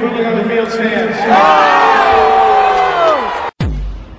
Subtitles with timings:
[0.00, 1.16] quickly on the field stands.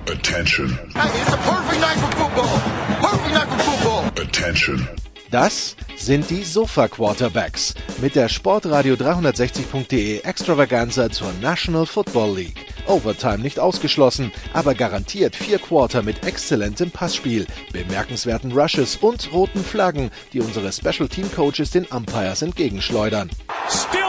[0.06, 0.68] Attention.
[0.94, 2.58] Hey, it's a perfect night for football.
[3.00, 4.24] Perfect night for football.
[4.24, 4.88] Attention.
[5.30, 12.66] Das sind die Sofa Quarterbacks mit der Sportradio 360.de Extravaganza zur National Football League.
[12.86, 20.10] Overtime nicht ausgeschlossen, aber garantiert vier Quarter mit exzellentem Passspiel, bemerkenswerten Rushes und roten Flaggen,
[20.32, 23.30] die unsere Special Team Coaches den Umpires entgegenschleudern.
[23.70, 24.01] Still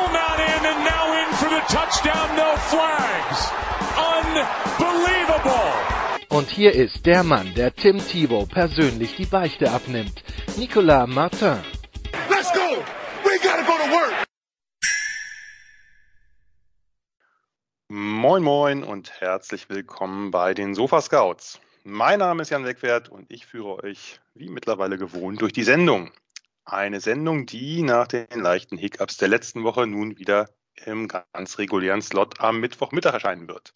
[1.68, 3.52] touchdown, no flags.
[3.98, 5.74] Unbelievable.
[6.30, 10.24] Und hier ist der Mann, der Tim Thibault persönlich die Beichte abnimmt.
[10.58, 11.60] Nicolas Martin.
[12.30, 12.84] Let's go.
[13.24, 14.26] We gotta go to work.
[17.90, 21.60] Moin Moin und herzlich willkommen bei den Sofa Scouts.
[21.84, 26.12] Mein Name ist Jan Wegwert und ich führe euch, wie mittlerweile gewohnt, durch die Sendung.
[26.66, 30.50] Eine Sendung, die nach den leichten Hiccups der letzten Woche nun wieder
[30.86, 33.74] im ganz regulären Slot am Mittwochmittag erscheinen wird.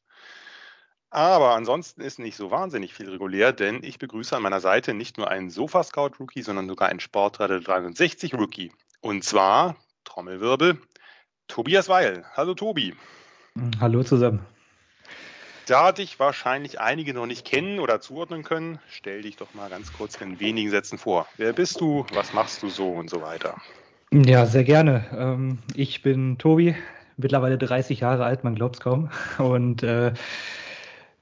[1.10, 5.18] Aber ansonsten ist nicht so wahnsinnig viel regulär, denn ich begrüße an meiner Seite nicht
[5.18, 8.74] nur einen Sofa-Scout-Rookie, sondern sogar einen Sportradio 63-Rookie.
[9.00, 10.82] Und zwar, Trommelwirbel,
[11.48, 12.26] Tobias Weil.
[12.36, 12.94] Hallo Tobi.
[13.80, 14.46] Hallo zusammen.
[15.66, 19.92] Da dich wahrscheinlich einige noch nicht kennen oder zuordnen können, stell dich doch mal ganz
[19.92, 21.28] kurz in wenigen Sätzen vor.
[21.36, 23.62] Wer bist du, was machst du so und so weiter?
[24.14, 25.06] Ja, sehr gerne.
[25.18, 26.76] Ähm, ich bin Tobi,
[27.18, 29.10] mittlerweile 30 Jahre alt, man glaubt es kaum.
[29.38, 30.14] Und äh,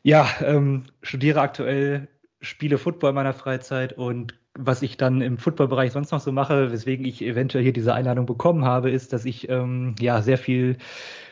[0.03, 2.07] ja, ähm, studiere aktuell,
[2.41, 6.71] spiele Football in meiner Freizeit und was ich dann im Footballbereich sonst noch so mache,
[6.71, 10.77] weswegen ich eventuell hier diese Einladung bekommen habe, ist, dass ich ähm, ja sehr viel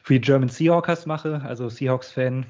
[0.01, 2.47] für die German Seahawkers mache, also Seahawks-Fan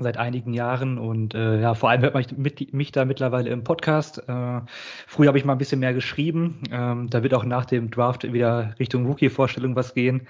[0.00, 3.64] seit einigen Jahren und äh, ja, vor allem hört man mich, mich da mittlerweile im
[3.64, 4.18] Podcast.
[4.28, 4.60] Äh,
[5.06, 6.60] früher habe ich mal ein bisschen mehr geschrieben.
[6.70, 10.26] Ähm, da wird auch nach dem Draft wieder Richtung Rookie-Vorstellung was gehen.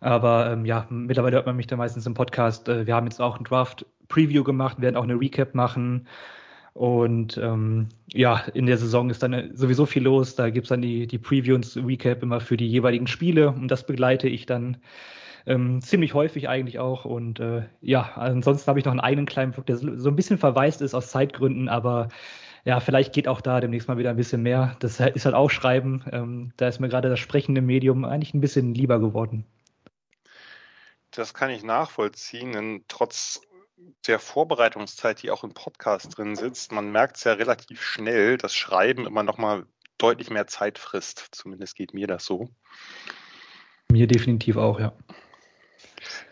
[0.00, 2.68] Aber ähm, ja, mittlerweile hört man mich da meistens im Podcast.
[2.68, 6.06] Äh, wir haben jetzt auch ein Draft-Preview gemacht, werden auch eine Recap machen.
[6.74, 10.36] Und ähm, ja, in der Saison ist dann sowieso viel los.
[10.36, 13.50] Da gibt's dann die, die Preview und Recap immer für die jeweiligen Spiele.
[13.50, 14.76] Und das begleite ich dann
[15.48, 17.04] ähm, ziemlich häufig eigentlich auch.
[17.04, 20.38] Und äh, ja, ansonsten habe ich noch einen eigenen kleinen Vlog, der so ein bisschen
[20.38, 22.08] verwaist ist aus Zeitgründen, aber
[22.64, 24.76] ja, vielleicht geht auch da demnächst mal wieder ein bisschen mehr.
[24.80, 26.04] Das ist halt auch Schreiben.
[26.12, 29.46] Ähm, da ist mir gerade das sprechende Medium eigentlich ein bisschen lieber geworden.
[31.12, 33.40] Das kann ich nachvollziehen, denn trotz
[34.06, 38.54] der Vorbereitungszeit, die auch im Podcast drin sitzt, man merkt es ja relativ schnell, dass
[38.54, 39.64] Schreiben immer noch mal
[39.96, 41.28] deutlich mehr Zeit frisst.
[41.32, 42.50] Zumindest geht mir das so.
[43.90, 44.92] Mir definitiv auch, ja.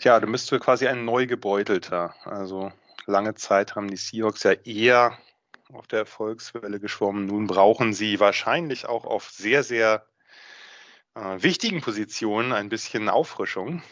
[0.00, 2.14] Ja, du bist quasi ein Neugebeutelter.
[2.24, 2.72] Also
[3.06, 5.18] lange Zeit haben die Seahawks ja eher
[5.72, 7.26] auf der Erfolgswelle geschwommen.
[7.26, 10.06] Nun brauchen sie wahrscheinlich auch auf sehr, sehr
[11.14, 13.82] äh, wichtigen Positionen ein bisschen Auffrischung.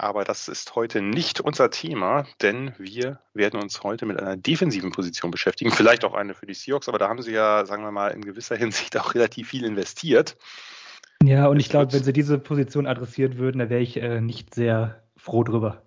[0.00, 4.92] Aber das ist heute nicht unser Thema, denn wir werden uns heute mit einer defensiven
[4.92, 5.72] Position beschäftigen.
[5.72, 8.24] Vielleicht auch eine für die Seahawks, aber da haben sie ja, sagen wir mal, in
[8.24, 10.36] gewisser Hinsicht auch relativ viel investiert.
[11.22, 14.54] Ja, und ich glaube, wenn sie diese Position adressiert würden, da wäre ich äh, nicht
[14.54, 15.82] sehr froh drüber.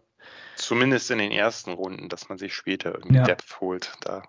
[0.55, 3.23] Zumindest in den ersten Runden, dass man sich später irgendwie ja.
[3.23, 3.93] Depth holt.
[4.01, 4.23] Da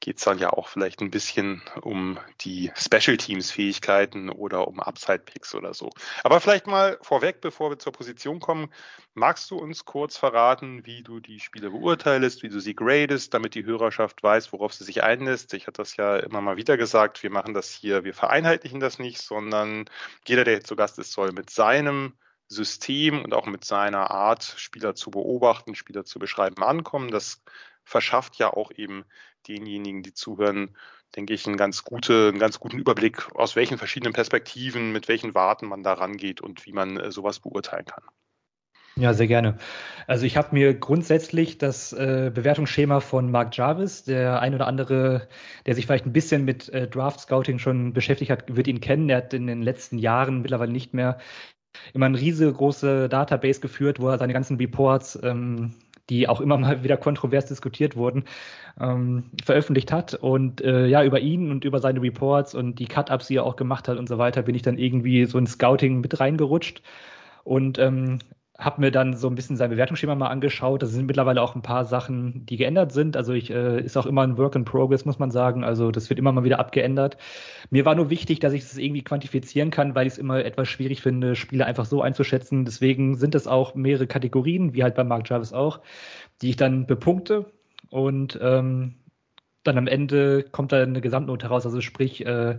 [0.00, 4.78] geht es dann ja auch vielleicht ein bisschen um die Special Teams Fähigkeiten oder um
[4.78, 5.90] Upside Picks oder so.
[6.22, 8.72] Aber vielleicht mal vorweg, bevor wir zur Position kommen,
[9.14, 13.54] magst du uns kurz verraten, wie du die Spiele beurteilst, wie du sie gradest, damit
[13.54, 15.54] die Hörerschaft weiß, worauf sie sich einlässt.
[15.54, 18.98] Ich hatte das ja immer mal wieder gesagt, wir machen das hier, wir vereinheitlichen das
[18.98, 19.86] nicht, sondern
[20.26, 22.12] jeder, der zu Gast ist, soll mit seinem
[22.48, 27.10] System und auch mit seiner Art, Spieler zu beobachten, Spieler zu beschreiben, ankommen.
[27.10, 27.42] Das
[27.86, 29.04] verschafft ja auch eben
[29.48, 30.76] denjenigen, die zuhören,
[31.14, 35.34] denke ich, einen ganz, gute, einen ganz guten Überblick, aus welchen verschiedenen Perspektiven, mit welchen
[35.34, 38.02] Warten man da rangeht und wie man äh, sowas beurteilen kann.
[38.98, 39.58] Ja, sehr gerne.
[40.06, 45.28] Also ich habe mir grundsätzlich das äh, Bewertungsschema von Mark Jarvis, der ein oder andere,
[45.66, 49.10] der sich vielleicht ein bisschen mit äh, Draft Scouting schon beschäftigt hat, wird ihn kennen.
[49.10, 51.18] Er hat in den letzten Jahren mittlerweile nicht mehr
[51.92, 55.74] immer eine riesengroße Database geführt, wo er seine ganzen Reports ähm,
[56.10, 58.24] die auch immer mal wieder kontrovers diskutiert wurden,
[58.80, 60.14] ähm, veröffentlicht hat.
[60.14, 63.56] Und äh, ja, über ihn und über seine Reports und die Cut-Ups, die er auch
[63.56, 66.82] gemacht hat und so weiter, bin ich dann irgendwie so in Scouting mit reingerutscht
[67.44, 68.18] und ähm,
[68.58, 70.82] habe mir dann so ein bisschen sein Bewertungsschema mal angeschaut.
[70.82, 73.16] Da sind mittlerweile auch ein paar Sachen, die geändert sind.
[73.16, 75.62] Also ich äh, ist auch immer ein Work in Progress, muss man sagen.
[75.62, 77.18] Also das wird immer mal wieder abgeändert.
[77.70, 80.68] Mir war nur wichtig, dass ich das irgendwie quantifizieren kann, weil ich es immer etwas
[80.68, 82.64] schwierig finde, Spiele einfach so einzuschätzen.
[82.64, 85.80] Deswegen sind es auch mehrere Kategorien, wie halt bei Mark Jarvis auch,
[86.40, 87.52] die ich dann bepunkte.
[87.90, 88.94] Und ähm,
[89.66, 91.64] dann am Ende kommt da eine Gesamtnote raus.
[91.66, 92.58] Also sprich, äh,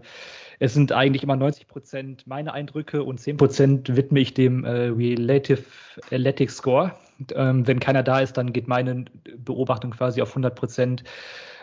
[0.60, 4.88] es sind eigentlich immer 90 Prozent meine Eindrücke und 10 Prozent widme ich dem äh,
[4.88, 5.64] Relative
[6.12, 6.94] Athletic Score.
[7.34, 9.06] Ähm, wenn keiner da ist, dann geht meine
[9.38, 11.04] Beobachtung quasi auf 100 Prozent.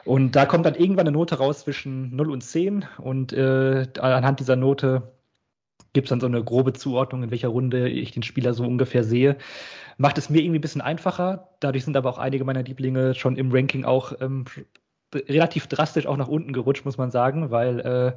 [0.04, 4.38] Und da kommt dann irgendwann eine Note raus zwischen 0 und 10 und äh, anhand
[4.38, 5.14] dieser Note
[5.94, 9.04] gibt es dann so eine grobe Zuordnung, in welcher Runde ich den Spieler so ungefähr
[9.04, 9.36] sehe.
[9.96, 11.48] Macht es mir irgendwie ein bisschen einfacher.
[11.60, 14.44] Dadurch sind aber auch einige meiner Lieblinge schon im Ranking auch ähm,
[15.14, 18.16] relativ drastisch auch nach unten gerutscht, muss man sagen, weil äh,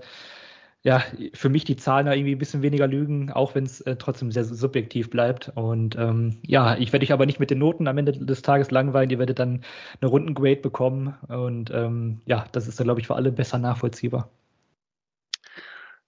[0.83, 1.03] ja,
[1.33, 4.31] für mich die Zahlen da irgendwie ein bisschen weniger lügen, auch wenn es äh, trotzdem
[4.31, 5.51] sehr subjektiv bleibt.
[5.55, 8.71] Und ähm, ja, ich werde euch aber nicht mit den Noten am Ende des Tages
[8.71, 9.09] langweilen.
[9.09, 9.65] Ihr werdet dann
[9.99, 11.17] eine Rundengrade bekommen.
[11.27, 14.29] Und ähm, ja, das ist dann, glaube ich, für alle besser nachvollziehbar.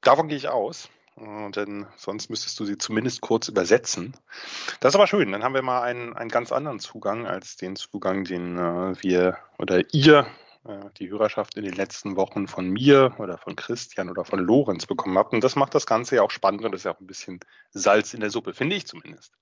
[0.02, 0.90] Davon gehe ich aus.
[1.18, 4.14] Äh, denn sonst müsstest du sie zumindest kurz übersetzen.
[4.80, 5.32] Das ist aber schön.
[5.32, 9.38] Dann haben wir mal einen, einen ganz anderen Zugang als den Zugang, den äh, wir
[9.58, 10.26] oder ihr
[10.66, 14.86] äh, die Hörerschaft in den letzten Wochen von mir oder von Christian oder von Lorenz
[14.86, 15.34] bekommen habt.
[15.34, 17.40] Und das macht das Ganze ja auch spannend und das ist ja auch ein bisschen
[17.72, 19.34] Salz in der Suppe, finde ich zumindest.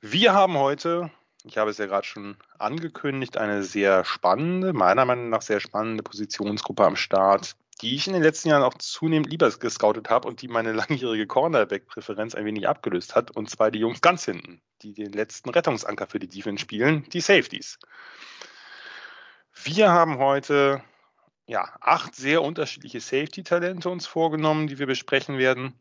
[0.00, 1.10] Wir haben heute,
[1.44, 6.02] ich habe es ja gerade schon angekündigt, eine sehr spannende, meiner Meinung nach sehr spannende
[6.02, 10.42] Positionsgruppe am Start, die ich in den letzten Jahren auch zunehmend lieber gescoutet habe und
[10.42, 13.30] die meine langjährige Cornerback-Präferenz ein wenig abgelöst hat.
[13.30, 17.20] Und zwar die Jungs ganz hinten, die den letzten Rettungsanker für die Defense spielen, die
[17.20, 17.78] Safeties.
[19.62, 20.82] Wir haben heute
[21.46, 25.78] ja, acht sehr unterschiedliche Safety-Talente uns vorgenommen, die wir besprechen werden.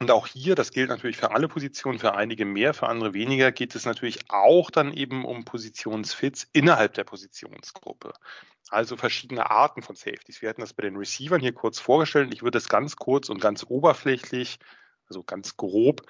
[0.00, 3.52] Und auch hier, das gilt natürlich für alle Positionen, für einige mehr, für andere weniger,
[3.52, 8.12] geht es natürlich auch dann eben um Positionsfits innerhalb der Positionsgruppe.
[8.68, 10.42] Also verschiedene Arten von Safeties.
[10.42, 12.34] Wir hatten das bei den Receivern hier kurz vorgestellt.
[12.34, 14.58] Ich würde es ganz kurz und ganz oberflächlich,
[15.08, 16.02] also ganz grob,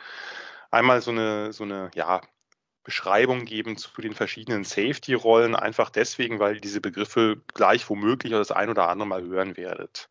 [0.70, 2.22] einmal so eine, so eine, ja,
[2.84, 8.70] Beschreibung geben zu den verschiedenen Safety-Rollen, einfach deswegen, weil diese Begriffe gleich womöglich das ein
[8.70, 10.08] oder andere Mal hören werdet.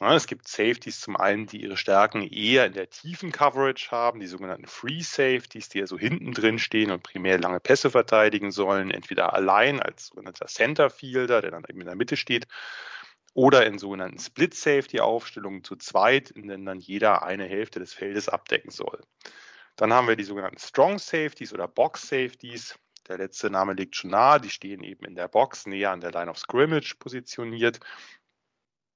[0.00, 4.26] es gibt Safeties zum einen, die ihre Stärken eher in der tiefen Coverage haben, die
[4.26, 8.90] sogenannten Free Safeties, die ja so hinten drin stehen und primär lange Pässe verteidigen sollen,
[8.90, 12.46] entweder allein als sogenannter Center Fielder, der dann eben in der Mitte steht,
[13.34, 17.94] oder in sogenannten Split Safety Aufstellungen zu zweit, in denen dann jeder eine Hälfte des
[17.94, 19.00] Feldes abdecken soll.
[19.76, 22.78] Dann haben wir die sogenannten Strong Safeties oder Box Safeties.
[23.08, 24.40] Der letzte Name liegt schon nahe.
[24.40, 27.80] Die stehen eben in der Box, näher an der Line of Scrimmage positioniert.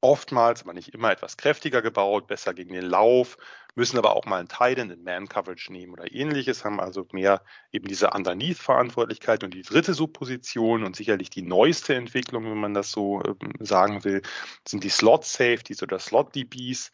[0.02, 3.38] Oftmals, aber nicht immer, etwas kräftiger gebaut, besser gegen den Lauf,
[3.75, 7.43] müssen aber auch mal einen Tight in Man-Coverage nehmen oder ähnliches, haben also mehr
[7.73, 9.43] eben diese Underneath-Verantwortlichkeit.
[9.43, 14.05] Und die dritte Subposition und sicherlich die neueste Entwicklung, wenn man das so äh, sagen
[14.05, 14.23] will,
[14.69, 16.93] sind die Slot-Safeties oder Slot-DBs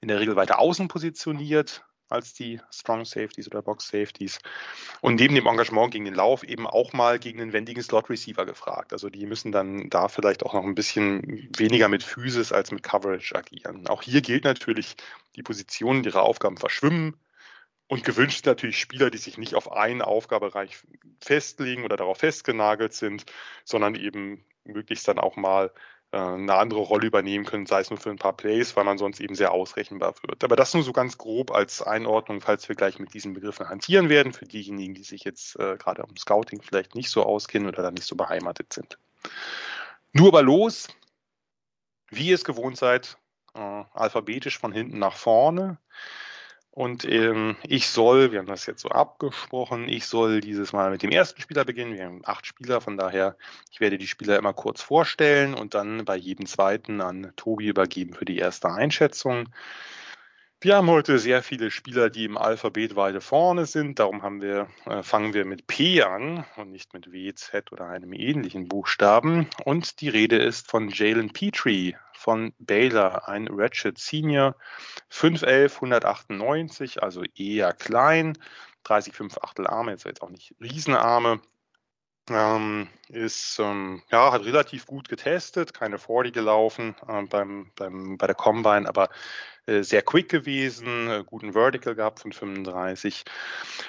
[0.00, 4.38] in der Regel weiter außen positioniert, als die Strong Safeties oder Box Safeties.
[5.00, 8.44] Und neben dem Engagement gegen den Lauf eben auch mal gegen den wendigen Slot Receiver
[8.44, 8.92] gefragt.
[8.92, 12.82] Also die müssen dann da vielleicht auch noch ein bisschen weniger mit Physis als mit
[12.82, 13.86] Coverage agieren.
[13.86, 14.96] Auch hier gilt natürlich,
[15.36, 17.16] die Positionen ihrer Aufgaben verschwimmen.
[17.86, 20.78] Und gewünscht natürlich Spieler, die sich nicht auf einen Aufgabereich
[21.20, 23.24] festlegen oder darauf festgenagelt sind,
[23.64, 25.72] sondern eben möglichst dann auch mal
[26.16, 29.20] eine andere Rolle übernehmen können, sei es nur für ein paar Plays, weil man sonst
[29.20, 30.42] eben sehr ausrechenbar wird.
[30.42, 34.08] Aber das nur so ganz grob als Einordnung, falls wir gleich mit diesen Begriffen hantieren
[34.08, 37.82] werden, für diejenigen, die sich jetzt äh, gerade am Scouting vielleicht nicht so auskennen oder
[37.82, 38.98] da nicht so beheimatet sind.
[40.12, 40.88] Nur aber los,
[42.08, 43.16] wie ihr es gewohnt seid,
[43.54, 45.78] äh, alphabetisch von hinten nach vorne.
[46.72, 51.02] Und ähm, ich soll, wir haben das jetzt so abgesprochen, ich soll dieses Mal mit
[51.02, 51.94] dem ersten Spieler beginnen.
[51.94, 53.36] Wir haben acht Spieler, von daher,
[53.72, 58.14] ich werde die Spieler immer kurz vorstellen und dann bei jedem zweiten an Tobi übergeben
[58.14, 59.48] für die erste Einschätzung.
[60.62, 63.98] Wir haben heute sehr viele Spieler, die im Alphabet weiter vorne sind.
[63.98, 67.88] Darum haben wir, äh, fangen wir mit P an und nicht mit W, Z oder
[67.88, 69.48] einem ähnlichen Buchstaben.
[69.64, 74.54] Und die Rede ist von Jalen Petrie von Baylor, ein Ratchet Senior,
[75.10, 78.36] 5'11, 198, also eher klein,
[78.84, 81.40] 30,5 Achtel Arme, jetzt auch nicht Riesenarme.
[82.30, 88.26] Ähm, ist, ähm, ja, hat relativ gut getestet, keine 40 gelaufen äh, beim, beim, bei
[88.28, 89.08] der Combine, aber
[89.66, 93.24] äh, sehr quick gewesen, äh, guten Vertical gehabt von 35.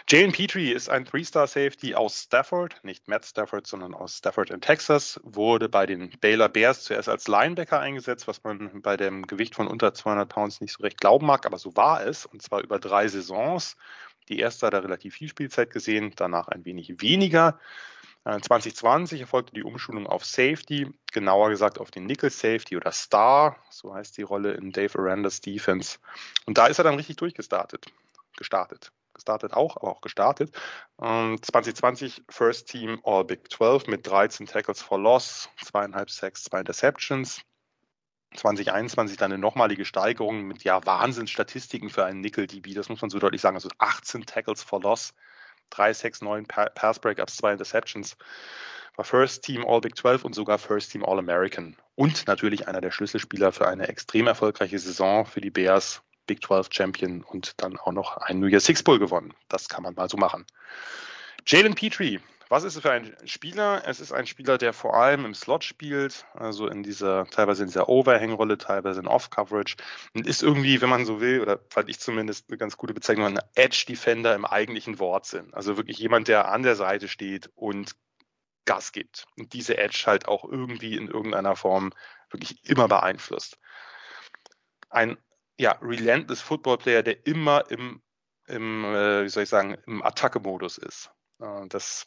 [0.10, 5.20] Jalen Petrie ist ein Three-Star-Safety aus Stafford, nicht Matt Stafford, sondern aus Stafford in Texas,
[5.24, 9.68] wurde bei den Baylor Bears zuerst als Linebacker eingesetzt, was man bei dem Gewicht von
[9.68, 12.80] unter 200 Pounds nicht so recht glauben mag, aber so war es, und zwar über
[12.80, 13.78] drei Saisons.
[14.30, 17.60] Die erste hat er relativ viel Spielzeit gesehen, danach ein wenig weniger.
[18.24, 23.58] 2020 äh, erfolgte die Umschulung auf Safety, genauer gesagt auf den Nickel Safety oder Star,
[23.70, 25.98] so heißt die Rolle in Dave Arandas Defense.
[26.46, 27.88] Und da ist er dann richtig durchgestartet,
[28.38, 30.56] gestartet, startet auch, aber auch gestartet.
[31.02, 36.60] Ähm, 2020 First Team All Big 12 mit 13 Tackles for Loss, zweieinhalb Sacks, zwei
[36.60, 37.42] Interceptions.
[38.36, 43.20] 2021 dann eine nochmalige Steigerung mit ja Wahnsinnsstatistiken für einen Nickel-DB, das muss man so
[43.20, 43.58] deutlich sagen.
[43.58, 45.14] Also 18 Tackles for Loss,
[45.72, 48.16] 3 6 9 Pass-Breakups, 2 Interceptions.
[48.96, 51.76] War First Team All Big 12 und sogar First Team All American.
[51.96, 56.68] Und natürlich einer der Schlüsselspieler für eine extrem erfolgreiche Saison für die Bears, Big 12
[56.72, 59.34] Champion und dann auch noch ein New Year Six Bowl gewonnen.
[59.50, 60.46] Das kann man mal so machen.
[61.46, 62.20] Jalen Petrie,
[62.52, 63.82] was ist es für ein Spieler?
[63.86, 67.70] Es ist ein Spieler, der vor allem im Slot spielt, also in dieser, teilweise in
[67.70, 69.78] dieser Overhang-Rolle, teilweise in Off-Coverage
[70.14, 73.26] und ist irgendwie, wenn man so will, oder fand ich zumindest eine ganz gute Bezeichnung,
[73.28, 75.54] ein Edge-Defender im eigentlichen Wortsinn.
[75.54, 77.96] Also wirklich jemand, der an der Seite steht und
[78.66, 81.94] Gas gibt und diese Edge halt auch irgendwie in irgendeiner Form
[82.32, 83.60] wirklich immer beeinflusst.
[84.90, 85.18] Ein
[85.58, 88.02] ja, relentless Football Player, der immer im,
[88.48, 91.12] im äh, wie soll ich sagen, im Attacke-Modus ist.
[91.40, 92.06] Äh, das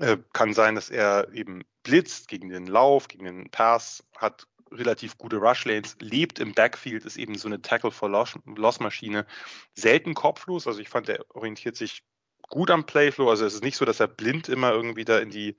[0.00, 5.16] äh, kann sein, dass er eben blitzt gegen den Lauf, gegen den Pass, hat relativ
[5.16, 9.26] gute Rush Lanes, lebt im Backfield, ist eben so eine Tackle for Loss Maschine,
[9.74, 10.66] selten kopflos.
[10.66, 12.02] Also ich fand, er orientiert sich
[12.48, 13.30] gut am Playflow.
[13.30, 15.56] Also es ist nicht so, dass er blind immer irgendwie da in die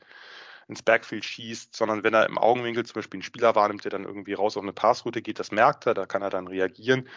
[0.70, 4.06] ins Backfield schießt, sondern wenn er im Augenwinkel zum Beispiel einen Spieler wahrnimmt, der dann
[4.06, 7.10] irgendwie raus auf eine Passroute geht, das merkt er, da kann er dann reagieren.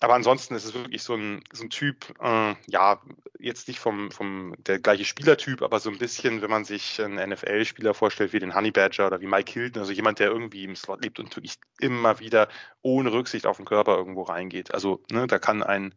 [0.00, 3.00] Aber ansonsten ist es wirklich so ein, so ein Typ, äh, ja,
[3.38, 7.30] jetzt nicht vom, vom der gleiche Spielertyp, aber so ein bisschen, wenn man sich einen
[7.30, 10.74] NFL-Spieler vorstellt, wie den Honey Badger oder wie Mike Hilton, also jemand, der irgendwie im
[10.74, 12.48] Slot lebt und wirklich immer wieder
[12.82, 14.74] ohne Rücksicht auf den Körper irgendwo reingeht.
[14.74, 15.94] Also ne, da kann ein,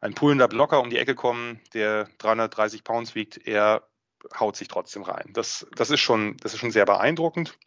[0.00, 3.82] ein pullender Blocker um die Ecke kommen, der 330 Pounds wiegt, er
[4.38, 5.30] haut sich trotzdem rein.
[5.32, 7.58] Das, das ist schon, das ist schon sehr beeindruckend.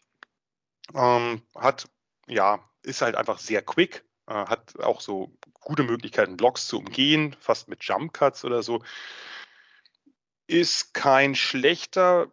[0.93, 1.89] Ähm, hat,
[2.27, 7.35] ja, ist halt einfach sehr quick, äh, hat auch so gute Möglichkeiten, Blocks zu umgehen,
[7.39, 8.83] fast mit Jump Cuts oder so.
[10.47, 12.31] Ist kein schlechter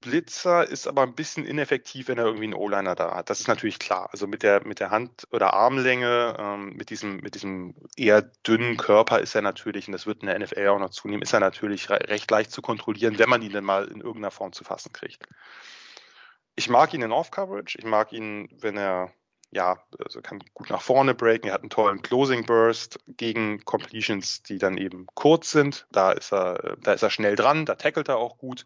[0.00, 3.30] Blitzer, ist aber ein bisschen ineffektiv, wenn er irgendwie einen O-Liner da hat.
[3.30, 4.08] Das ist natürlich klar.
[4.12, 8.76] Also mit der, mit der Hand- oder Armlänge, ähm, mit, diesem, mit diesem eher dünnen
[8.76, 11.40] Körper ist er natürlich, und das wird in der NFL auch noch zunehmen, ist er
[11.40, 14.92] natürlich recht leicht zu kontrollieren, wenn man ihn dann mal in irgendeiner Form zu fassen
[14.92, 15.22] kriegt.
[16.56, 17.78] Ich mag ihn in Off-Coverage.
[17.78, 19.12] Ich mag ihn, wenn er
[19.52, 21.48] ja, also kann gut nach vorne breaken.
[21.48, 25.86] Er hat einen tollen Closing Burst gegen Completions, die dann eben kurz sind.
[25.90, 28.64] Da ist er, da ist er schnell dran, da tackelt er auch gut.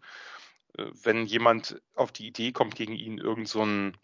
[0.77, 3.97] Wenn jemand auf die Idee kommt, gegen ihn irgend so ein,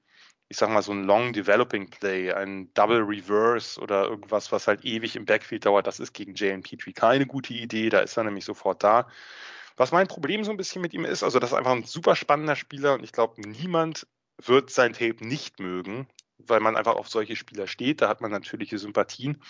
[0.47, 4.85] ich sag mal, so ein Long Developing Play, ein Double Reverse oder irgendwas, was halt
[4.85, 7.89] ewig im Backfield dauert, das ist gegen Jalen Petrie keine gute Idee.
[7.89, 9.07] Da ist er nämlich sofort da.
[9.77, 12.15] Was mein Problem so ein bisschen mit ihm ist, also das ist einfach ein super
[12.15, 17.09] spannender Spieler und ich glaube, niemand wird sein Tape nicht mögen, weil man einfach auf
[17.09, 18.01] solche Spieler steht.
[18.01, 19.41] Da hat man natürliche Sympathien.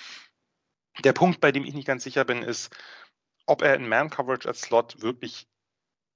[1.04, 2.76] Der Punkt, bei dem ich nicht ganz sicher bin, ist,
[3.46, 5.48] ob er in Man-Coverage als Slot wirklich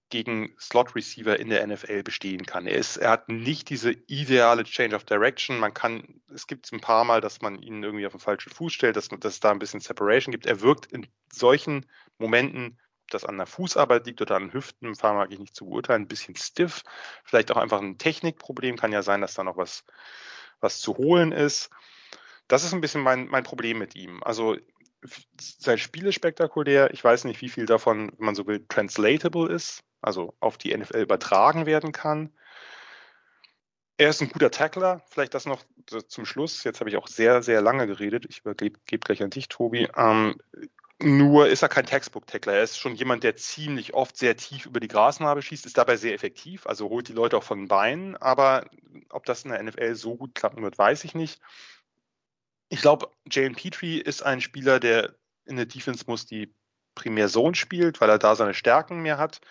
[0.09, 2.67] gegen Slot-Receiver in der NFL bestehen kann.
[2.67, 5.59] Er, ist, er hat nicht diese ideale Change of Direction.
[5.59, 8.71] Man kann, es gibt ein paar Mal, dass man ihn irgendwie auf den falschen Fuß
[8.71, 10.45] stellt, dass, dass es da ein bisschen Separation gibt.
[10.45, 11.85] Er wirkt in solchen
[12.19, 16.07] Momenten, das an der Fußarbeit liegt oder an Hüften, mag ich nicht zu beurteilen, ein
[16.07, 16.83] bisschen stiff.
[17.23, 18.77] Vielleicht auch einfach ein Technikproblem.
[18.77, 19.85] Kann ja sein, dass da noch was,
[20.59, 21.69] was zu holen ist.
[22.47, 24.21] Das ist ein bisschen mein, mein Problem mit ihm.
[24.23, 24.55] Also
[25.37, 26.91] sein Spiel ist spektakulär.
[26.93, 30.75] Ich weiß nicht, wie viel davon, wenn man so will, translatable ist also auf die
[30.75, 32.31] NFL übertragen werden kann.
[33.97, 35.63] Er ist ein guter Tackler, vielleicht das noch
[36.07, 36.63] zum Schluss.
[36.63, 38.25] Jetzt habe ich auch sehr, sehr lange geredet.
[38.27, 39.87] Ich übergebe gleich an dich, Tobi.
[39.95, 40.35] Ähm,
[41.01, 42.53] nur ist er kein Textbook-Tackler.
[42.53, 45.97] Er ist schon jemand, der ziemlich oft sehr tief über die Grasnarbe schießt, ist dabei
[45.97, 48.15] sehr effektiv, also holt die Leute auch von den Beinen.
[48.17, 48.65] Aber
[49.09, 51.41] ob das in der NFL so gut klappen wird, weiß ich nicht.
[52.69, 56.53] Ich glaube, Jalen Petrie ist ein Spieler, der in der Defense muss, die
[56.95, 59.41] primär Zone spielt, weil er da seine Stärken mehr hat.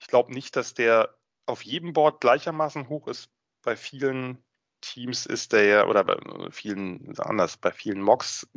[0.00, 1.14] Ich glaube nicht, dass der
[1.46, 3.30] auf jedem Board gleichermaßen hoch ist.
[3.62, 4.42] Bei vielen
[4.80, 6.16] Teams ist der ja, oder bei
[6.50, 8.48] vielen, anders, bei vielen Mocks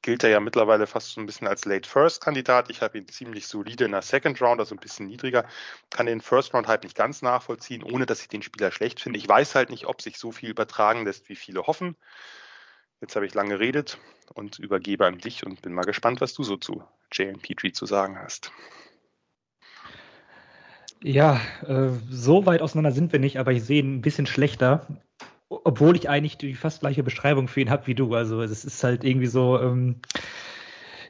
[0.00, 2.70] gilt er ja mittlerweile fast so ein bisschen als Late First Kandidat.
[2.70, 5.46] Ich habe ihn ziemlich solide in der Second Round, also ein bisschen niedriger.
[5.90, 9.18] Kann den First Round halt nicht ganz nachvollziehen, ohne dass ich den Spieler schlecht finde.
[9.18, 11.96] Ich weiß halt nicht, ob sich so viel übertragen lässt, wie viele hoffen.
[13.02, 13.98] Jetzt habe ich lange geredet
[14.32, 17.84] und übergebe an dich und bin mal gespannt, was du so zu Jalen Petrie zu
[17.84, 18.50] sagen hast.
[21.06, 24.88] Ja, äh, so weit auseinander sind wir nicht, aber ich sehe ihn ein bisschen schlechter,
[25.48, 28.12] obwohl ich eigentlich die fast gleiche Beschreibung für ihn habe wie du.
[28.16, 30.00] Also es ist halt irgendwie so, ähm,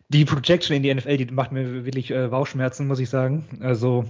[0.08, 3.58] die Projection in die NFL, die macht mir wirklich äh, Bauchschmerzen, muss ich sagen.
[3.62, 4.04] Also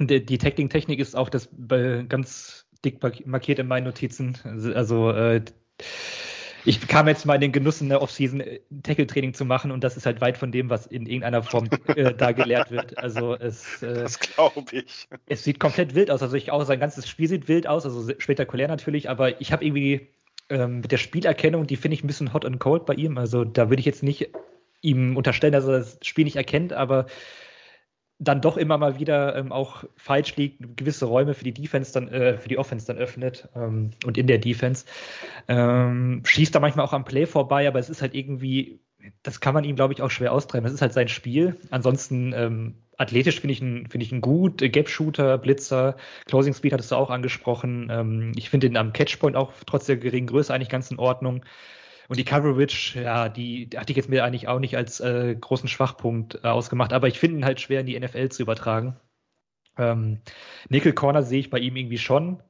[0.00, 1.50] die, die Tackling-Technik ist auch das
[2.08, 4.38] ganz dick markiert in meinen Notizen.
[4.44, 5.44] Also, also äh,
[6.64, 9.82] ich kam jetzt mal in den Genuss in der Offseason äh, Tackle-Training zu machen und
[9.82, 12.98] das ist halt weit von dem, was in irgendeiner Form äh, da gelehrt wird.
[12.98, 15.08] Also es, äh, das glaube ich.
[15.26, 16.22] Es sieht komplett wild aus.
[16.22, 19.64] Also ich auch sein ganzes Spiel sieht wild aus, also spektakulär natürlich, aber ich habe
[19.64, 20.08] irgendwie
[20.48, 23.18] ähm, mit der Spielerkennung, die finde ich ein bisschen hot and cold bei ihm.
[23.18, 24.30] Also da würde ich jetzt nicht
[24.80, 27.06] ihm unterstellen, dass er das Spiel nicht erkennt, aber
[28.22, 32.08] dann doch immer mal wieder ähm, auch falsch liegt, gewisse Räume für die Defense dann,
[32.08, 34.84] äh, für die Offense dann öffnet ähm, und in der Defense.
[35.48, 38.80] Ähm, schießt da manchmal auch am Play vorbei, aber es ist halt irgendwie,
[39.22, 40.64] das kann man ihm, glaube ich, auch schwer austreiben.
[40.64, 41.56] Das ist halt sein Spiel.
[41.70, 44.58] Ansonsten ähm, athletisch finde ich ihn, finde ich ihn gut.
[44.58, 47.88] Gap-Shooter, Blitzer, Closing Speed hattest du auch angesprochen.
[47.90, 51.44] Ähm, ich finde ihn am Catchpoint auch trotz der geringen Größe eigentlich ganz in Ordnung.
[52.12, 55.34] Und die Coverage, ja, die, die hatte ich jetzt mir eigentlich auch nicht als äh,
[55.34, 59.00] großen Schwachpunkt äh, ausgemacht, aber ich finde ihn halt schwer in die NFL zu übertragen.
[59.78, 60.20] Ähm,
[60.68, 62.42] Nickel Corner sehe ich bei ihm irgendwie schon.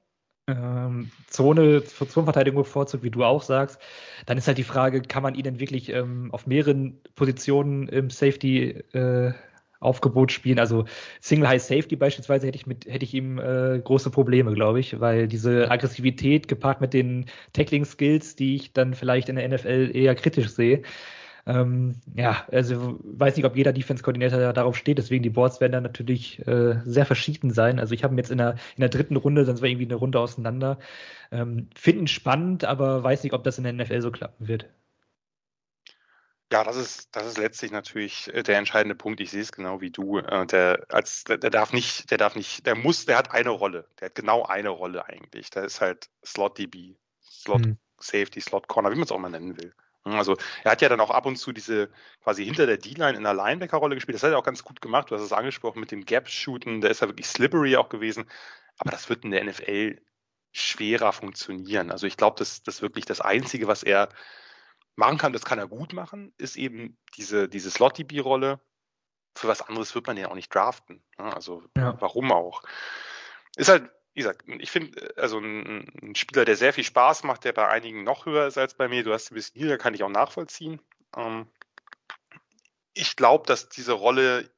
[0.48, 3.80] Ähm, Zone, Zonenverteidigung bevorzugt, wie du auch sagst.
[4.26, 8.10] Dann ist halt die Frage, kann man ihn denn wirklich ähm, auf mehreren Positionen im
[8.10, 9.32] Safety äh,
[9.82, 10.58] Aufgebot spielen.
[10.58, 10.84] Also
[11.20, 15.00] Single High Safety beispielsweise hätte ich mit hätte ich ihm äh, große Probleme, glaube ich,
[15.00, 19.90] weil diese Aggressivität gepaart mit den Tackling Skills, die ich dann vielleicht in der NFL
[19.94, 20.82] eher kritisch sehe.
[21.44, 25.82] Ähm, ja, also weiß nicht, ob jeder Defense-Koordinator darauf steht, deswegen die Boards werden dann
[25.82, 27.80] natürlich äh, sehr verschieden sein.
[27.80, 30.20] Also ich habe jetzt in der, in der dritten Runde, sonst war irgendwie eine Runde
[30.20, 30.78] auseinander.
[31.32, 34.68] Ähm, finden spannend, aber weiß nicht, ob das in der NFL so klappen wird.
[36.52, 39.20] Ja, das ist, das ist letztlich natürlich äh, der entscheidende Punkt.
[39.20, 40.18] Ich sehe es genau wie du.
[40.18, 43.88] Äh, der, als, der, darf nicht, der darf nicht, der muss, der hat eine Rolle.
[43.98, 45.48] Der hat genau eine Rolle eigentlich.
[45.48, 47.78] Der ist halt Slot DB, Slot hm.
[47.98, 49.72] Safety, Slot Corner, wie man es auch mal nennen will.
[50.04, 51.88] Also er hat ja dann auch ab und zu diese
[52.22, 54.16] quasi hinter der D-Line in der Linebacker-Rolle gespielt.
[54.16, 55.10] Das hat er auch ganz gut gemacht.
[55.10, 56.82] Du hast es angesprochen mit dem Gap-Shooten.
[56.82, 58.28] Der ist ja wirklich slippery auch gewesen.
[58.76, 60.02] Aber das wird in der NFL
[60.50, 61.90] schwerer funktionieren.
[61.90, 64.10] Also ich glaube, das, das ist wirklich das Einzige, was er
[64.96, 68.60] machen kann, das kann er gut machen, ist eben diese, diese Slot-DB-Rolle.
[69.34, 71.02] Für was anderes wird man den auch nicht draften.
[71.18, 71.34] Ne?
[71.34, 71.98] Also ja.
[72.00, 72.62] warum auch?
[73.56, 77.44] Ist halt, wie gesagt, ich finde, also ein, ein, Spieler, der sehr viel Spaß macht,
[77.44, 79.94] der bei einigen noch höher ist als bei mir, du hast ein bisschen hier, kann
[79.94, 80.80] ich auch nachvollziehen.
[81.16, 81.46] Ähm,
[82.94, 84.50] ich glaube, dass diese Rolle,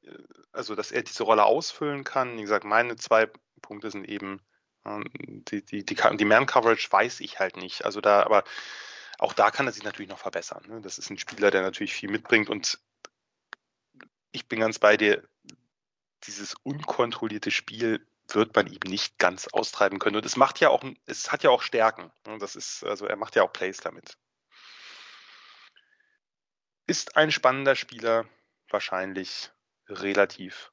[0.51, 2.37] also dass er diese Rolle ausfüllen kann.
[2.37, 3.29] Wie gesagt, meine zwei
[3.61, 4.41] Punkte sind eben
[4.85, 7.85] ähm, die, die, die, die Man-Coverage weiß ich halt nicht.
[7.85, 8.43] Also da, aber
[9.17, 10.63] auch da kann er sich natürlich noch verbessern.
[10.67, 10.81] Ne?
[10.81, 12.79] Das ist ein Spieler, der natürlich viel mitbringt und
[14.31, 15.23] ich bin ganz bei dir,
[16.23, 20.15] dieses unkontrollierte Spiel wird man ihm nicht ganz austreiben können.
[20.15, 22.11] Und es macht ja auch, es hat ja auch Stärken.
[22.25, 22.37] Ne?
[22.39, 24.17] Das ist, also er macht ja auch Plays damit.
[26.87, 28.25] Ist ein spannender Spieler,
[28.69, 29.51] wahrscheinlich
[29.87, 30.71] relativ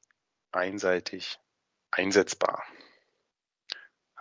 [0.51, 1.39] einseitig
[1.91, 2.65] einsetzbar.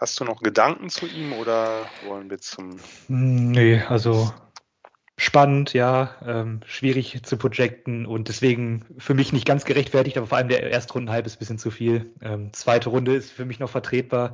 [0.02, 2.80] Hast du noch Gedanken zu ihm oder wollen wir zum.
[3.08, 4.34] Nee, also
[5.16, 10.40] spannend, ja, ähm, schwierig zu projecten und deswegen für mich nicht ganz gerechtfertigt, aber vor
[10.40, 12.16] allem der erste Rundenhalb ist ein bisschen zu viel.
[12.20, 14.34] Ähm, zweite Runde ist für mich noch vertretbar.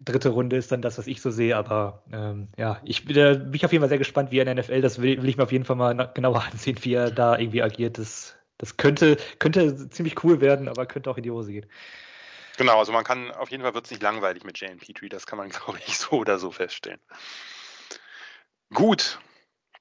[0.00, 3.40] Dritte Runde ist dann das, was ich so sehe, aber ähm, ja, ich bin, äh,
[3.42, 5.38] bin auf jeden Fall sehr gespannt, wie er in der NFL, das will, will ich
[5.38, 7.96] mir auf jeden Fall mal genauer ansehen, wie er da irgendwie agiert.
[7.96, 11.66] Das, das könnte, könnte ziemlich cool werden, aber könnte auch in die Hose gehen.
[12.60, 15.24] Genau, also man kann, auf jeden Fall wird es nicht langweilig mit Jane Petrie, das
[15.24, 17.00] kann man, glaube ich, so oder so feststellen.
[18.74, 19.18] Gut,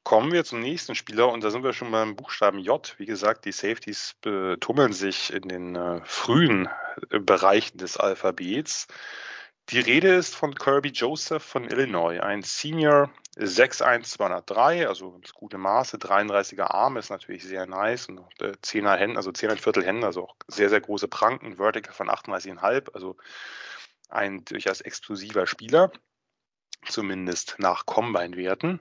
[0.05, 2.95] kommen wir zum nächsten Spieler und da sind wir schon beim Buchstaben J.
[2.97, 6.69] Wie gesagt, die Safeties tummeln sich in den äh, frühen
[7.09, 8.87] äh, Bereichen des Alphabets.
[9.71, 15.97] Die Rede ist von Kirby Joseph von Illinois, ein Senior 6'1", also das gute Maße,
[15.97, 20.35] 33er Arm ist natürlich sehr nice und 10er Hände, also 10er Viertel Hände, also auch
[20.47, 23.15] sehr, sehr große Pranken, Vertical von 38,5, also
[24.09, 25.91] ein durchaus explosiver Spieler
[26.87, 28.79] zumindest nach Combine-Werten.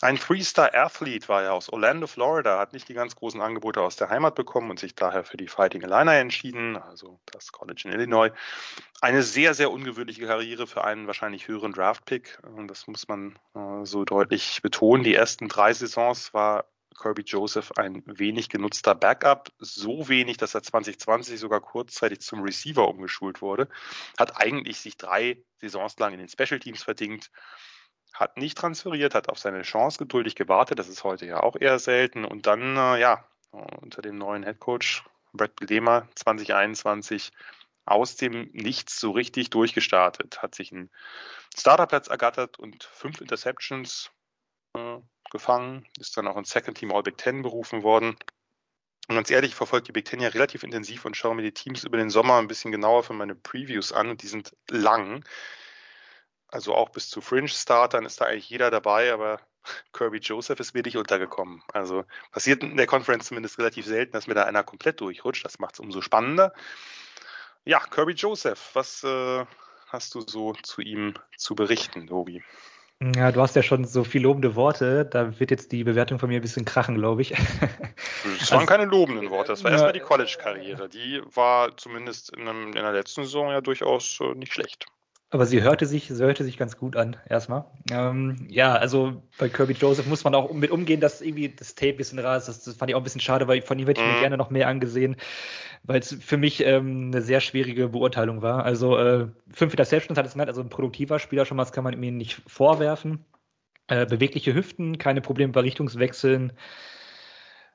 [0.00, 4.10] Ein Three-Star-Athlete war er aus Orlando, Florida, hat nicht die ganz großen Angebote aus der
[4.10, 8.30] Heimat bekommen und sich daher für die Fighting Illini entschieden, also das College in Illinois.
[9.00, 12.38] Eine sehr, sehr ungewöhnliche Karriere für einen wahrscheinlich höheren Draft-Pick.
[12.66, 15.04] Das muss man äh, so deutlich betonen.
[15.04, 16.64] Die ersten drei Saisons war
[17.00, 22.88] Kirby Joseph ein wenig genutzter Backup, so wenig, dass er 2020 sogar kurzzeitig zum Receiver
[22.88, 23.68] umgeschult wurde,
[24.18, 27.30] hat eigentlich sich drei Saisons lang in den Special Teams verdingt,
[28.12, 31.78] hat nicht transferiert, hat auf seine Chance geduldig gewartet, das ist heute ja auch eher
[31.78, 32.24] selten.
[32.24, 37.30] Und dann, äh, ja, unter dem neuen Head Coach Brett Bielema 2021
[37.84, 40.90] aus dem Nichts so richtig durchgestartet, hat sich einen
[41.56, 44.10] Starterplatz ergattert und fünf Interceptions.
[44.74, 44.98] Äh,
[45.30, 48.16] gefangen, ist dann auch ins Second Team All Big Ten berufen worden.
[49.08, 51.52] Und ganz ehrlich, ich verfolge die Big Ten ja relativ intensiv und schaue mir die
[51.52, 55.24] Teams über den Sommer ein bisschen genauer für meine Previews an und die sind lang.
[56.48, 59.40] Also auch bis zu Fringe-Startern ist da eigentlich jeder dabei, aber
[59.92, 61.62] Kirby Joseph ist mir nicht untergekommen.
[61.72, 65.44] Also passiert in der Conference zumindest relativ selten, dass mir da einer komplett durchrutscht.
[65.44, 66.52] Das macht es umso spannender.
[67.64, 69.44] Ja, Kirby Joseph, was äh,
[69.88, 72.42] hast du so zu ihm zu berichten, Tobi?
[73.00, 75.04] Ja, du hast ja schon so viel lobende Worte.
[75.04, 77.30] Da wird jetzt die Bewertung von mir ein bisschen krachen, glaube ich.
[77.30, 79.52] Das waren also, keine lobenden Worte.
[79.52, 80.88] Das war ja, erstmal die College-Karriere.
[80.88, 84.86] Die war zumindest in, einem, in, der letzten Saison ja durchaus äh, nicht schlecht.
[85.30, 87.66] Aber sie hörte sich, sie hörte sich ganz gut an, erstmal.
[87.90, 91.90] Ähm, ja, also bei Kirby Joseph muss man auch mit umgehen, dass irgendwie das Tape
[91.92, 92.48] ein bisschen rar ist.
[92.48, 94.20] Das, das fand ich auch ein bisschen schade, weil von ihm hätte ich mir mhm.
[94.20, 95.16] gerne noch mehr angesehen,
[95.82, 98.64] weil es für mich ähm, eine sehr schwierige Beurteilung war.
[98.64, 101.84] Also äh, fünf Interceptions hat es genannt, also ein produktiver Spieler schon mal, das kann
[101.84, 103.26] man ihm nicht vorwerfen.
[103.86, 106.54] Äh, bewegliche Hüften, keine Probleme bei Richtungswechseln.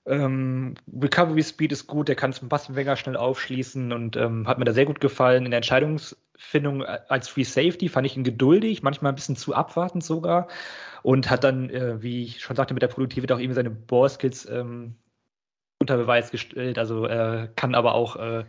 [0.05, 4.59] Ähm, Recovery Speed ist gut, der kann es mit Passempfänger schnell aufschließen und ähm, hat
[4.59, 5.45] mir da sehr gut gefallen.
[5.45, 9.55] In der Entscheidungsfindung äh, als Free Safety fand ich ihn geduldig, manchmal ein bisschen zu
[9.55, 10.47] abwartend sogar
[11.03, 14.45] und hat dann, äh, wie ich schon sagte, mit der Produktivität auch eben seine Ballskills
[14.49, 14.95] ähm,
[15.79, 16.77] unter Beweis gestellt.
[16.77, 18.43] Also äh, kann aber auch, äh,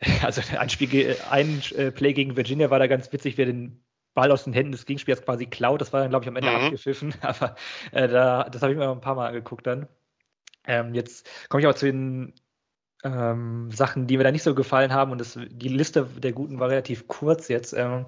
[0.22, 4.30] also ein, Spiel, ein äh, Play gegen Virginia war da ganz witzig, wer den Ball
[4.30, 5.80] aus den Händen des Gegenspielers quasi klaut.
[5.80, 6.56] Das war dann, glaube ich, am Ende mhm.
[6.56, 7.14] abgepfiffen.
[7.22, 7.54] Aber
[7.92, 9.88] äh, da, das habe ich mir ein paar Mal angeguckt dann.
[10.66, 12.34] Ähm, jetzt komme ich aber zu den
[13.04, 15.12] ähm, Sachen, die mir da nicht so gefallen haben.
[15.12, 17.72] Und das, die Liste der Guten war relativ kurz jetzt.
[17.72, 18.06] Ähm,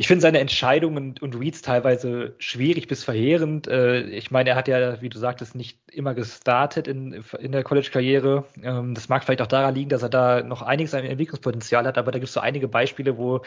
[0.00, 3.68] ich finde seine Entscheidungen und Reads teilweise schwierig bis verheerend.
[3.68, 7.62] Äh, ich meine, er hat ja, wie du sagtest, nicht immer gestartet in, in der
[7.62, 8.44] College-Karriere.
[8.62, 11.98] Ähm, das mag vielleicht auch daran liegen, dass er da noch einiges an Entwicklungspotenzial hat,
[11.98, 13.42] aber da gibt es so einige Beispiele, wo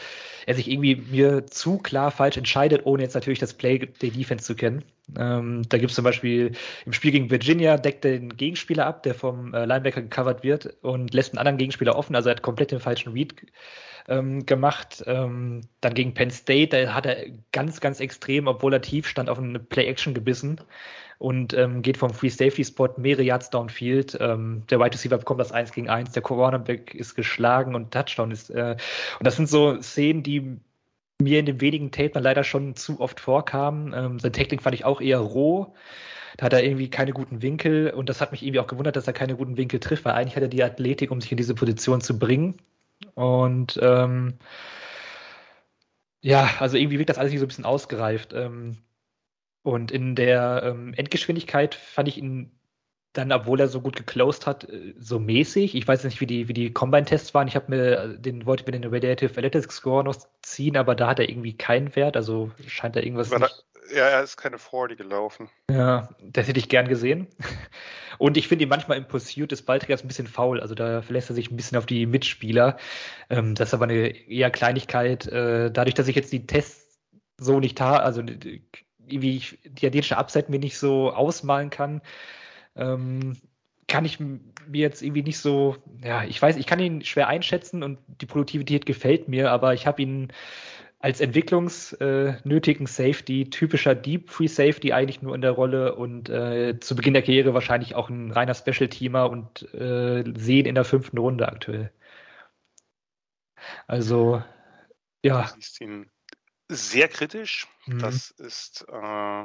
[0.46, 4.44] er sich irgendwie mir zu klar falsch entscheidet, ohne jetzt natürlich das Play der Defense
[4.44, 4.84] zu kennen.
[5.16, 6.52] Ähm, da gibt es zum Beispiel
[6.86, 10.76] im Spiel gegen Virginia deckt er den Gegenspieler ab, der vom äh, Linebacker gecovert wird
[10.82, 12.16] und lässt einen anderen Gegenspieler offen.
[12.16, 13.34] Also er hat komplett den falschen Read
[14.08, 15.04] ähm, gemacht.
[15.06, 19.28] Ähm, dann gegen Penn State, da hat er ganz, ganz extrem, obwohl er tief stand,
[19.28, 20.60] auf eine Play-Action gebissen
[21.18, 24.16] und ähm, geht vom Free Safety Spot mehrere Yards downfield.
[24.20, 28.30] Ähm, der Wide Receiver bekommt das 1 gegen 1, der Cornerback ist geschlagen und Touchdown
[28.30, 28.50] ist.
[28.50, 28.76] Äh,
[29.18, 30.58] und das sind so Szenen, die
[31.20, 33.92] mir in den wenigen Tape leider schon zu oft vorkamen.
[33.94, 35.74] Ähm, sein Tackling fand ich auch eher roh.
[36.36, 39.06] Da hat er irgendwie keine guten Winkel und das hat mich irgendwie auch gewundert, dass
[39.06, 41.54] er keine guten Winkel trifft, weil eigentlich hat er die Athletik, um sich in diese
[41.54, 42.56] Position zu bringen.
[43.14, 44.34] Und ähm,
[46.20, 48.32] ja, also irgendwie wirkt das alles nicht so ein bisschen ausgereift.
[48.32, 48.78] Ähm,
[49.62, 52.50] und in der ähm, Endgeschwindigkeit fand ich ihn
[53.14, 55.74] dann, obwohl er so gut geclosed hat, äh, so mäßig.
[55.74, 57.48] Ich weiß nicht, wie die, wie die Combine-Tests waren.
[57.48, 61.20] Ich habe mir den, wollte mir den Radiative Analytics Score noch ziehen, aber da hat
[61.20, 62.16] er irgendwie keinen Wert.
[62.16, 63.30] Also scheint da irgendwas.
[63.30, 65.48] Nicht, ja, er ist keine 40 gelaufen.
[65.70, 67.28] Ja, das hätte ich gern gesehen.
[68.18, 70.60] Und ich finde ihn manchmal im Pursuit des Ballträgers ein bisschen faul.
[70.60, 72.78] Also da verlässt er sich ein bisschen auf die Mitspieler.
[73.30, 75.26] Ähm, das ist aber eine eher Kleinigkeit.
[75.26, 76.98] Äh, dadurch, dass ich jetzt die Tests
[77.38, 78.22] so nicht habe, also
[79.06, 82.00] wie ich die athletische Upside mir nicht so ausmalen kann,
[82.76, 83.36] ähm,
[83.86, 84.40] kann ich mir
[84.72, 88.86] jetzt irgendwie nicht so, ja, ich weiß, ich kann ihn schwer einschätzen und die Produktivität
[88.86, 90.32] gefällt mir, aber ich habe ihn
[90.98, 96.80] als entwicklungsnötigen äh, Safety, typischer Deep Free Safety eigentlich nur in der Rolle und äh,
[96.80, 101.18] zu Beginn der Karriere wahrscheinlich auch ein reiner Special-Teamer und äh, sehen in der fünften
[101.18, 101.92] Runde aktuell.
[103.86, 104.42] Also,
[105.22, 105.42] ja.
[105.42, 106.10] Du siehst ihn
[106.70, 107.68] sehr kritisch.
[107.84, 107.98] Mhm.
[107.98, 109.44] Das ist äh,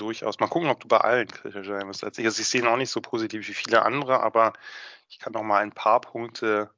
[0.00, 0.40] durchaus.
[0.40, 2.24] Mal gucken, ob du bei allen kritisch sein wirst als ich.
[2.24, 4.52] Also ich sehe ihn auch nicht so positiv wie viele andere, aber
[5.08, 6.70] ich kann noch mal ein paar Punkte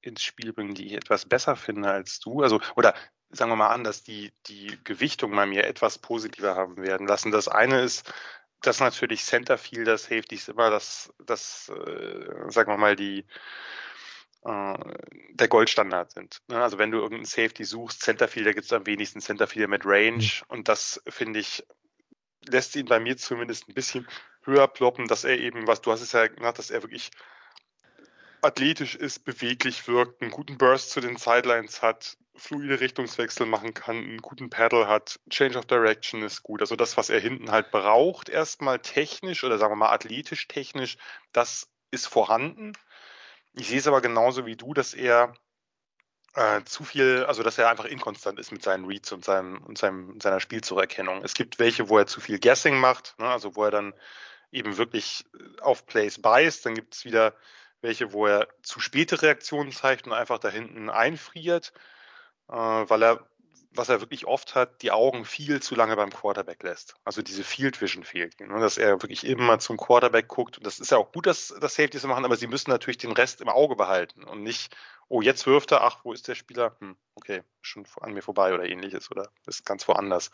[0.00, 2.42] ins Spiel bringen, die ich etwas besser finde als du.
[2.42, 2.94] Also, oder
[3.30, 7.30] sagen wir mal anders, die, die Gewichtung bei mir etwas positiver haben werden lassen.
[7.30, 8.12] Das eine ist,
[8.60, 13.26] dass natürlich Centerfielder Safeties immer das, das äh, sagen wir mal, die
[14.44, 14.74] äh,
[15.30, 16.42] der Goldstandard sind.
[16.48, 16.62] Ne?
[16.62, 20.44] Also wenn du irgendeinen Safety suchst, Centerfielder gibt es am wenigsten Centerfielder mit Range mhm.
[20.48, 21.64] und das finde ich
[22.48, 24.06] lässt ihn bei mir zumindest ein bisschen
[24.44, 27.10] höher ploppen, dass er eben, was du hast es ja gesagt, dass er wirklich
[28.42, 33.96] athletisch ist, beweglich wirkt, einen guten Burst zu den Sidelines hat, fluide Richtungswechsel machen kann,
[33.96, 36.60] einen guten Pedal hat, Change of Direction ist gut.
[36.60, 40.96] Also das, was er hinten halt braucht, erstmal technisch oder sagen wir mal athletisch technisch,
[41.32, 42.72] das ist vorhanden.
[43.54, 45.34] Ich sehe es aber genauso wie du, dass er
[46.34, 49.78] äh, zu viel, also dass er einfach inkonstant ist mit seinen Reads und, seinem, und
[49.78, 51.22] seinem, seiner Spielzurerkennung.
[51.22, 53.94] Es gibt welche, wo er zu viel Guessing macht, ne, also wo er dann
[54.50, 55.24] eben wirklich
[55.60, 56.64] auf Plays beißt.
[56.64, 57.34] Dann gibt es wieder
[57.80, 61.72] welche, wo er zu späte Reaktionen zeigt und einfach da hinten einfriert,
[62.48, 63.26] äh, weil er,
[63.74, 66.94] was er wirklich oft hat, die Augen viel zu lange beim Quarterback lässt.
[67.04, 68.60] Also diese Field Vision fehlt ne?
[68.60, 70.58] dass er wirklich immer zum Quarterback guckt.
[70.58, 73.12] Und das ist ja auch gut, dass das Safeties machen, aber sie müssen natürlich den
[73.12, 74.76] Rest im Auge behalten und nicht,
[75.08, 76.76] oh, jetzt wirft er, ach, wo ist der Spieler?
[76.80, 80.30] Hm, okay, schon an mir vorbei oder ähnliches oder ist ganz woanders.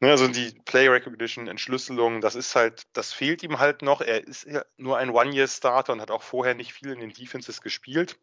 [0.00, 4.02] Ne, also die Play Recognition, Entschlüsselung, das ist halt, das fehlt ihm halt noch.
[4.02, 7.62] Er ist ja nur ein One-Year-Starter und hat auch vorher nicht viel in den Defenses
[7.62, 8.18] gespielt.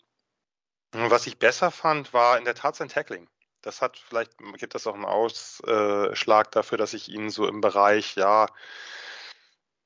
[0.91, 3.28] Was ich besser fand, war in der Tat sein Tackling.
[3.63, 8.15] Das hat vielleicht, gibt das auch einen Ausschlag dafür, dass ich ihn so im Bereich,
[8.15, 8.47] ja,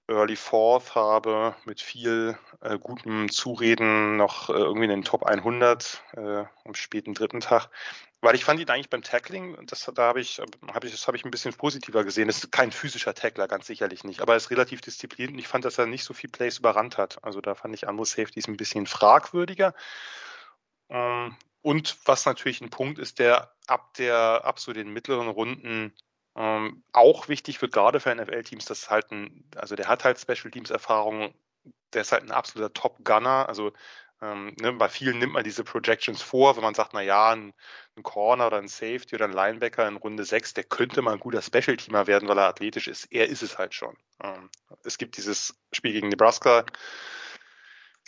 [0.09, 6.01] Early Fourth habe, mit viel äh, gutem Zureden noch äh, irgendwie in den Top 100
[6.13, 7.69] äh, am späten dritten Tag.
[8.21, 10.41] Weil ich fand ihn eigentlich beim Tackling, das, da habe ich,
[10.73, 12.27] hab ich, das habe ich ein bisschen positiver gesehen.
[12.27, 14.21] Das ist kein physischer Tackler, ganz sicherlich nicht.
[14.21, 16.97] Aber er ist relativ diszipliniert und ich fand, dass er nicht so viel Plays überrannt
[16.97, 17.23] hat.
[17.23, 19.75] Also da fand ich andere Safeties ein bisschen fragwürdiger.
[20.89, 25.93] Ähm, und was natürlich ein Punkt ist, der ab der, ab so den mittleren Runden
[26.35, 30.51] ähm, auch wichtig wird, gerade für NFL-Teams, das halt ein, also der hat halt Special
[30.51, 31.33] Teams Erfahrung,
[31.93, 33.73] der ist halt ein absoluter Top-Gunner, also
[34.21, 37.53] ähm, ne, bei vielen nimmt man diese Projections vor, wenn man sagt, na ja, ein,
[37.95, 41.19] ein, Corner oder ein Safety oder ein Linebacker in Runde 6, der könnte mal ein
[41.19, 43.05] guter Special-Teamer werden, weil er athletisch ist.
[43.11, 43.95] Er ist es halt schon.
[44.23, 44.49] Ähm,
[44.83, 46.65] es gibt dieses Spiel gegen Nebraska.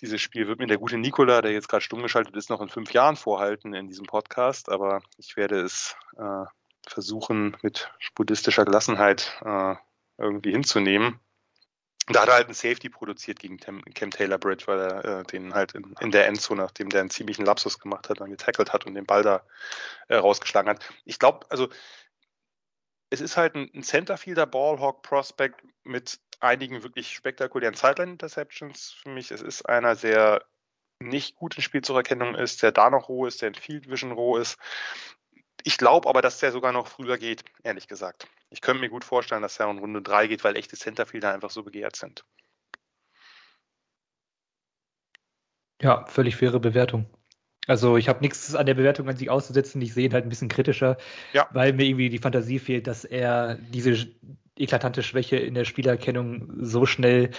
[0.02, 2.70] Dieses Spiel wird mir der gute Nikola, der jetzt gerade stumm geschaltet ist, noch in
[2.70, 6.46] fünf Jahren vorhalten in diesem Podcast, aber ich werde es äh,
[6.88, 9.76] versuchen, mit buddhistischer Gelassenheit äh,
[10.18, 11.20] irgendwie hinzunehmen.
[12.08, 15.54] Da hat er halt einen Safety produziert gegen Cam Taylor Bridge, weil er äh, den
[15.54, 18.88] halt in, in, der Endzone, nachdem der einen ziemlichen Lapsus gemacht hat, dann getackelt hat
[18.88, 19.44] und den Ball da
[20.08, 20.92] äh, rausgeschlagen hat.
[21.06, 21.70] Ich glaube, also
[23.12, 29.10] es ist halt ein, ein Centerfielder Ballhawk Prospect mit einigen wirklich spektakulären Sideline Interceptions für
[29.10, 29.32] mich.
[29.32, 30.46] Es ist einer, der
[31.00, 34.38] nicht gut in Spielzeugerkennung ist, der da noch roh ist, der in Field Vision roh
[34.38, 34.58] ist,
[35.64, 38.28] ich glaube aber, dass der sogar noch früher geht, ehrlich gesagt.
[38.50, 41.50] Ich könnte mir gut vorstellen, dass er in Runde 3 geht, weil echte Centerfielder einfach
[41.50, 42.24] so begehrt sind.
[45.82, 47.06] Ja, völlig faire Bewertung.
[47.68, 49.82] Also ich habe nichts an der Bewertung an sich auszusetzen.
[49.82, 50.98] Ich sehe ihn halt ein bisschen kritischer,
[51.34, 51.48] ja.
[51.52, 54.08] weil mir irgendwie die Fantasie fehlt, dass er diese
[54.60, 57.32] eklatante Schwäche in der Spielerkennung so schnell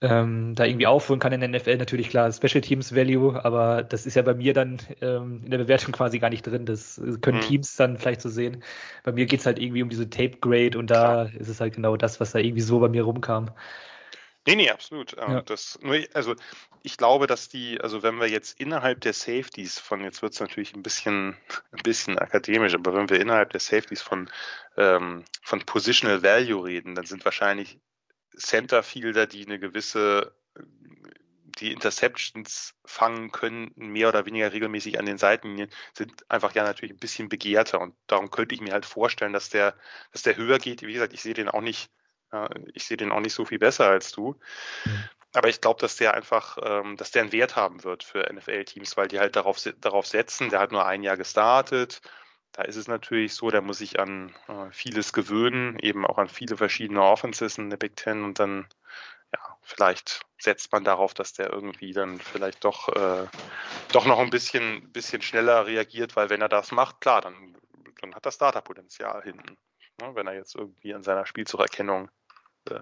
[0.00, 1.76] ähm, da irgendwie aufholen kann in der NFL.
[1.76, 5.58] Natürlich klar, Special Teams Value, aber das ist ja bei mir dann ähm, in der
[5.58, 6.66] Bewertung quasi gar nicht drin.
[6.66, 7.42] Das können mhm.
[7.42, 8.62] Teams dann vielleicht so sehen.
[9.02, 11.40] Bei mir geht's halt irgendwie um diese Tape Grade und da klar.
[11.40, 13.50] ist es halt genau das, was da irgendwie so bei mir rumkam.
[14.48, 15.14] Nee, nee, absolut.
[15.18, 15.42] Ähm, ja.
[15.42, 16.34] Das, nur, also
[16.82, 20.40] ich glaube, dass die, also wenn wir jetzt innerhalb der Safeties von, jetzt wird es
[20.40, 21.36] natürlich ein bisschen,
[21.72, 24.30] ein bisschen akademisch, aber wenn wir innerhalb der Safeties von,
[24.76, 27.78] ähm, von Positional Value reden, dann sind wahrscheinlich
[28.36, 30.34] Centerfielder, die eine gewisse
[31.60, 36.94] die Interceptions fangen können, mehr oder weniger regelmäßig an den Seiten, sind einfach ja natürlich
[36.94, 39.74] ein bisschen begehrter und darum könnte ich mir halt vorstellen, dass der,
[40.12, 40.82] dass der höher geht.
[40.82, 41.90] Wie gesagt, ich sehe den auch nicht,
[42.74, 44.36] ich sehe den auch nicht so viel besser als du.
[44.84, 45.04] Mhm.
[45.34, 48.96] Aber ich glaube, dass der einfach, ähm, dass der einen Wert haben wird für NFL-Teams,
[48.96, 50.48] weil die halt darauf, darauf setzen.
[50.48, 52.00] Der hat nur ein Jahr gestartet
[52.52, 56.28] da ist es natürlich so, der muss sich an äh, vieles gewöhnen, eben auch an
[56.28, 58.66] viele verschiedene Offenses in der Big Ten und dann,
[59.32, 63.26] ja, vielleicht setzt man darauf, dass der irgendwie dann vielleicht doch, äh,
[63.92, 67.56] doch noch ein bisschen, bisschen schneller reagiert, weil wenn er das macht, klar, dann,
[68.00, 69.56] dann hat das Starterpotenzial hinten.
[70.00, 72.08] Ne, wenn er jetzt irgendwie an seiner Spielzugerkennung
[72.70, 72.80] äh,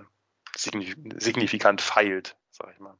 [0.56, 2.96] signifikant feilt, sag ich mal.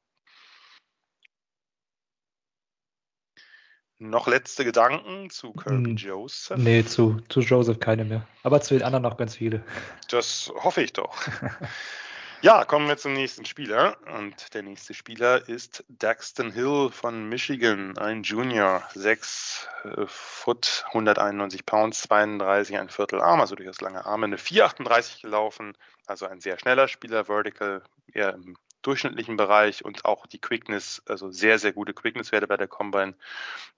[3.99, 6.59] Noch letzte Gedanken zu Kirby hm, Joseph?
[6.59, 8.29] Nee, zu, zu Joseph keine mehr.
[8.42, 9.64] Aber zu den anderen noch ganz viele.
[10.11, 11.16] Das hoffe ich doch.
[12.42, 13.96] ja, kommen wir zum nächsten Spieler.
[14.16, 21.66] Und der nächste Spieler ist Daxton Hill von Michigan, ein Junior, 6 äh, Foot, 191
[21.66, 26.59] Pounds, 32, ein Viertel Arm, also durchaus lange Arme, eine 438 gelaufen, also ein sehr
[26.59, 31.92] schneller Spieler, Vertical, eher im durchschnittlichen Bereich und auch die Quickness, also sehr, sehr gute
[31.92, 33.14] Quickness-Werte bei der Combine.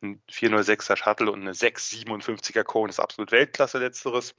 [0.02, 4.34] Ein 406er Shuttle und eine 657er Cone ist absolut Weltklasse letzteres.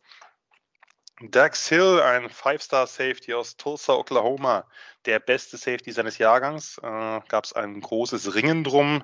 [1.21, 4.65] Dax Hill, ein Five-Star-Safety aus Tulsa, Oklahoma,
[5.05, 6.77] der beste Safety seines Jahrgangs.
[6.77, 6.81] Äh,
[7.27, 9.03] Gab es ein großes Ringen drum,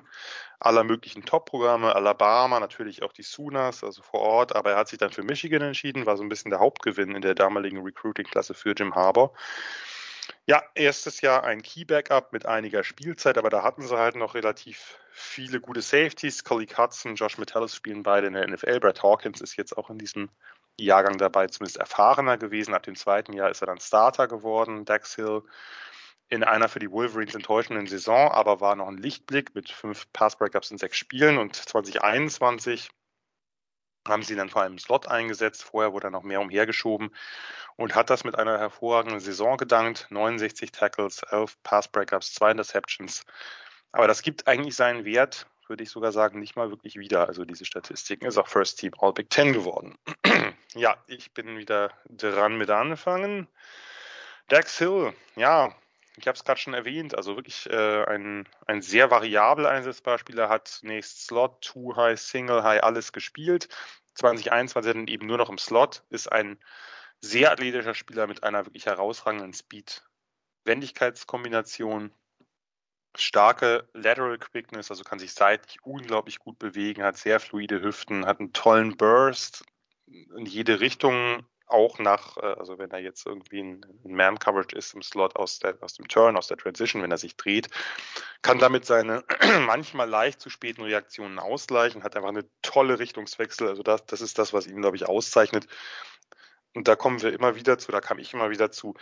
[0.58, 4.98] aller möglichen Top-Programme, Alabama, natürlich auch die Sooners, also vor Ort, aber er hat sich
[4.98, 8.72] dann für Michigan entschieden, war so ein bisschen der Hauptgewinn in der damaligen Recruiting-Klasse für
[8.72, 9.34] Jim Harbour.
[10.46, 14.98] Ja, erstes Jahr ein Key-Backup mit einiger Spielzeit, aber da hatten sie halt noch relativ
[15.10, 16.44] viele gute Safeties.
[16.44, 18.80] Collie Hudson, Josh Metellus spielen beide in der NFL.
[18.80, 20.30] Brad Hawkins ist jetzt auch in diesem
[20.84, 22.74] Jahrgang dabei, zumindest erfahrener gewesen.
[22.74, 24.84] Ab dem zweiten Jahr ist er dann Starter geworden.
[24.84, 25.42] Dax Hill
[26.28, 30.70] in einer für die Wolverines enttäuschenden Saison, aber war noch ein Lichtblick mit fünf Pass-Breakups
[30.70, 32.90] in sechs Spielen und 2021
[34.08, 35.64] haben sie dann vor allem Slot eingesetzt.
[35.64, 37.10] Vorher wurde er noch mehr umhergeschoben
[37.76, 40.06] und hat das mit einer hervorragenden Saison gedankt.
[40.10, 43.24] 69 Tackles, 11 Pass Breakups, 2 Interceptions.
[43.92, 47.28] Aber das gibt eigentlich seinen Wert würde ich sogar sagen, nicht mal wirklich wieder.
[47.28, 49.96] Also diese Statistiken ist auch First Team All Big Ten geworden.
[50.74, 53.48] ja, ich bin wieder dran mit anfangen.
[54.48, 55.74] Dax Hill, ja,
[56.16, 60.48] ich habe es gerade schon erwähnt, also wirklich äh, ein, ein sehr variabel einsetzbarer Spieler,
[60.48, 63.68] hat zunächst Slot, Two High, Single High, alles gespielt.
[64.14, 66.58] 2021 dann eben nur noch im Slot, ist ein
[67.20, 72.14] sehr athletischer Spieler mit einer wirklich herausragenden Speed-Wendigkeitskombination,
[73.18, 78.40] starke Lateral Quickness, also kann sich seitlich unglaublich gut bewegen, hat sehr fluide Hüften, hat
[78.40, 79.64] einen tollen Burst
[80.06, 85.02] in jede Richtung, auch nach, äh, also wenn er jetzt irgendwie ein, Man-Coverage ist im
[85.02, 87.68] Slot aus, der, aus dem Turn, aus der Transition, wenn er sich dreht,
[88.42, 89.24] kann damit seine
[89.66, 93.68] manchmal leicht zu späten Reaktionen ausgleichen, hat einfach eine tolle Richtungswechsel.
[93.68, 95.66] Also das, das ist das, was ihn, glaube ich, auszeichnet.
[96.74, 98.94] Und da kommen wir immer wieder zu, da kam ich immer wieder zu.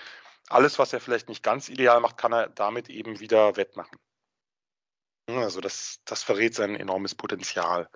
[0.48, 3.98] Alles, was er vielleicht nicht ganz ideal macht, kann er damit eben wieder wettmachen.
[5.26, 7.88] Also das, das verrät sein enormes Potenzial.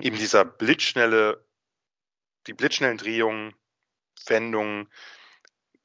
[0.00, 1.44] Eben dieser blitzschnelle
[2.46, 3.54] die blitzschnellen Drehungen,
[4.26, 4.90] Wendungen,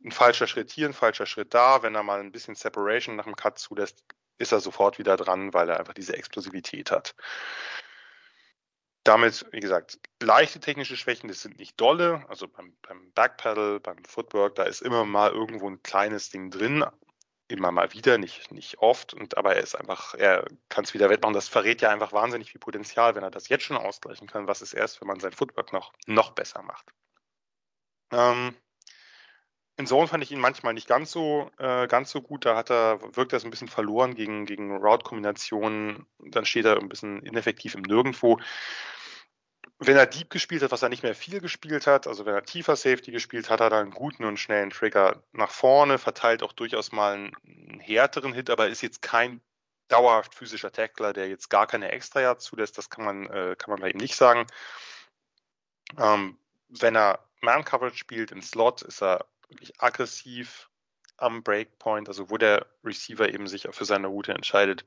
[0.03, 1.83] ein falscher Schritt hier, ein falscher Schritt da.
[1.83, 4.03] Wenn er mal ein bisschen Separation nach dem Cut zulässt,
[4.37, 7.15] ist er sofort wieder dran, weil er einfach diese Explosivität hat.
[9.09, 12.23] Damit, wie gesagt, leichte technische Schwächen, das sind nicht dolle.
[12.27, 16.85] Also beim, beim Backpedal, beim Footwork, da ist immer mal irgendwo ein kleines Ding drin,
[17.47, 21.09] immer mal wieder, nicht, nicht oft, und aber er ist einfach, er kann es wieder
[21.09, 21.33] wettmachen.
[21.33, 24.45] Das verrät ja einfach wahnsinnig viel Potenzial, wenn er das jetzt schon ausgleichen kann.
[24.45, 26.85] Was ist erst, wenn man sein Footwork noch, noch besser macht?
[28.11, 28.55] Ähm,
[29.79, 32.45] in Zone fand ich ihn manchmal nicht ganz so, äh, ganz so gut.
[32.45, 36.05] Da hat er, wirkt er so ein bisschen verloren gegen, gegen Route-Kombinationen.
[36.19, 38.39] Dann steht er ein bisschen ineffektiv im Nirgendwo
[39.79, 42.43] wenn er Deep gespielt hat, was er nicht mehr viel gespielt hat, also wenn er
[42.43, 46.51] tiefer Safety gespielt hat, hat er einen guten und schnellen Trigger nach vorne, verteilt auch
[46.51, 49.41] durchaus mal einen, härteren Hit, aber ist jetzt kein
[49.87, 53.79] dauerhaft physischer Tackler, der jetzt gar keine extra zulässt, das kann man, äh, kann man
[53.79, 54.45] bei ihm nicht sagen.
[55.97, 56.37] Ähm,
[56.67, 60.69] wenn er Man-Coverage spielt im Slot, ist er wirklich aggressiv
[61.17, 64.85] am Breakpoint, also wo der Receiver eben sich für seine Route entscheidet,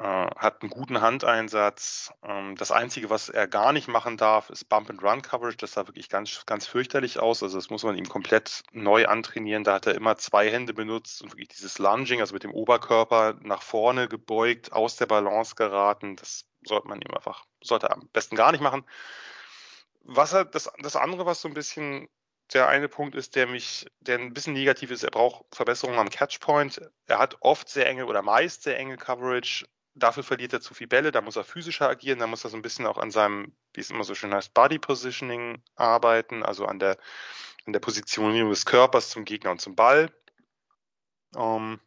[0.00, 2.10] äh, hat einen guten Handeinsatz.
[2.22, 5.58] Ähm, das Einzige, was er gar nicht machen darf, ist Bump-and-Run-Coverage.
[5.58, 7.42] Das sah wirklich ganz, ganz fürchterlich aus.
[7.42, 9.62] Also das muss man ihm komplett neu antrainieren.
[9.62, 13.36] Da hat er immer zwei Hände benutzt und wirklich dieses Lunging, also mit dem Oberkörper
[13.42, 16.16] nach vorne gebeugt, aus der Balance geraten.
[16.16, 18.86] Das sollte man ihm einfach, sollte er am besten gar nicht machen.
[20.02, 22.08] Was er, das, das andere, was so ein bisschen
[22.52, 26.10] der eine Punkt ist, der mich, der ein bisschen negativ ist, er braucht Verbesserungen am
[26.10, 26.80] Catchpoint.
[27.06, 30.86] Er hat oft sehr enge oder meist sehr enge Coverage dafür verliert er zu viel
[30.86, 33.54] Bälle, da muss er physischer agieren, da muss er so ein bisschen auch an seinem,
[33.74, 36.98] wie es immer so schön heißt, Body Positioning arbeiten, also an der,
[37.66, 40.12] an der Positionierung des Körpers zum Gegner und zum Ball.
[41.36, 41.80] Ähm,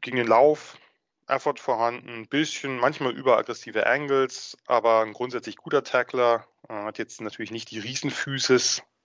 [0.00, 0.78] gegen den Lauf,
[1.26, 7.20] Effort vorhanden, ein bisschen, manchmal überaggressive Angles, aber ein grundsätzlich guter Tackler, äh, hat jetzt
[7.20, 8.95] natürlich nicht die Riesenfüßes, ähm,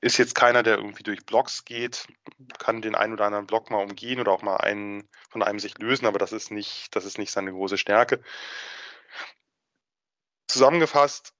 [0.00, 2.06] ist jetzt keiner, der irgendwie durch Blocks geht,
[2.58, 5.78] kann den einen oder anderen Block mal umgehen oder auch mal einen von einem sich
[5.78, 8.20] lösen, aber das ist nicht, das ist nicht seine große Stärke.
[10.46, 11.34] Zusammengefasst,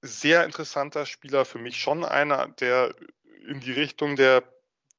[0.00, 2.94] sehr interessanter Spieler, für mich schon einer, der
[3.46, 4.44] in die Richtung der,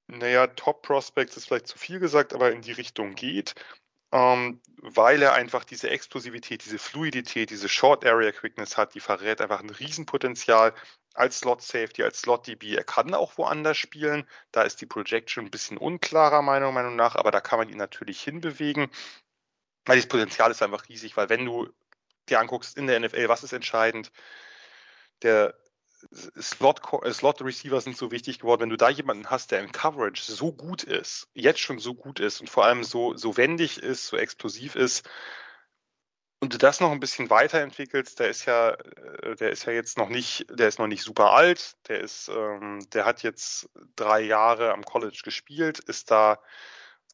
[0.07, 3.55] naja, Top Prospects ist vielleicht zu viel gesagt, aber in die Richtung geht
[4.11, 9.41] ähm, weil er einfach diese Explosivität, diese Fluidität, diese Short Area Quickness hat, die verrät
[9.41, 10.73] einfach ein Riesenpotenzial
[11.13, 12.75] als Slot Safety, als Slot DB.
[12.75, 14.27] Er kann auch woanders spielen.
[14.51, 17.77] Da ist die Projection ein bisschen unklarer, meiner Meinung nach, aber da kann man ihn
[17.77, 18.89] natürlich hinbewegen.
[19.85, 21.69] Weil das Potenzial ist einfach riesig, weil wenn du
[22.29, 24.11] dir anguckst in der NFL, was ist entscheidend?
[25.23, 25.55] Der
[26.39, 28.61] Slot, äh, Slot Receiver sind so wichtig geworden.
[28.61, 32.19] Wenn du da jemanden hast, der in Coverage so gut ist, jetzt schon so gut
[32.19, 35.09] ist und vor allem so, so wendig ist, so explosiv ist,
[36.41, 39.97] und du das noch ein bisschen weiterentwickelst, der ist ja, äh, der ist ja jetzt
[39.97, 44.21] noch nicht, der ist noch nicht super alt, der ist, ähm, der hat jetzt drei
[44.21, 46.39] Jahre am College gespielt, ist da,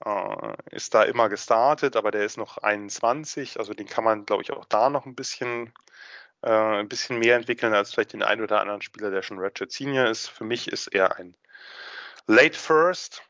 [0.06, 4.44] äh, ist da immer gestartet, aber der ist noch 21, also den kann man, glaube
[4.44, 5.74] ich, auch da noch ein bisschen
[6.46, 9.72] äh, ein bisschen mehr entwickeln als vielleicht den einen oder anderen Spieler, der schon Ratchet
[9.72, 10.28] Senior ist.
[10.28, 11.36] Für mich ist er ein
[12.28, 13.24] Late First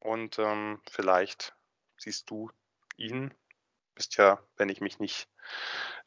[0.00, 1.54] und ähm, vielleicht
[1.96, 2.50] siehst du
[2.96, 3.32] ihn.
[3.94, 5.28] Bist ja, wenn ich mich nicht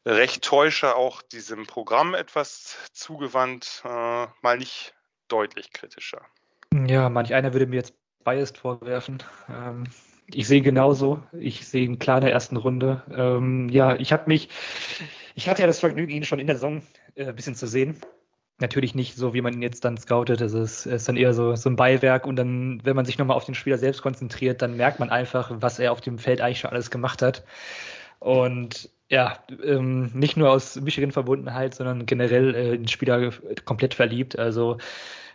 [0.04, 4.94] recht täusche, auch diesem Programm etwas zugewandt, äh, mal nicht
[5.28, 6.22] deutlich kritischer.
[6.86, 9.22] Ja, manch einer würde mir jetzt biased vorwerfen.
[9.48, 9.84] Ähm,
[10.28, 11.22] ich sehe genauso.
[11.32, 13.02] Ich sehe ihn klar in der ersten Runde.
[13.10, 14.48] Ähm, ja, ich habe mich,
[15.34, 16.82] ich hatte ja das Vergnügen, ihn schon in der Saison
[17.14, 18.00] äh, ein bisschen zu sehen.
[18.58, 20.40] Natürlich nicht so, wie man ihn jetzt dann scoutet.
[20.40, 23.44] Es ist dann eher so, so ein Beiwerk und dann, wenn man sich nochmal auf
[23.44, 26.70] den Spieler selbst konzentriert, dann merkt man einfach, was er auf dem Feld eigentlich schon
[26.70, 27.44] alles gemacht hat.
[28.18, 33.30] Und ja, ähm, nicht nur aus Michigan-Verbundenheit, sondern generell äh, den Spieler
[33.64, 34.38] komplett verliebt.
[34.38, 34.78] Also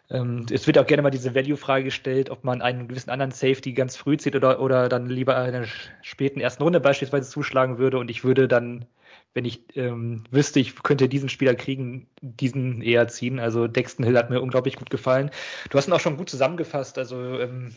[0.10, 3.72] ähm, es wird auch gerne mal diese Value-Frage gestellt, ob man einen gewissen anderen Safety
[3.74, 5.68] ganz früh zieht oder, oder dann lieber in der
[6.02, 7.98] späten ersten Runde beispielsweise zuschlagen würde.
[7.98, 8.86] Und ich würde dann,
[9.34, 13.40] wenn ich ähm, wüsste, ich könnte diesen Spieler kriegen, diesen eher ziehen.
[13.40, 15.32] Also Dexton Hill hat mir unglaublich gut gefallen.
[15.70, 16.98] Du hast ihn auch schon gut zusammengefasst.
[16.98, 17.74] Also ähm,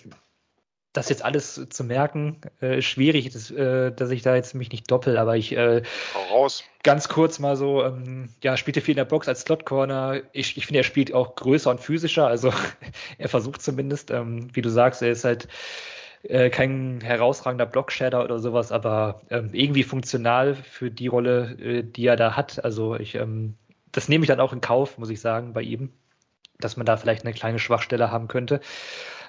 [0.95, 4.89] das jetzt alles zu merken, äh, schwierig, das, äh, dass ich da jetzt mich nicht
[4.91, 5.83] doppel, aber ich äh,
[6.31, 6.63] raus.
[6.85, 10.23] ganz kurz mal so, ähm, ja, spielte viel in der Box als Slot Corner.
[10.33, 12.53] Ich, ich finde, er spielt auch größer und physischer, also
[13.19, 15.49] er versucht zumindest, ähm, wie du sagst, er ist halt
[16.25, 22.07] äh, kein herausragender Blockshader oder sowas, aber ähm, irgendwie funktional für die Rolle, äh, die
[22.07, 22.64] er da hat.
[22.64, 23.55] Also ich, ähm,
[23.93, 25.93] das nehme ich dann auch in Kauf, muss ich sagen, bei ihm,
[26.59, 28.61] dass man da vielleicht eine kleine Schwachstelle haben könnte.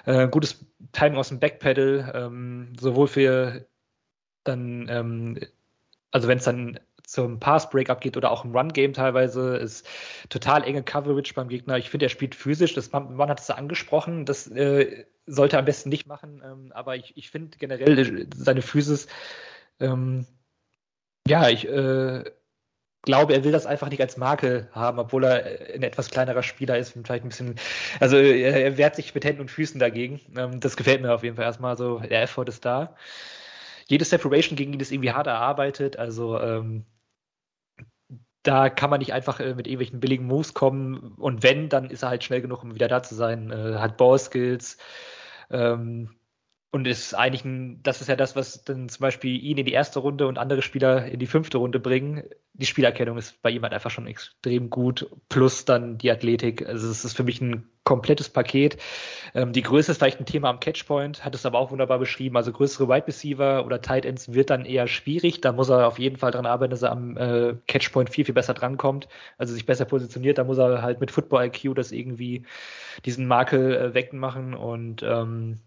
[0.06, 3.66] Äh, gutes Timing aus dem Backpedal, ähm, sowohl für
[4.44, 5.38] dann, ähm,
[6.10, 9.88] also wenn es dann zum Pass-Breakup geht oder auch im Run-Game teilweise, ist
[10.28, 11.78] total enge Coverage beim Gegner.
[11.78, 15.60] Ich finde, er spielt physisch, das, man, man hat es angesprochen, das äh, sollte er
[15.60, 19.06] am besten nicht machen, ähm, aber ich, ich finde generell äh, seine Physis,
[19.80, 20.26] ähm,
[21.26, 22.24] ja, ich, äh,
[23.06, 26.76] glaube, er will das einfach nicht als Marke haben, obwohl er ein etwas kleinerer Spieler
[26.76, 27.54] ist vielleicht ein bisschen,
[28.00, 30.20] also er, wehrt sich mit Händen und Füßen dagegen.
[30.36, 32.00] Ähm, das gefällt mir auf jeden Fall erstmal so.
[32.00, 32.94] Der Effort ist da.
[33.86, 36.84] Jede Separation gegen ihn ist irgendwie hart erarbeitet, also ähm,
[38.46, 42.02] da kann man nicht einfach äh, mit irgendwelchen billigen Moves kommen und wenn, dann ist
[42.02, 43.50] er halt schnell genug, um wieder da zu sein.
[43.50, 44.78] Äh, hat Ball-Skills,
[45.50, 46.10] ähm,
[46.72, 49.72] und ist eigentlich ein, das ist ja das, was dann zum Beispiel ihn in die
[49.72, 52.24] erste Runde und andere Spieler in die fünfte Runde bringen.
[52.54, 56.66] Die Spielerkennung ist bei ihm halt einfach schon extrem gut, plus dann die Athletik.
[56.66, 58.78] Also es ist für mich ein komplettes Paket.
[59.32, 62.36] Ähm, die Größe ist vielleicht ein Thema am Catchpoint, hat es aber auch wunderbar beschrieben.
[62.36, 65.40] Also größere Wide Receiver oder Tight Ends wird dann eher schwierig.
[65.40, 68.34] Da muss er auf jeden Fall dran arbeiten, dass er am äh, Catchpoint viel, viel
[68.34, 69.08] besser drankommt,
[69.38, 70.38] also sich besser positioniert.
[70.38, 72.44] Da muss er halt mit Football IQ das irgendwie
[73.04, 75.60] diesen Makel äh, wegmachen und ähm,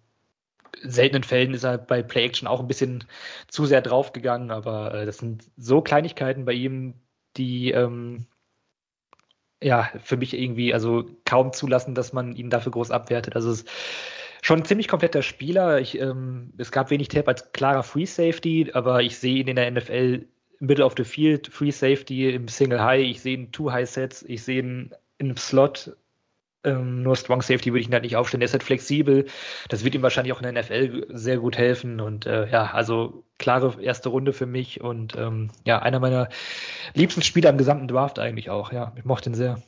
[0.81, 3.03] seltenen Fällen ist er bei Play Action auch ein bisschen
[3.47, 6.95] zu sehr draufgegangen, aber äh, das sind so Kleinigkeiten bei ihm,
[7.37, 8.25] die ähm,
[9.61, 13.35] ja für mich irgendwie also kaum zulassen, dass man ihn dafür groß abwertet.
[13.35, 13.69] Also es ist
[14.41, 15.79] schon ein ziemlich kompletter Spieler.
[15.79, 19.55] Ich, ähm, es gab wenig Tape als klarer Free Safety, aber ich sehe ihn in
[19.55, 20.25] der NFL
[20.59, 24.23] Middle of the Field, Free Safety im Single High, ich sehe ihn Two High Sets,
[24.23, 25.95] ich sehe ihn im Slot
[26.63, 28.41] ähm, nur Strong Safety würde ich ihn halt nicht aufstellen.
[28.41, 29.25] Der ist halt flexibel.
[29.69, 32.01] Das wird ihm wahrscheinlich auch in der NFL sehr gut helfen.
[32.01, 36.29] Und äh, ja, also klare erste Runde für mich und ähm, ja, einer meiner
[36.93, 38.71] liebsten Spieler im gesamten Draft eigentlich auch.
[38.71, 39.61] Ja, ich mochte ihn sehr.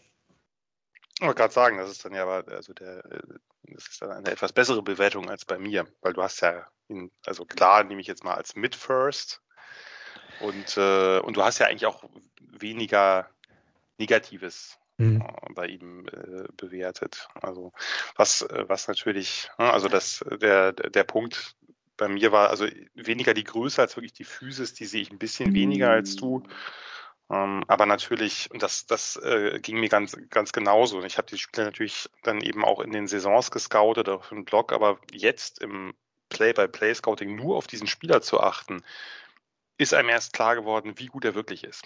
[1.19, 3.03] Ich wollte gerade sagen, das ist dann ja aber, also der,
[3.63, 7.11] das ist dann eine etwas bessere Bewertung als bei mir, weil du hast ja ihn,
[7.25, 9.39] also klar nehme ich jetzt mal als Mid-First
[10.39, 12.03] und, äh, und du hast ja eigentlich auch
[12.39, 13.29] weniger
[13.99, 15.21] Negatives mhm.
[15.21, 17.27] Äh, bei ihm äh, bewertet.
[17.33, 17.73] Also
[18.15, 21.55] was, äh, was natürlich, ne, also das, der, der Punkt
[21.97, 25.19] bei mir war, also weniger die Größe als wirklich die Physis, die sehe ich ein
[25.19, 26.43] bisschen weniger als du.
[27.29, 30.97] Ähm, aber natürlich, und das, das äh, ging mir ganz, ganz genauso.
[30.97, 34.45] Und ich habe die Spieler natürlich dann eben auch in den Saisons gescoutet auf dem
[34.45, 35.93] Blog, aber jetzt im
[36.29, 38.83] Play-by-Play-Scouting nur auf diesen Spieler zu achten,
[39.77, 41.85] ist einem erst klar geworden, wie gut er wirklich ist.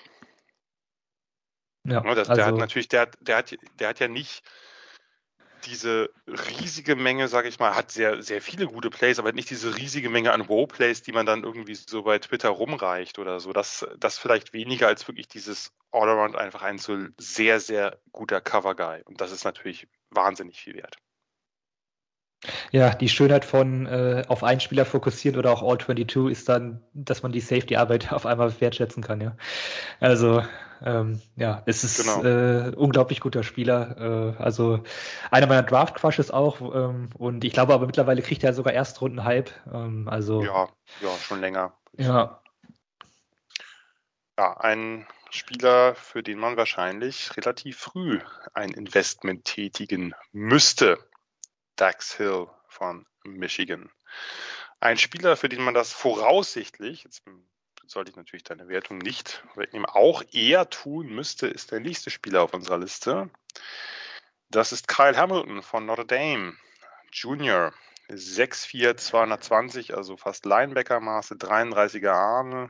[1.85, 4.07] Ja, ne, das, also, der hat also natürlich, der hat, der hat, der hat ja
[4.07, 4.43] nicht
[5.65, 9.75] diese riesige Menge, sage ich mal, hat sehr, sehr viele gute Plays, aber nicht diese
[9.75, 13.51] riesige Menge an Wow-Plays, die man dann irgendwie so bei Twitter rumreicht oder so.
[13.51, 19.03] Das, das vielleicht weniger als wirklich dieses All-Around einfach ein so sehr, sehr guter Cover-Guy.
[19.05, 20.97] Und das ist natürlich wahnsinnig viel wert.
[22.71, 26.81] Ja, die Schönheit von äh, auf einen Spieler fokussieren oder auch All 22 ist dann,
[26.93, 29.35] dass man die Safety-Arbeit auf einmal wertschätzen kann, ja.
[29.99, 30.43] Also,
[30.83, 32.23] ähm, ja, es ist genau.
[32.23, 34.35] äh, unglaublich guter Spieler.
[34.37, 34.83] Äh, also
[35.31, 36.61] einer meiner Draft-Crushes auch.
[36.61, 39.51] Ähm, und ich glaube aber mittlerweile kriegt er sogar Erstrunden-Hype.
[39.73, 40.69] Ähm, also, ja,
[41.01, 41.73] ja, schon länger.
[41.97, 42.41] Ja.
[44.37, 48.19] Ja, ein Spieler, für den man wahrscheinlich relativ früh
[48.53, 50.97] ein Investment tätigen müsste.
[51.75, 53.89] Dax Hill von Michigan.
[54.79, 57.23] Ein Spieler, für den man das voraussichtlich, jetzt
[57.87, 62.43] sollte ich natürlich deine Wertung nicht wegnehmen, auch eher tun müsste, ist der nächste Spieler
[62.43, 63.29] auf unserer Liste.
[64.49, 66.55] Das ist Kyle Hamilton von Notre Dame,
[67.11, 67.73] Junior.
[68.07, 72.69] 6'4, 220, also fast Linebacker-Maße, 33er Arme,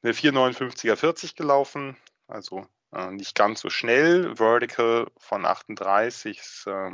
[0.00, 1.96] eine 459er 40 gelaufen,
[2.28, 4.36] also Äh, nicht ganz so schnell.
[4.36, 6.90] Vertical von 38 ist, äh,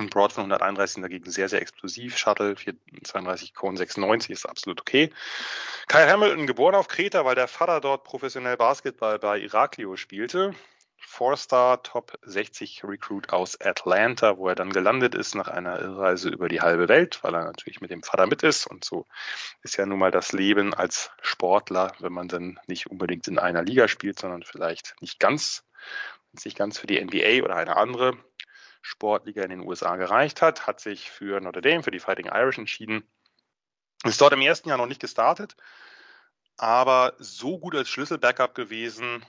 [0.00, 2.16] und Broad von 131 sind dagegen sehr, sehr explosiv.
[2.16, 5.10] Shuttle 432, Cone 96 ist absolut okay.
[5.86, 10.54] Kyle Hamilton, geboren auf Kreta, weil der Vater dort professionell Basketball bei Iraklio spielte.
[11.02, 16.48] Four-Star Top 60 Recruit aus Atlanta, wo er dann gelandet ist nach einer Irreise über
[16.48, 18.66] die halbe Welt, weil er natürlich mit dem Vater mit ist.
[18.66, 19.06] Und so
[19.62, 23.62] ist ja nun mal das Leben als Sportler, wenn man dann nicht unbedingt in einer
[23.62, 25.64] Liga spielt, sondern vielleicht nicht ganz,
[26.44, 28.16] nicht ganz für die NBA oder eine andere
[28.82, 32.58] Sportliga in den USA gereicht hat, hat sich für Notre Dame, für die Fighting Irish
[32.58, 33.04] entschieden.
[34.04, 35.56] Ist dort im ersten Jahr noch nicht gestartet,
[36.56, 39.24] aber so gut als Schlüssel-Backup gewesen.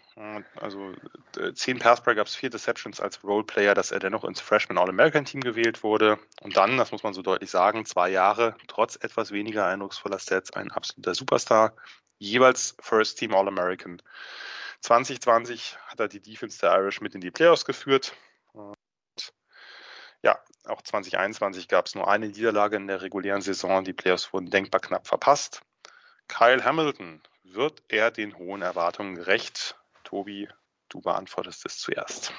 [0.56, 0.94] Also
[1.38, 6.20] äh, zehn Pass-Breakups, vier Deceptions als Roleplayer, dass er dennoch ins Freshman All-American-Team gewählt wurde.
[6.42, 10.52] Und dann, das muss man so deutlich sagen, zwei Jahre, trotz etwas weniger eindrucksvoller Stats,
[10.52, 11.74] ein absoluter Superstar.
[12.18, 14.02] Jeweils First Team All-American.
[14.82, 18.14] 2020 hat er die Defense der Irish mit in die Playoffs geführt.
[20.24, 23.84] Ja, auch 2021 gab es nur eine Niederlage in der regulären Saison.
[23.84, 25.62] Die Playoffs wurden denkbar knapp verpasst.
[26.28, 29.76] Kyle Hamilton, wird er den hohen Erwartungen gerecht?
[30.04, 30.48] Tobi,
[30.90, 32.34] du beantwortest es zuerst.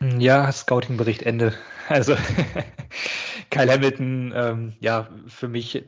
[0.00, 1.54] Ja, Scouting-Bericht Ende.
[1.88, 2.16] Also
[3.50, 5.84] Kyle Hamilton, ähm, ja, für mich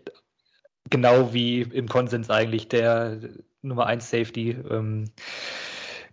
[0.91, 3.20] genau wie im Konsens eigentlich der
[3.62, 4.51] Nummer 1 Safety.
[4.51, 5.11] Ähm,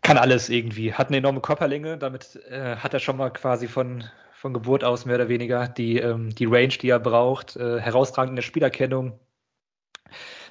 [0.02, 0.94] kann alles irgendwie.
[0.94, 4.06] Hat eine enorme Körperlänge, damit äh, hat er schon mal quasi von,
[4.40, 7.58] von Geburt aus mehr oder weniger die, ähm, die Range, die er braucht.
[7.58, 9.20] Äh, herausragend in der Spielerkennung,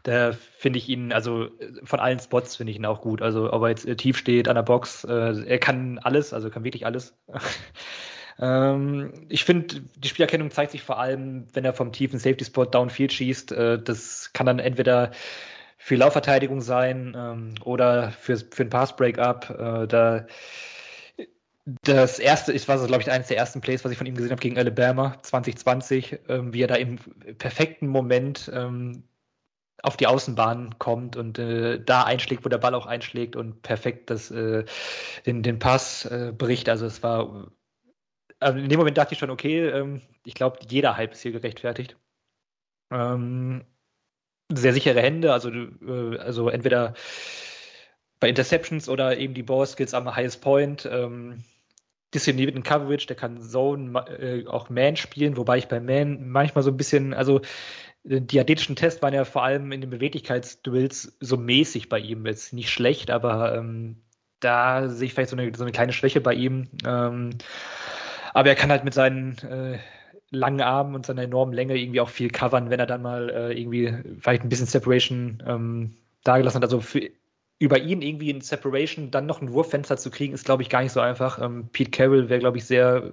[0.03, 1.49] da finde ich ihn, also
[1.85, 3.23] von allen Spots finde ich ihn auch gut.
[3.23, 6.51] Also ob er jetzt äh, tief steht an der Box, äh, er kann alles, also
[6.51, 7.17] kann wirklich alles.
[8.39, 12.67] ähm, ich finde, die Spielerkennung zeigt sich vor allem, wenn er vom tiefen Safety Spot
[12.67, 13.53] downfield schießt.
[13.53, 15.13] Äh, das kann dann entweder
[15.79, 19.49] für Laufverteidigung sein ähm, oder für, für ein Pass-Breakup.
[19.49, 20.27] Äh, da
[21.83, 24.31] das erste ist, war glaube ich, eines der ersten Plays, was ich von ihm gesehen
[24.31, 26.97] habe gegen Alabama 2020, ähm, wie er da im
[27.37, 29.03] perfekten Moment ähm,
[29.83, 34.11] auf die Außenbahn kommt und äh, da einschlägt, wo der Ball auch einschlägt und perfekt
[34.11, 34.65] das, äh,
[35.27, 36.69] den, den Pass äh, bricht.
[36.69, 37.51] Also es war,
[38.41, 41.33] also in dem Moment dachte ich schon, okay, ähm, ich glaube, jeder Hype ist hier
[41.33, 41.97] gerechtfertigt.
[42.91, 43.65] Ähm,
[44.51, 46.95] sehr sichere Hände, also, äh, also entweder
[48.21, 50.89] bei Interceptions oder eben die Ball Skills am highest point.
[50.91, 51.45] Ähm,
[52.15, 56.71] disziplinierten Coverage, der kann Zone, äh, auch Man spielen, wobei ich bei Man manchmal so
[56.71, 57.41] ein bisschen, also
[58.05, 62.25] die athletischen Tests waren ja vor allem in den Beweglichkeitsduells so mäßig bei ihm.
[62.27, 63.97] Jetzt nicht schlecht, aber ähm,
[64.41, 66.69] da sehe ich vielleicht so eine, so eine kleine Schwäche bei ihm.
[66.87, 67.31] Ähm,
[68.33, 69.79] aber er kann halt mit seinen äh,
[70.31, 73.61] langen Armen und seiner enormen Länge irgendwie auch viel covern, wenn er dann mal äh,
[73.61, 75.95] irgendwie vielleicht ein bisschen Separation ähm,
[76.25, 76.65] dagelassen hat.
[76.65, 77.11] Also für,
[77.59, 80.83] über ihn irgendwie in Separation dann noch ein Wurffenster zu kriegen, ist, glaube ich, gar
[80.83, 81.41] nicht so einfach.
[81.43, 83.13] Ähm, Pete Carroll wäre, glaube ich, sehr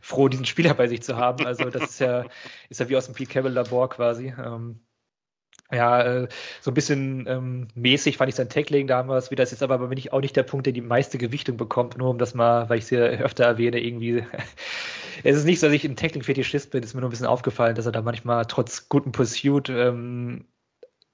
[0.00, 1.46] froh, diesen Spieler bei sich zu haben.
[1.46, 2.24] Also das ist ja,
[2.68, 4.34] ist ja wie aus dem Pete Carroll Labor quasi.
[4.36, 4.80] Ähm,
[5.72, 6.28] ja, äh,
[6.60, 9.42] so ein bisschen ähm, mäßig fand ich sein Tackling damals wieder.
[9.42, 12.10] Das ist aber bin ich auch nicht der Punkt, der die meiste Gewichtung bekommt, nur
[12.10, 14.24] um das mal, weil ich es hier öfter erwähne, irgendwie.
[15.24, 17.76] es ist nicht so, dass ich ein Tackling-Fetischist bin, ist mir nur ein bisschen aufgefallen,
[17.76, 20.46] dass er da manchmal trotz gutem Pursuit ähm,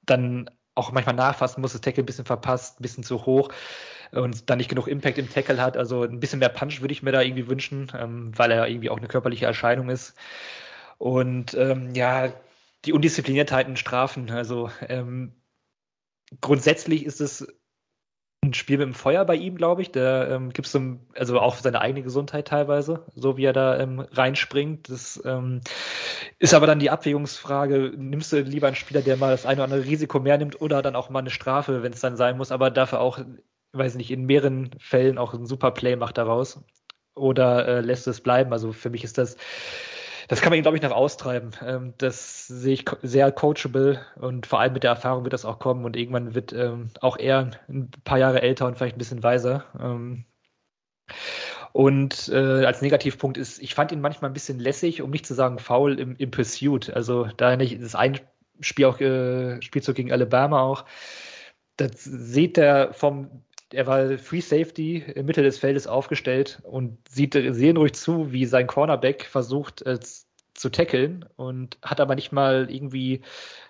[0.04, 3.50] dann auch manchmal nachfassen muss, das Tackle ein bisschen verpasst, ein bisschen zu hoch
[4.12, 5.76] und dann nicht genug Impact im Tackle hat.
[5.76, 8.90] Also ein bisschen mehr Punch würde ich mir da irgendwie wünschen, ähm, weil er irgendwie
[8.90, 10.14] auch eine körperliche Erscheinung ist.
[10.98, 12.32] Und ähm, ja,
[12.84, 14.30] die Undiszipliniertheit in Strafen.
[14.30, 15.34] Also ähm,
[16.40, 17.46] grundsätzlich ist es
[18.42, 19.92] ein Spiel mit dem Feuer bei ihm, glaube ich.
[19.92, 23.78] Da ähm, gibt es so, also auch seine eigene Gesundheit teilweise, so wie er da
[23.78, 24.88] ähm, reinspringt.
[24.88, 25.60] Das ähm,
[26.38, 29.64] ist aber dann die Abwägungsfrage, nimmst du lieber einen Spieler, der mal das eine oder
[29.64, 32.50] andere Risiko mehr nimmt oder dann auch mal eine Strafe, wenn es dann sein muss,
[32.50, 33.20] aber dafür auch
[33.72, 36.60] weiß nicht, in mehreren Fällen auch ein super Play macht daraus.
[37.14, 38.52] Oder äh, lässt es bleiben.
[38.52, 39.36] Also für mich ist das,
[40.30, 41.50] das kann man glaube ich, noch austreiben.
[41.60, 45.58] Ähm, das sehe ich sehr coachable und vor allem mit der Erfahrung wird das auch
[45.58, 49.24] kommen und irgendwann wird ähm, auch er ein paar Jahre älter und vielleicht ein bisschen
[49.24, 49.64] weiser.
[49.80, 50.24] Ähm,
[51.72, 55.34] und äh, als Negativpunkt ist, ich fand ihn manchmal ein bisschen lässig, um nicht zu
[55.34, 56.90] sagen faul im, im Pursuit.
[56.90, 58.20] Also da nicht das ein
[58.60, 60.84] Spiel auch äh, Spielzug gegen Alabama auch.
[61.76, 63.42] Das sieht er vom
[63.72, 68.46] er war Free Safety im Mitte des Feldes aufgestellt und sieht sehen ruhig zu, wie
[68.46, 69.98] sein Cornerback versucht äh,
[70.54, 73.22] zu tackeln und hat aber nicht mal irgendwie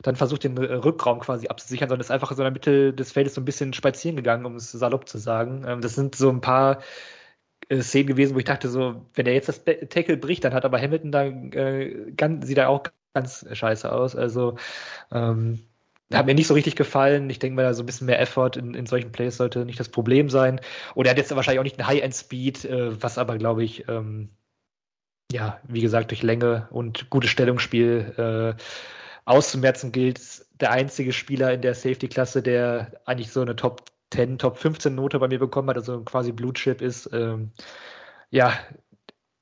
[0.02, 3.34] dann versucht, den Rückraum quasi abzusichern, sondern ist einfach so in der Mitte des Feldes
[3.34, 5.64] so ein bisschen spazieren gegangen, um es salopp zu sagen.
[5.66, 6.82] Ähm, das sind so ein paar
[7.68, 10.64] äh, Szenen gewesen, wo ich dachte, so, wenn er jetzt das Tackle bricht, dann hat
[10.64, 12.82] aber Hamilton da äh, ganz, sieht er auch
[13.14, 14.16] ganz scheiße aus.
[14.16, 14.56] Also
[15.12, 15.60] ähm,
[16.18, 17.30] hat mir nicht so richtig gefallen.
[17.30, 19.88] Ich denke mal, so ein bisschen mehr Effort in, in solchen Plays sollte nicht das
[19.88, 20.60] Problem sein.
[20.94, 24.30] Und er hat jetzt wahrscheinlich auch nicht einen High-End-Speed, äh, was aber, glaube ich, ähm,
[25.32, 28.62] ja, wie gesagt, durch Länge und gutes Stellungsspiel äh,
[29.24, 30.20] auszumerzen gilt.
[30.60, 35.20] Der einzige Spieler in der Safety-Klasse, der eigentlich so eine Top 10, Top 15 Note
[35.20, 37.08] bei mir bekommen hat, also quasi Blue Chip ist.
[37.12, 37.52] Ähm,
[38.30, 38.52] ja,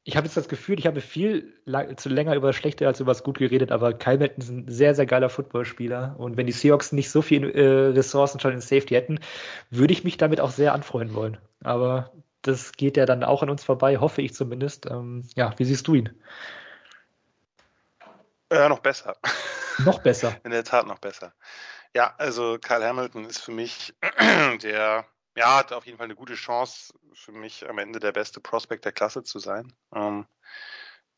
[0.08, 1.52] ich habe jetzt das Gefühl, ich habe viel
[1.96, 4.66] zu länger über das Schlechte als über das Gut geredet, aber Kyle Melton ist ein
[4.66, 6.14] sehr, sehr geiler Footballspieler.
[6.16, 9.20] Und wenn die Seahawks nicht so viele äh, Ressourcen schon in Safety hätten,
[9.68, 11.36] würde ich mich damit auch sehr anfreunden wollen.
[11.62, 14.86] Aber das geht ja dann auch an uns vorbei, hoffe ich zumindest.
[14.86, 16.08] Ähm, ja, wie siehst du ihn?
[18.50, 19.14] Ja, noch besser.
[19.84, 20.34] Noch besser.
[20.42, 21.34] In der Tat noch besser.
[21.94, 23.94] Ja, also Kyle Hamilton ist für mich
[24.62, 25.04] der
[25.38, 28.84] ja, hat auf jeden Fall eine gute Chance, für mich am Ende der beste Prospect
[28.84, 29.72] der Klasse zu sein.
[29.94, 30.26] Ähm,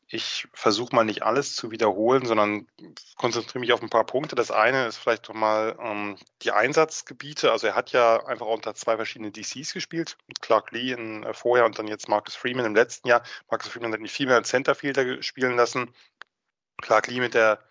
[0.07, 2.67] ich versuche mal nicht alles zu wiederholen, sondern
[3.15, 4.35] konzentriere mich auf ein paar Punkte.
[4.35, 7.51] Das eine ist vielleicht nochmal ähm, die Einsatzgebiete.
[7.51, 10.17] Also er hat ja einfach unter zwei verschiedenen DCs gespielt.
[10.41, 13.23] Clark Lee in, äh, vorher und dann jetzt Marcus Freeman im letzten Jahr.
[13.49, 15.95] Marcus Freeman hat nicht viel mehr als Centerfielder spielen lassen.
[16.79, 17.63] Clark Lee mit der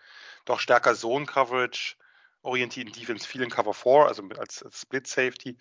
[0.43, 1.95] doch stärker Zone-Coverage
[2.41, 5.57] orientierten Defense viel in Cover 4, also als, als Split Safety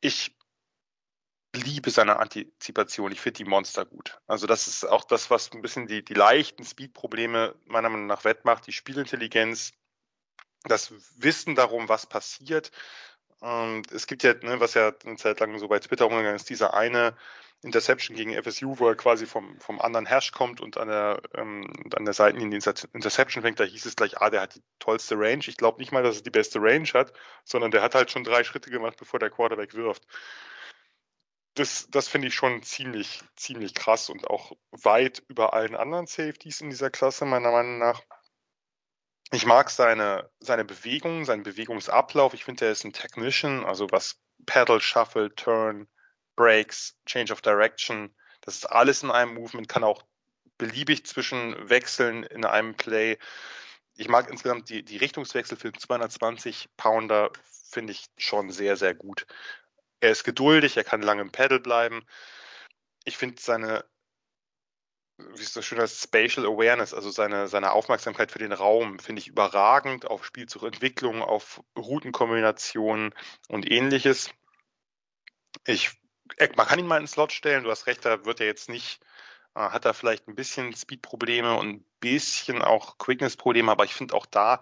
[0.00, 0.36] ich
[1.54, 3.12] liebe seine Antizipation.
[3.12, 4.18] Ich finde die Monster gut.
[4.26, 8.24] Also das ist auch das, was ein bisschen die, die leichten Speed-Probleme meiner Meinung nach
[8.24, 8.66] wettmacht.
[8.66, 9.72] Die Spielintelligenz,
[10.64, 12.70] das Wissen darum, was passiert.
[13.40, 16.50] Und es gibt ja, ne, was ja eine Zeit lang so bei Twitter umgegangen ist,
[16.50, 17.16] dieser eine
[17.62, 21.68] Interception gegen FSU, wo er quasi vom, vom anderen Hash kommt und an der, ähm,
[21.94, 22.60] an der Seitenlinie
[22.92, 25.42] Interception fängt, da hieß es gleich, ah, der hat die tollste Range.
[25.46, 27.12] Ich glaube nicht mal, dass er die beste Range hat,
[27.44, 30.06] sondern der hat halt schon drei Schritte gemacht, bevor der Quarterback wirft.
[31.54, 36.60] Das, das finde ich schon ziemlich, ziemlich krass und auch weit über allen anderen Safeties
[36.60, 38.00] in dieser Klasse, meiner Meinung nach.
[39.32, 42.34] Ich mag seine, seine Bewegung, seinen Bewegungsablauf.
[42.34, 45.88] Ich finde, er ist ein Technician, also was Pedal, Shuffle, Turn,
[46.38, 48.14] Breaks, Change of Direction.
[48.42, 50.04] Das ist alles in einem Movement, kann auch
[50.56, 53.18] beliebig zwischen wechseln in einem Play.
[53.96, 57.32] Ich mag insgesamt die, die Richtungswechsel für 220 Pounder,
[57.70, 59.26] finde ich schon sehr, sehr gut.
[59.98, 62.06] Er ist geduldig, er kann lange im Pedal bleiben.
[63.04, 63.84] Ich finde seine,
[65.16, 69.18] wie es so schön heißt, Spatial Awareness, also seine, seine Aufmerksamkeit für den Raum, finde
[69.18, 73.12] ich überragend auf Spielzugentwicklung, auf Routenkombinationen
[73.48, 74.30] und ähnliches.
[75.66, 75.98] Ich
[76.56, 78.68] man kann ihn mal in den Slot stellen, du hast recht, da wird er jetzt
[78.68, 79.00] nicht,
[79.54, 84.14] äh, hat er vielleicht ein bisschen Speed-Probleme und ein bisschen auch Quickness-Probleme, aber ich finde
[84.14, 84.60] auch da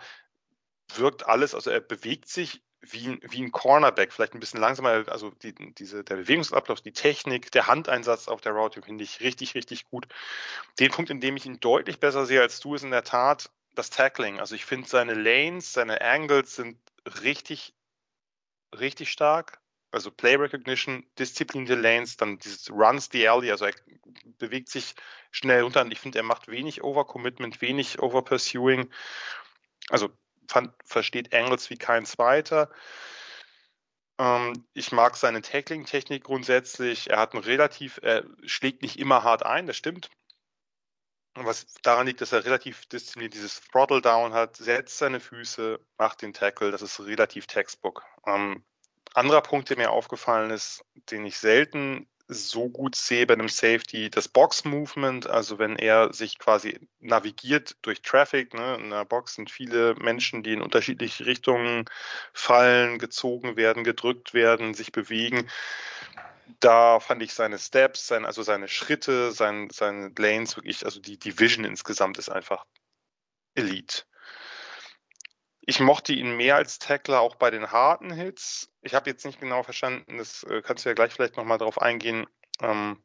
[0.94, 5.04] wirkt alles, also er bewegt sich wie ein, wie ein Cornerback, vielleicht ein bisschen langsamer,
[5.08, 9.54] also die, diese, der Bewegungsablauf, die Technik, der Handeinsatz auf der Route finde ich richtig,
[9.54, 10.06] richtig gut.
[10.78, 13.50] Den Punkt, in dem ich ihn deutlich besser sehe als du, ist in der Tat
[13.74, 14.40] das Tackling.
[14.40, 16.78] Also ich finde seine Lanes, seine Angles sind
[17.24, 17.74] richtig,
[18.78, 19.58] richtig stark
[19.96, 23.72] also Play Recognition, disziplinierte Lanes, dann dieses Runs the Alley, also er
[24.36, 24.94] bewegt sich
[25.30, 28.90] schnell runter und ich finde, er macht wenig Overcommitment, wenig Overpursuing.
[29.88, 30.10] Also
[30.48, 32.70] fand, versteht Angles wie kein zweiter.
[34.18, 37.08] Ähm, ich mag seine Tackling-Technik grundsätzlich.
[37.08, 40.10] Er hat ein relativ, er schlägt nicht immer hart ein, das stimmt.
[41.36, 46.20] Was daran liegt, dass er relativ diszipliniert dieses Throttle Down hat, setzt seine Füße, macht
[46.20, 48.02] den Tackle, das ist relativ Textbook.
[48.26, 48.62] Ähm,
[49.14, 54.10] anderer Punkt, der mir aufgefallen ist, den ich selten so gut sehe bei einem Safety,
[54.10, 59.50] das Box-Movement, also wenn er sich quasi navigiert durch Traffic, ne, in der Box sind
[59.50, 61.84] viele Menschen, die in unterschiedliche Richtungen
[62.32, 65.48] fallen, gezogen werden, gedrückt werden, sich bewegen.
[66.60, 71.18] Da fand ich seine Steps, sein, also seine Schritte, sein, seine Lanes wirklich, also die,
[71.18, 72.64] die Vision insgesamt ist einfach
[73.54, 74.02] Elite.
[75.68, 78.72] Ich mochte ihn mehr als Tackler auch bei den harten Hits.
[78.82, 81.82] Ich habe jetzt nicht genau verstanden, das äh, kannst du ja gleich vielleicht nochmal drauf
[81.82, 82.26] eingehen.
[82.60, 83.02] Ähm,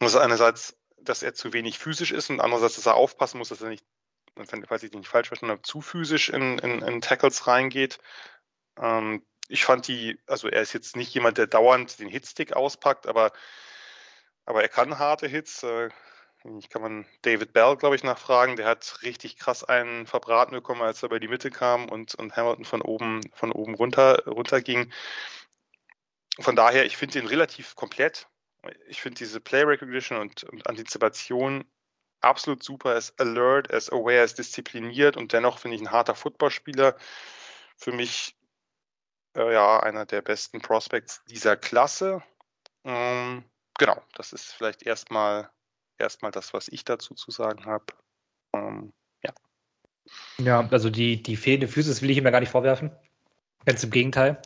[0.00, 3.62] also einerseits, dass er zu wenig physisch ist und andererseits, dass er aufpassen muss, dass
[3.62, 3.86] er nicht,
[4.66, 8.00] falls ich nicht falsch verstanden habe, zu physisch in, in, in Tackles reingeht.
[8.78, 13.06] Ähm, ich fand die, also er ist jetzt nicht jemand, der dauernd den Hitstick auspackt,
[13.06, 13.30] aber,
[14.44, 15.62] aber er kann harte Hits.
[15.62, 15.90] Äh,
[16.58, 18.56] ich kann man David Bell, glaube ich, nachfragen.
[18.56, 22.36] Der hat richtig krass einen verbraten bekommen, als er bei die Mitte kam und, und
[22.36, 24.92] Hamilton von oben, von oben runter, runter ging.
[26.38, 28.28] Von daher, ich finde ihn relativ komplett.
[28.88, 31.64] Ich finde diese Play Recognition und, und Antizipation
[32.20, 32.92] absolut super.
[32.92, 36.14] Er ist alert, er ist aware, er ist diszipliniert und dennoch finde ich ein harter
[36.14, 36.96] Footballspieler.
[37.76, 38.36] Für mich
[39.36, 42.22] äh, ja einer der besten Prospects dieser Klasse.
[42.84, 43.44] Ähm,
[43.78, 45.50] genau, das ist vielleicht erstmal
[45.98, 47.86] erstmal das, was ich dazu zu sagen habe.
[48.54, 48.92] Ähm,
[49.24, 49.32] ja.
[50.38, 52.90] Ja, also die, die fehlende Physis will ich ihm ja gar nicht vorwerfen.
[53.64, 54.40] Ganz im Gegenteil.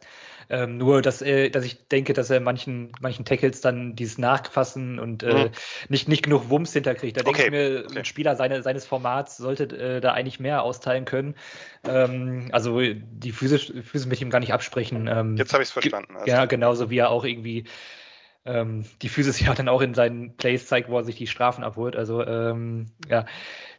[0.52, 4.98] Ähm, nur, dass, äh, dass ich denke, dass er manchen, manchen Tackles dann dieses Nachfassen
[4.98, 5.50] und äh, mhm.
[5.88, 7.16] nicht, nicht genug Wumms hinterkriegt.
[7.16, 7.42] Da okay.
[7.42, 7.98] denke ich mir, okay.
[8.00, 11.36] ein Spieler seine, seines Formats sollte äh, da eigentlich mehr austeilen können.
[11.84, 15.06] Ähm, also die Physis, Physis mit ihm gar nicht absprechen.
[15.06, 16.16] Ähm, Jetzt habe ich es verstanden.
[16.16, 16.26] Also.
[16.26, 17.64] Ja, genauso wie er auch irgendwie
[18.44, 21.64] ähm, die Physis ja dann auch in seinen Plays zeigt, wo er sich die Strafen
[21.64, 21.96] abholt.
[21.96, 23.26] Also ähm, ja,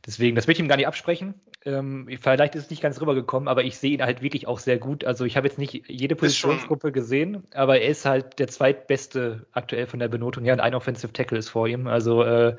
[0.05, 1.36] deswegen, das will ich ihm gar nicht absprechen.
[1.64, 4.80] Ähm, vielleicht ist es nicht ganz rübergekommen, aber ich sehe ihn halt wirklich auch sehr
[4.80, 5.05] gut.
[5.05, 9.86] Also ich habe jetzt nicht jede Positionsgruppe gesehen, aber er ist halt der zweitbeste aktuell
[9.86, 11.86] von der Benotung her und ein Offensive Tackle ist vor ihm.
[11.86, 12.55] Also äh,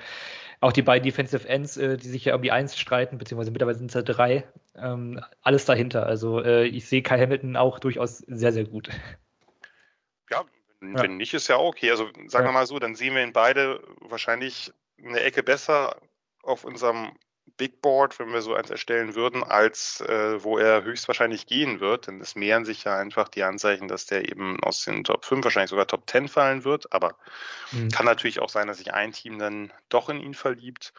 [0.61, 3.77] auch die beiden Defensive Ends, äh, die sich ja um die Eins streiten, beziehungsweise mittlerweile
[3.77, 4.45] sind es ja drei,
[4.77, 6.07] ähm, alles dahinter.
[6.07, 8.89] Also äh, ich sehe Kyle Hamilton auch durchaus sehr, sehr gut.
[10.31, 10.45] Ja,
[10.83, 11.09] wenn ja.
[11.09, 11.91] nicht, ist ja okay.
[11.91, 12.51] Also sagen ja.
[12.51, 14.73] wir mal so, dann sehen wir ihn beide wahrscheinlich
[15.03, 15.97] eine Ecke besser
[16.43, 17.13] auf unserem
[17.57, 22.07] Big Board, wenn wir so eins erstellen würden, als äh, wo er höchstwahrscheinlich gehen wird.
[22.07, 25.45] Denn es mehren sich ja einfach die Anzeichen, dass der eben aus den Top 5,
[25.45, 26.93] wahrscheinlich sogar Top 10 fallen wird.
[26.93, 27.17] Aber
[27.73, 27.91] mhm.
[27.91, 30.93] kann natürlich auch sein, dass sich ein Team dann doch in ihn verliebt.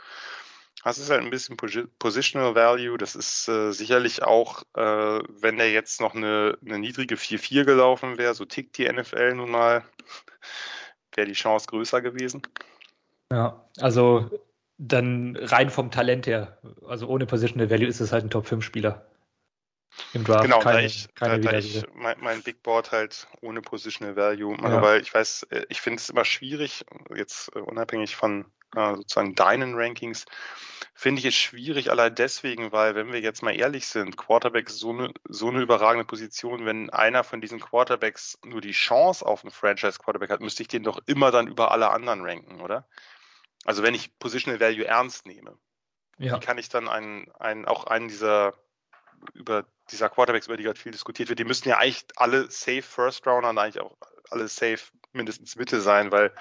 [0.84, 2.98] Das ist halt ein bisschen Positional Value.
[2.98, 8.18] Das ist äh, sicherlich auch, äh, wenn der jetzt noch eine, eine niedrige 4-4 gelaufen
[8.18, 9.84] wäre, so tickt die NFL nun mal,
[11.16, 12.42] wäre die Chance größer gewesen.
[13.32, 14.30] Ja, also
[14.78, 19.06] dann rein vom Talent her, also ohne Positional Value ist es halt ein Top-5-Spieler.
[20.14, 20.44] Im Draft.
[20.44, 24.16] Genau, keine, da ich, keine da, da ich mein, mein, Big Board halt ohne Positional
[24.16, 24.82] Value mache, ja.
[24.82, 26.84] weil ich weiß, äh, ich finde es immer schwierig,
[27.16, 28.46] jetzt äh, unabhängig von
[28.76, 30.26] äh, sozusagen deinen Rankings,
[30.94, 34.92] finde ich es schwierig, allein deswegen, weil, wenn wir jetzt mal ehrlich sind, Quarterbacks so
[34.92, 39.52] eine, so eine überragende Position, wenn einer von diesen Quarterbacks nur die Chance auf einen
[39.52, 42.88] Franchise-Quarterback hat, müsste ich den doch immer dann über alle anderen ranken, oder?
[43.66, 45.58] Also wenn ich Positional Value ernst nehme,
[46.18, 46.36] ja.
[46.36, 48.54] wie kann ich dann einen, einen, auch einen dieser
[49.34, 52.82] über dieser Quarterbacks, über die gerade viel diskutiert wird, die müssten ja eigentlich alle safe
[52.82, 53.96] First Rounder und eigentlich auch
[54.30, 56.34] alle safe mindestens Mitte sein, weil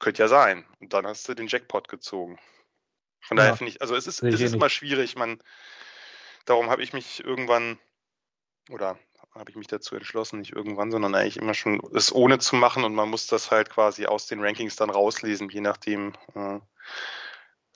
[0.00, 0.66] könnte ja sein.
[0.80, 2.38] Und dann hast du den Jackpot gezogen.
[3.20, 3.44] Von ja.
[3.44, 5.14] daher finde ich, also es ist, es ist immer schwierig.
[5.14, 5.40] Man,
[6.46, 7.78] darum habe ich mich irgendwann
[8.70, 8.98] oder
[9.34, 12.84] habe ich mich dazu entschlossen, nicht irgendwann, sondern eigentlich immer schon es ohne zu machen
[12.84, 16.56] und man muss das halt quasi aus den Rankings dann rauslesen, je nachdem, äh,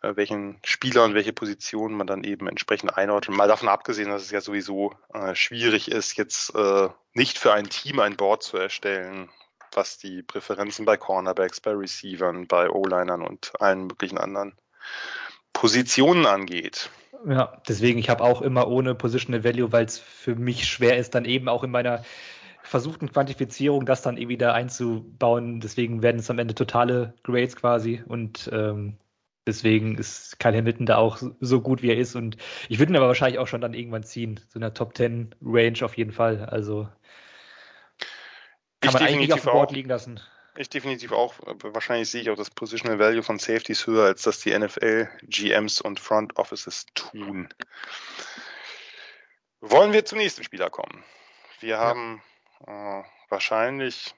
[0.02, 3.36] äh welchen Spieler und welche Position man dann eben entsprechend einordnet.
[3.36, 7.68] Mal davon abgesehen, dass es ja sowieso äh, schwierig ist, jetzt äh, nicht für ein
[7.68, 9.30] Team ein Board zu erstellen,
[9.76, 14.54] was die Präferenzen bei Cornerbacks, bei Receivern, bei O-Linern und allen möglichen anderen
[15.52, 16.90] Positionen angeht.
[17.26, 21.14] Ja, deswegen, ich habe auch immer ohne Positional Value, weil es für mich schwer ist,
[21.14, 22.04] dann eben auch in meiner
[22.62, 25.60] versuchten Quantifizierung das dann irgendwie da einzubauen.
[25.60, 28.98] Deswegen werden es am Ende totale Grades quasi und ähm,
[29.46, 32.36] deswegen ist Kyle Hamilton da auch so gut, wie er ist und
[32.68, 35.78] ich würde ihn aber wahrscheinlich auch schon dann irgendwann ziehen, so einer Top 10 Range
[35.82, 36.44] auf jeden Fall.
[36.46, 36.88] Also
[38.86, 40.20] ich man eigentlich auf dem Board liegen lassen.
[40.56, 41.34] Ich definitiv auch.
[41.40, 45.80] Wahrscheinlich sehe ich auch das Positional Value von Safeties höher, als das die NFL, GMs
[45.80, 47.48] und Front Offices tun.
[49.60, 51.02] Wollen wir zum nächsten Spieler kommen?
[51.60, 52.22] Wir haben
[52.66, 54.14] äh, wahrscheinlich,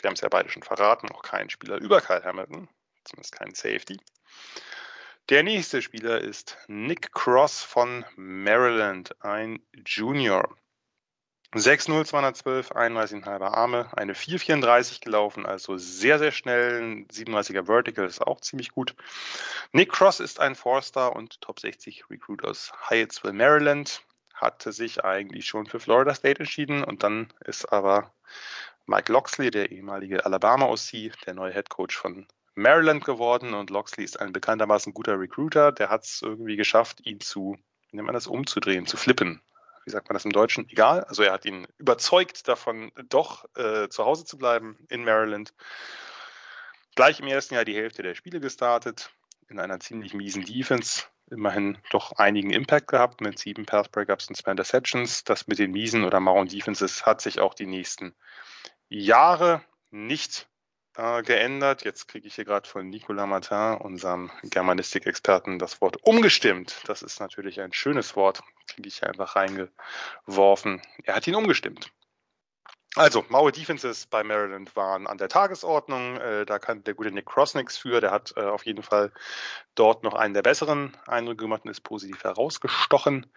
[0.00, 2.68] wir haben es ja beide schon verraten, noch keinen Spieler über Kyle Hamilton,
[3.04, 3.98] zumindest keinen Safety.
[5.28, 10.56] Der nächste Spieler ist Nick Cross von Maryland, ein Junior.
[11.52, 16.80] 6-0, 212, 31,5 Arme, eine 4,34 gelaufen, also sehr, sehr schnell.
[16.80, 18.94] Ein 37er Vertical ist auch ziemlich gut.
[19.72, 24.02] Nick Cross ist ein Four-Star und Top 60 Recruit aus Hyattsville, Maryland.
[24.32, 28.12] Hatte sich eigentlich schon für Florida State entschieden und dann ist aber
[28.86, 34.20] Mike Loxley, der ehemalige Alabama-OC, der neue Head Coach von Maryland geworden und Loxley ist
[34.20, 35.72] ein bekanntermaßen guter Recruiter.
[35.72, 37.58] Der hat es irgendwie geschafft, ihn zu,
[37.90, 39.42] nennt man das, umzudrehen, zu flippen
[39.90, 41.02] wie sagt man das im Deutschen, egal.
[41.04, 45.52] Also er hat ihn überzeugt davon, doch äh, zu Hause zu bleiben in Maryland.
[46.94, 49.10] Gleich im ersten Jahr die Hälfte der Spiele gestartet,
[49.48, 51.04] in einer ziemlich miesen Defense.
[51.28, 55.24] Immerhin doch einigen Impact gehabt mit sieben Pass Breakups und zwei Interceptions.
[55.24, 58.14] Das mit den miesen oder mauen Defenses hat sich auch die nächsten
[58.88, 60.48] Jahre nicht
[60.96, 61.84] äh, geändert.
[61.84, 66.80] Jetzt kriege ich hier gerade von Nicolas Martin, unserem Germanistik-Experten, das Wort umgestimmt.
[66.86, 68.42] Das ist natürlich ein schönes Wort,
[68.78, 70.82] hier einfach reingeworfen.
[71.04, 71.90] Er hat ihn umgestimmt.
[72.96, 76.16] Also, Maue Defenses bei Maryland waren an der Tagesordnung.
[76.16, 78.00] Äh, da kann der gute Nick Cross nichts für.
[78.00, 79.12] Der hat äh, auf jeden Fall
[79.76, 83.30] dort noch einen der besseren Eindrücke gemacht und ist positiv herausgestochen.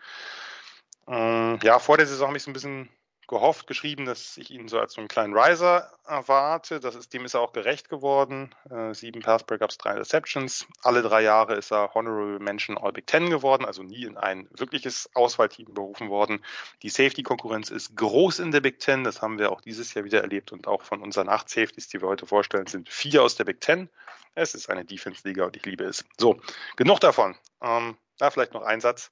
[1.07, 2.89] Äh, ja, vor der Saison habe ich so ein bisschen
[3.28, 6.80] gehofft, geschrieben, dass ich ihn so als so einen kleinen Riser erwarte.
[6.80, 8.53] Das ist, dem ist er auch gerecht geworden.
[8.69, 10.67] Äh, sieben Pass Breakups, drei Receptions.
[10.82, 14.47] Alle drei Jahre ist er Honorable Mention All Big Ten geworden, also nie in ein
[14.51, 16.43] wirkliches Auswahlteam berufen worden.
[16.82, 19.03] Die Safety-Konkurrenz ist groß in der Big Ten.
[19.03, 22.01] Das haben wir auch dieses Jahr wieder erlebt und auch von unseren acht Safeties, die
[22.01, 23.89] wir heute vorstellen, sind vier aus der Big Ten.
[24.36, 26.03] Es ist eine Defense-Liga und ich liebe es.
[26.17, 26.39] So,
[26.76, 27.36] genug davon.
[27.61, 29.11] Ähm, da vielleicht noch ein Satz.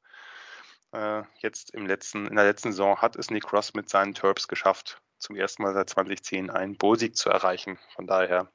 [0.92, 4.48] Äh, jetzt im letzten, in der letzten Saison hat es Nick Ross mit seinen Terps
[4.48, 7.80] geschafft, zum ersten Mal seit 2010 einen Bowl-Sieg zu erreichen.
[7.96, 8.52] Von daher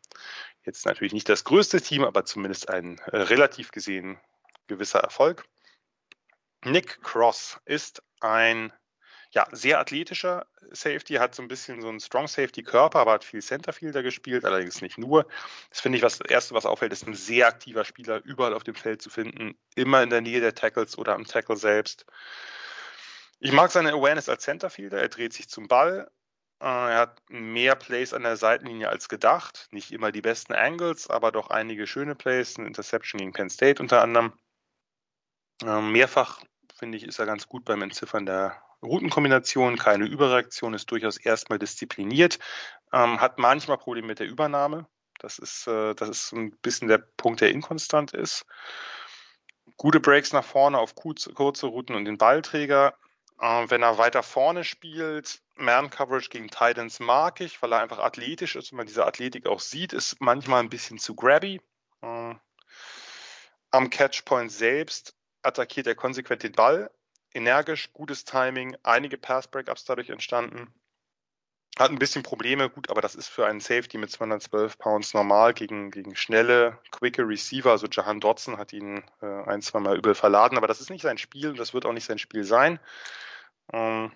[0.64, 4.18] jetzt natürlich nicht das größte Team, aber zumindest ein äh, relativ gesehen
[4.66, 5.44] gewisser Erfolg.
[6.64, 8.72] Nick Cross ist ein
[9.36, 13.24] ja, sehr athletischer Safety, hat so ein bisschen so einen Strong Safety Körper, aber hat
[13.24, 15.26] viel Centerfielder gespielt, allerdings nicht nur.
[15.68, 18.64] Das finde ich, was das erste, was auffällt, ist ein sehr aktiver Spieler, überall auf
[18.64, 22.06] dem Feld zu finden, immer in der Nähe der Tackles oder am Tackle selbst.
[23.38, 26.10] Ich mag seine Awareness als Centerfielder, er dreht sich zum Ball,
[26.60, 31.10] äh, er hat mehr Plays an der Seitenlinie als gedacht, nicht immer die besten Angles,
[31.10, 34.32] aber doch einige schöne Plays, ein Interception gegen Penn State unter anderem.
[35.62, 36.40] Ähm, mehrfach
[36.74, 41.58] finde ich, ist er ganz gut beim Entziffern der Routenkombination, keine Überreaktion, ist durchaus erstmal
[41.58, 42.38] diszipliniert,
[42.92, 44.86] ähm, hat manchmal Probleme mit der Übernahme.
[45.18, 48.44] Das ist, äh, das ist ein bisschen der Punkt, der inkonstant ist.
[49.76, 51.32] Gute Breaks nach vorne auf kurze,
[51.66, 52.94] Routen und den Ballträger.
[53.40, 58.56] Äh, wenn er weiter vorne spielt, Man-Coverage gegen Titans mag ich, weil er einfach athletisch
[58.56, 61.60] ist und man diese Athletik auch sieht, ist manchmal ein bisschen zu grabby.
[62.02, 62.34] Äh,
[63.70, 66.90] am Catchpoint selbst attackiert er konsequent den Ball,
[67.36, 70.74] energisch, gutes Timing, einige Pass-Breakups dadurch entstanden.
[71.78, 75.52] Hat ein bisschen Probleme, gut, aber das ist für einen Safety mit 212 Pounds normal
[75.52, 77.70] gegen, gegen schnelle, quicke Receiver.
[77.70, 81.02] Also Jahan Dodson hat ihn äh, ein, zwei Mal übel verladen, aber das ist nicht
[81.02, 82.80] sein Spiel und das wird auch nicht sein Spiel sein.
[83.74, 84.10] Ähm,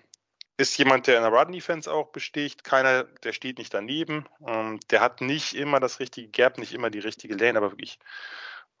[0.57, 2.63] ist jemand, der in der Run-Defense auch besticht.
[2.63, 4.27] Keiner, der steht nicht daneben.
[4.47, 7.99] Ähm, der hat nicht immer das richtige Gap, nicht immer die richtige Lane, aber wirklich,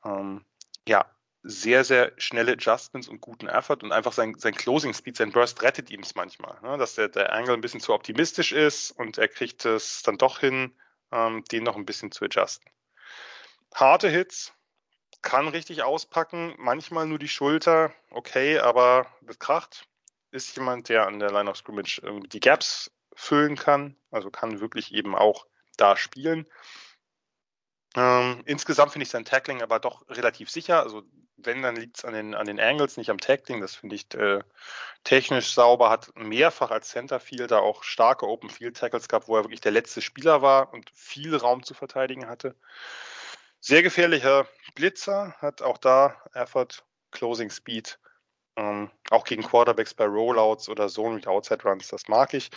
[0.03, 0.43] ähm,
[0.87, 1.05] ja,
[1.43, 5.61] sehr, sehr schnelle Adjustments und guten Effort und einfach sein, sein Closing Speed, sein Burst
[5.61, 6.77] rettet ihm es manchmal, ne?
[6.77, 10.39] dass der, der Angle ein bisschen zu optimistisch ist und er kriegt es dann doch
[10.39, 10.75] hin,
[11.11, 12.69] ähm, den noch ein bisschen zu adjusten.
[13.73, 14.53] Harte Hits,
[15.21, 19.87] kann richtig auspacken, manchmal nur die Schulter, okay, aber das kracht.
[20.31, 24.93] Ist jemand, der an der Line of Scrimmage die Gaps füllen kann, also kann wirklich
[24.93, 26.47] eben auch da spielen.
[27.95, 30.81] Ähm, insgesamt finde ich sein Tackling aber doch relativ sicher.
[30.83, 31.03] Also
[31.37, 33.61] wenn, dann liegt es an den, an den Angles, nicht am Tackling.
[33.61, 34.41] Das finde ich äh,
[35.03, 39.61] technisch sauber, hat mehrfach als Centerfielder auch starke Open Field Tackles gehabt, wo er wirklich
[39.61, 42.55] der letzte Spieler war und viel Raum zu verteidigen hatte.
[43.59, 47.99] Sehr gefährlicher Blitzer, hat auch da Effort, Closing Speed
[48.57, 52.49] ähm, auch gegen Quarterbacks bei Rollouts oder Zone mit Outside Runs, das mag ich.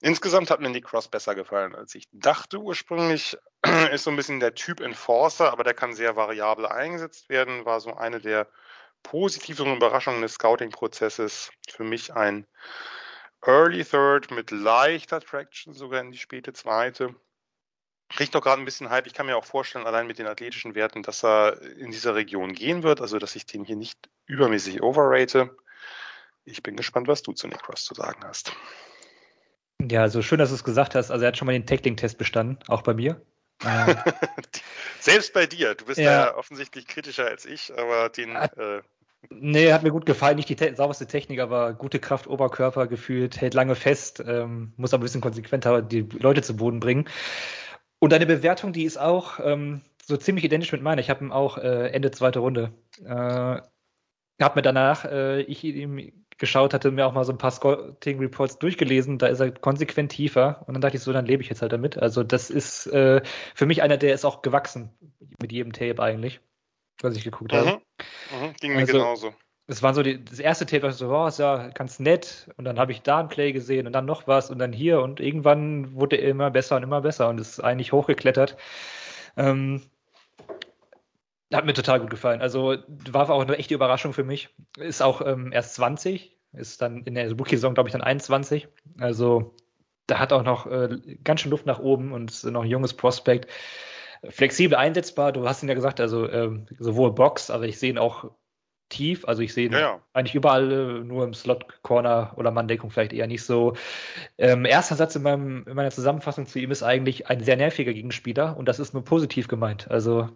[0.00, 3.36] Insgesamt hat mir Nick Cross besser gefallen, als ich dachte ursprünglich.
[3.92, 7.64] Ist so ein bisschen der Typ Enforcer, aber der kann sehr variabel eingesetzt werden.
[7.64, 8.46] War so eine der
[9.02, 11.50] positiveren Überraschungen des Scouting-Prozesses.
[11.68, 12.46] Für mich ein
[13.42, 17.14] Early Third mit leichter Traction sogar in die späte zweite
[18.14, 19.06] kriegt doch gerade ein bisschen Hype.
[19.06, 22.52] Ich kann mir auch vorstellen, allein mit den athletischen Werten, dass er in dieser Region
[22.52, 25.56] gehen wird, also dass ich den hier nicht übermäßig overrate.
[26.44, 28.52] Ich bin gespannt, was du zu Nick Cross zu sagen hast.
[29.80, 31.10] Ja, also schön, dass du es gesagt hast.
[31.10, 33.22] Also er hat schon mal den Tackling-Test bestanden, auch bei mir.
[33.64, 33.94] Äh,
[35.00, 35.74] Selbst bei dir.
[35.74, 38.36] Du bist ja, ja offensichtlich kritischer als ich, aber den.
[38.36, 38.82] Hat, äh,
[39.30, 40.36] nee, hat mir gut gefallen.
[40.36, 44.92] Nicht die te sauberste Technik, aber gute Kraft, Oberkörper gefühlt, hält lange fest, ähm, muss
[44.92, 47.08] aber ein bisschen konsequenter die Leute zu Boden bringen.
[48.00, 51.00] Und deine Bewertung, die ist auch ähm, so ziemlich identisch mit meiner.
[51.00, 52.72] Ich habe ihn auch äh, Ende zweite Runde.
[53.04, 53.60] Äh,
[54.42, 58.18] habe mir danach, äh, ich ihm geschaut hatte, mir auch mal so ein paar Scouting
[58.18, 59.18] Reports durchgelesen.
[59.18, 60.64] Da ist er konsequent tiefer.
[60.66, 61.98] Und dann dachte ich so, dann lebe ich jetzt halt damit.
[61.98, 63.20] Also das ist äh,
[63.54, 64.90] für mich einer, der ist auch gewachsen
[65.40, 66.40] mit jedem Tape eigentlich,
[67.02, 67.56] was ich geguckt mhm.
[67.56, 67.70] habe.
[67.70, 68.54] Mhm.
[68.60, 69.34] Ging mir also, genauso
[69.70, 72.50] es war so die, das erste Tape, was so, oh, ist ja ganz nett.
[72.56, 75.00] Und dann habe ich da ein Play gesehen und dann noch was und dann hier.
[75.00, 78.56] Und irgendwann wurde er immer besser und immer besser und ist eigentlich hochgeklettert.
[79.36, 79.82] Ähm,
[81.52, 82.40] hat mir total gut gefallen.
[82.40, 82.78] Also
[83.10, 84.48] war auch eine echte Überraschung für mich.
[84.76, 88.66] Ist auch ähm, erst 20, ist dann in der Rookie-Saison, glaube ich, dann 21.
[88.98, 89.54] Also
[90.08, 92.94] da hat auch noch äh, ganz schön Luft nach oben und ist noch ein junges
[92.94, 93.48] Prospekt.
[94.28, 97.98] Flexibel einsetzbar, du hast ihn ja gesagt, also ähm, sowohl Box, aber ich sehe ihn
[97.98, 98.30] auch
[98.90, 99.24] tief.
[99.26, 100.00] Also ich sehe ihn ja, ja.
[100.12, 103.74] eigentlich überall äh, nur im Slot Corner oder Manndeckung vielleicht eher nicht so.
[104.36, 107.94] Ähm, erster Satz in, meinem, in meiner Zusammenfassung zu ihm ist eigentlich ein sehr nerviger
[107.94, 109.90] Gegenspieler und das ist nur positiv gemeint.
[109.90, 110.28] Also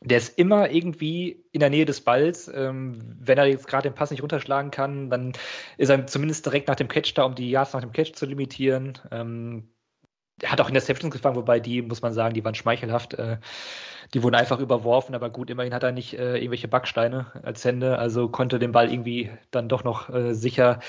[0.00, 2.50] der ist immer irgendwie in der Nähe des Balls.
[2.54, 5.32] Ähm, wenn er jetzt gerade den Pass nicht runterschlagen kann, dann
[5.76, 8.26] ist er zumindest direkt nach dem Catch da, um die Yards nach dem Catch zu
[8.26, 8.98] limitieren.
[9.10, 9.68] Ähm,
[10.44, 13.14] hat auch Interceptions gefangen, wobei die, muss man sagen, die waren schmeichelhaft.
[13.14, 13.38] Äh,
[14.14, 17.98] die wurden einfach überworfen, aber gut, immerhin hat er nicht äh, irgendwelche Backsteine als Hände,
[17.98, 20.80] also konnte den Ball irgendwie dann doch noch äh, sicher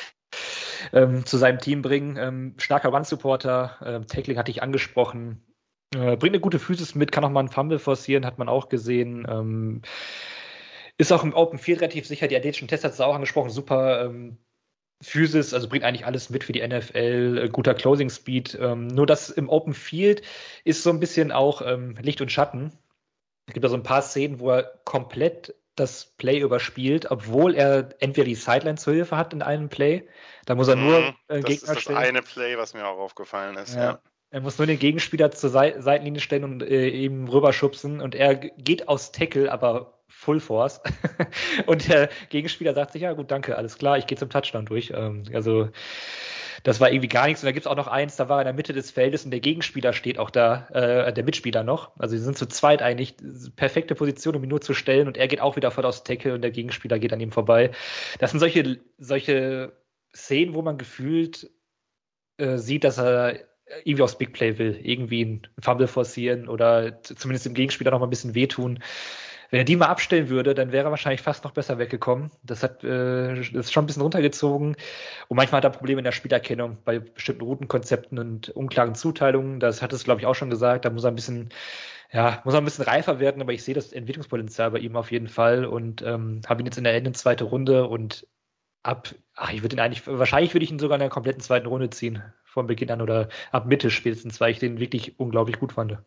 [0.93, 2.17] ähm, zu seinem Team bringen.
[2.17, 5.43] Ähm, starker Run-Supporter, äh, Tackling hatte ich angesprochen,
[5.91, 9.25] bringt eine gute Physis mit, kann auch mal einen Fumble forcieren, hat man auch gesehen.
[9.27, 9.81] Ähm,
[10.99, 12.27] ist auch im Open Field relativ sicher.
[12.27, 13.49] Die athletischen Tests hat es auch angesprochen.
[13.49, 14.37] Super ähm,
[15.01, 17.41] Physis, also bringt eigentlich alles mit für die NFL.
[17.45, 18.57] Äh, guter Closing Speed.
[18.59, 20.21] Ähm, nur das im Open Field
[20.63, 22.73] ist so ein bisschen auch ähm, Licht und Schatten.
[23.47, 27.95] Es gibt da so ein paar Szenen, wo er komplett das Play überspielt, obwohl er
[27.99, 30.07] entweder die Sideline zur Hilfe hat in einem Play.
[30.45, 32.99] Da muss er nur mhm, äh, Gegner Das ist das eine Play, was mir auch
[32.99, 33.75] aufgefallen ist.
[33.75, 33.83] Ja.
[33.83, 33.99] ja.
[34.31, 38.87] Er muss nur den Gegenspieler zur Seitenlinie stellen und äh, eben rüberschubsen und er geht
[38.87, 40.81] aus Tackle, aber Full Force.
[41.65, 44.91] und der Gegenspieler sagt sich, ja gut, danke, alles klar, ich gehe zum Touchdown durch.
[44.95, 45.69] Ähm, also
[46.63, 47.41] das war irgendwie gar nichts.
[47.41, 49.25] Und da gibt es auch noch eins, da war er in der Mitte des Feldes
[49.25, 51.91] und der Gegenspieler steht auch da, äh, der Mitspieler noch.
[51.97, 53.15] Also sie sind zu zweit eigentlich
[53.55, 56.33] perfekte Position, um ihn nur zu stellen und er geht auch wieder voll aus Tackle
[56.33, 57.71] und der Gegenspieler geht an ihm vorbei.
[58.19, 59.71] Das sind solche, solche
[60.15, 61.49] Szenen, wo man gefühlt
[62.37, 63.48] äh, sieht, dass er
[63.83, 68.07] irgendwie aufs Big Play will, irgendwie ein Fumble forcieren oder zumindest dem Gegenspieler noch mal
[68.07, 68.79] ein bisschen wehtun.
[69.51, 72.29] Wenn er die mal abstellen würde, dann wäre er wahrscheinlich fast noch besser weggekommen.
[72.43, 74.75] Das hat äh, das ist schon ein bisschen runtergezogen.
[75.27, 79.59] Und manchmal hat er Probleme in der Spielerkennung bei bestimmten Routenkonzepten und unklaren Zuteilungen.
[79.59, 80.85] Das hat es, glaube ich, auch schon gesagt.
[80.85, 81.49] Da muss er ein bisschen,
[82.11, 85.11] ja, muss er ein bisschen reifer werden, aber ich sehe das Entwicklungspotenzial bei ihm auf
[85.11, 88.27] jeden Fall und ähm, habe ihn jetzt in der Ende zweite Runde und
[88.83, 91.67] ab, ach, ich würde ihn eigentlich, wahrscheinlich würde ich ihn sogar in der kompletten zweiten
[91.67, 95.73] Runde ziehen, von Beginn an oder ab Mitte spätestens, weil ich den wirklich unglaublich gut
[95.73, 95.97] fand.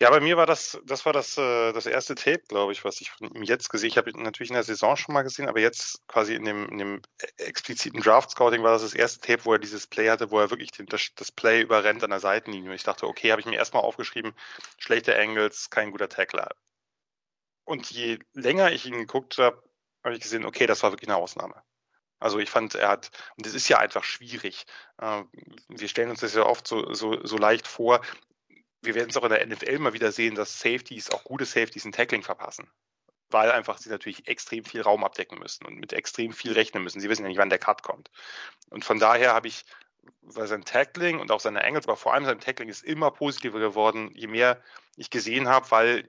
[0.00, 3.00] Ja, bei mir war das, das war das, äh, das erste Tape, glaube ich, was
[3.00, 4.10] ich von ihm jetzt gesehen habe.
[4.10, 6.68] Ich habe ihn natürlich in der Saison schon mal gesehen, aber jetzt quasi in dem,
[6.68, 7.02] in dem
[7.36, 10.72] expliziten Draft-Scouting war das das erste Tape, wo er dieses Play hatte, wo er wirklich
[10.72, 12.70] den, das, das Play überrennt an der Seitenlinie.
[12.70, 14.34] Und ich dachte, okay, habe ich mir erstmal aufgeschrieben,
[14.78, 16.50] schlechte Angles, kein guter Tackler.
[17.64, 19.62] Und je länger ich ihn geguckt habe,
[20.02, 21.62] habe ich gesehen, okay, das war wirklich eine Ausnahme.
[22.24, 24.64] Also ich fand, er hat, und das ist ja einfach schwierig.
[24.96, 25.24] Äh,
[25.68, 28.00] wir stellen uns das ja oft so, so, so leicht vor.
[28.80, 31.84] Wir werden es auch in der NFL mal wieder sehen, dass Safeties, auch gute Safeties,
[31.84, 32.70] ein Tackling verpassen.
[33.28, 36.98] Weil einfach sie natürlich extrem viel Raum abdecken müssen und mit extrem viel rechnen müssen.
[36.98, 38.10] Sie wissen ja nicht, wann der Cut kommt.
[38.70, 39.66] Und von daher habe ich,
[40.22, 43.60] weil sein Tackling und auch seine Angles, aber vor allem sein Tackling ist immer positiver
[43.60, 44.62] geworden, je mehr
[44.96, 46.08] ich gesehen habe, weil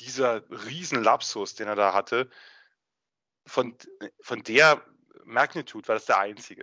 [0.00, 2.30] dieser riesen Lapsus, den er da hatte,
[3.46, 3.78] von,
[4.20, 4.82] von der
[5.26, 6.62] Magnitude war das der einzige,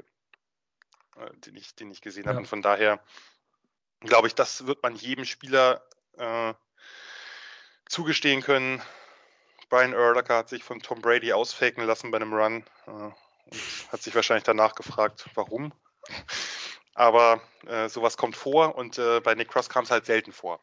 [1.18, 2.40] äh, den ich, den ich gesehen habe.
[2.40, 3.04] Und von daher
[4.00, 5.86] glaube ich, das wird man jedem Spieler
[6.18, 6.54] äh,
[7.88, 8.82] zugestehen können.
[9.70, 14.02] Brian Urlacher hat sich von Tom Brady ausfaken lassen bei einem Run äh, und hat
[14.02, 15.74] sich wahrscheinlich danach gefragt, warum.
[16.96, 20.60] Aber äh, sowas kommt vor und äh, bei Nick Cross kam es halt selten vor.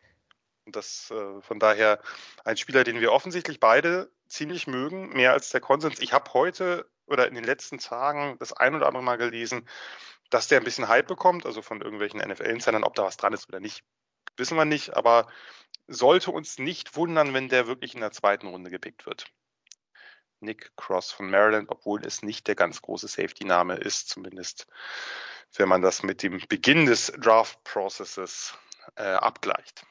[0.64, 2.00] Und das äh, von daher
[2.44, 5.98] ein Spieler, den wir offensichtlich beide ziemlich mögen, mehr als der Konsens.
[5.98, 9.68] Ich habe heute oder in den letzten Tagen das ein oder andere Mal gelesen,
[10.30, 13.48] dass der ein bisschen Hype bekommt, also von irgendwelchen NFL-Insidern, ob da was dran ist
[13.48, 13.84] oder nicht,
[14.36, 15.26] wissen wir nicht, aber
[15.88, 19.26] sollte uns nicht wundern, wenn der wirklich in der zweiten Runde gepickt wird.
[20.40, 24.66] Nick Cross von Maryland, obwohl es nicht der ganz große Safety-Name ist, zumindest
[25.56, 28.56] wenn man das mit dem Beginn des Draft-Processes
[28.94, 29.84] äh, abgleicht.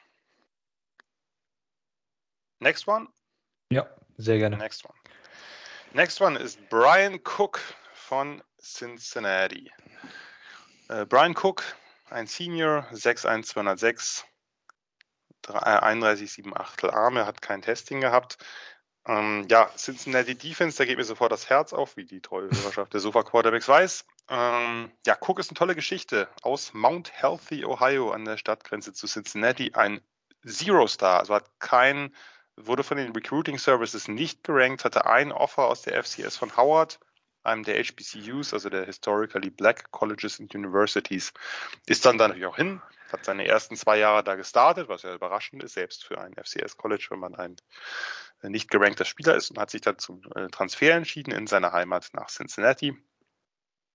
[2.60, 3.08] Next one?
[3.70, 4.56] Ja, sehr gerne.
[4.56, 4.94] Next one.
[5.92, 7.60] Next one ist Brian Cook
[7.92, 9.72] von Cincinnati.
[10.88, 11.64] Äh, Brian Cook,
[12.10, 14.24] ein Senior, 6'1", 206,
[15.48, 18.38] 31,7 Arme, hat kein Testing gehabt.
[19.04, 22.92] Ähm, ja, Cincinnati Defense, da geht mir sofort das Herz auf, wie die treue Hörerschaft
[22.92, 24.04] der Sofa Quarterbacks weiß.
[24.28, 29.08] Ähm, ja, Cook ist eine tolle Geschichte aus Mount Healthy, Ohio, an der Stadtgrenze zu
[29.08, 29.72] Cincinnati.
[29.74, 30.00] Ein
[30.46, 32.14] Zero Star, also hat kein
[32.66, 37.00] wurde von den Recruiting Services nicht gerankt, hatte ein Offer aus der FCS von Howard,
[37.42, 41.32] einem der HBCUs, also der Historically Black Colleges and Universities,
[41.86, 42.82] ist dann da natürlich auch hin,
[43.12, 46.76] hat seine ersten zwei Jahre da gestartet, was ja überraschend ist, selbst für ein FCS
[46.76, 47.56] College, wenn man ein
[48.42, 51.72] äh, nicht gerankter Spieler ist und hat sich dann zum äh, Transfer entschieden in seine
[51.72, 52.96] Heimat nach Cincinnati.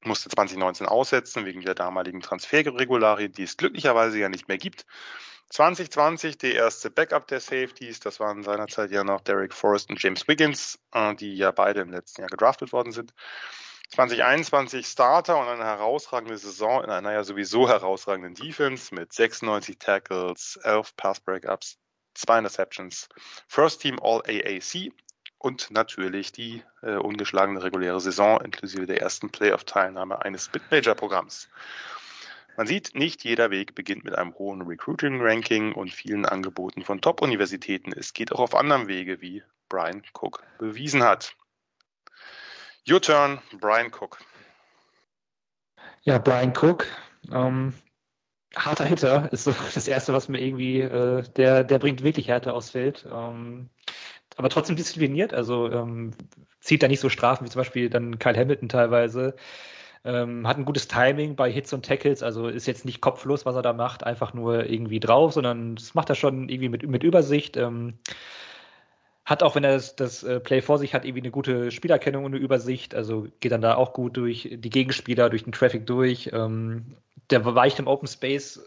[0.05, 4.85] Musste 2019 aussetzen wegen der damaligen Transferregularien, die es glücklicherweise ja nicht mehr gibt.
[5.49, 10.27] 2020 die erste Backup der Safeties, das waren seinerzeit ja noch Derek Forrest und James
[10.27, 13.13] Wiggins, äh, die ja beide im letzten Jahr gedraftet worden sind.
[13.89, 20.59] 2021 Starter und eine herausragende Saison in einer ja sowieso herausragenden Defense mit 96 Tackles,
[20.63, 21.77] 11 Pass Breakups,
[22.15, 23.07] zwei Interceptions,
[23.47, 24.91] First Team All AAC
[25.45, 31.49] und natürlich die äh, ungeschlagene reguläre Saison inklusive der ersten Playoff-Teilnahme eines Mid-Major-Programms.
[32.57, 37.93] Man sieht, nicht jeder Weg beginnt mit einem hohen Recruiting-Ranking und vielen Angeboten von Top-Universitäten.
[37.93, 41.35] Es geht auch auf anderem Wege, wie Brian Cook bewiesen hat.
[42.89, 44.17] Your turn, Brian Cook.
[46.01, 46.87] Ja, Brian Cook,
[47.31, 47.75] ähm,
[48.55, 52.53] harter Hitter ist so das Erste, was mir irgendwie, äh, der, der bringt wirklich Härte
[52.53, 53.05] aufs Feld.
[53.11, 53.69] Ähm,
[54.35, 56.11] aber trotzdem diszipliniert, also ähm,
[56.59, 59.35] zieht da nicht so Strafen wie zum Beispiel dann Kyle Hamilton teilweise.
[60.03, 63.55] Ähm, hat ein gutes Timing bei Hits und Tackles, also ist jetzt nicht kopflos, was
[63.55, 67.03] er da macht, einfach nur irgendwie drauf, sondern das macht er schon irgendwie mit, mit
[67.03, 67.57] Übersicht.
[67.57, 67.95] Ähm,
[69.25, 72.25] hat auch, wenn er das, das äh, Play vor sich hat, irgendwie eine gute Spielerkennung
[72.25, 75.87] und eine Übersicht, also geht dann da auch gut durch die Gegenspieler, durch den Traffic
[75.87, 76.29] durch.
[76.31, 76.97] Ähm,
[77.31, 78.61] der weicht im Open Space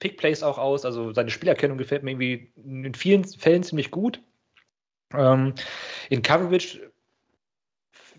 [0.00, 4.20] Pick Plays auch aus, also seine Spielerkennung gefällt mir irgendwie in vielen Fällen ziemlich gut.
[5.14, 5.54] Ähm,
[6.10, 6.92] in Coverage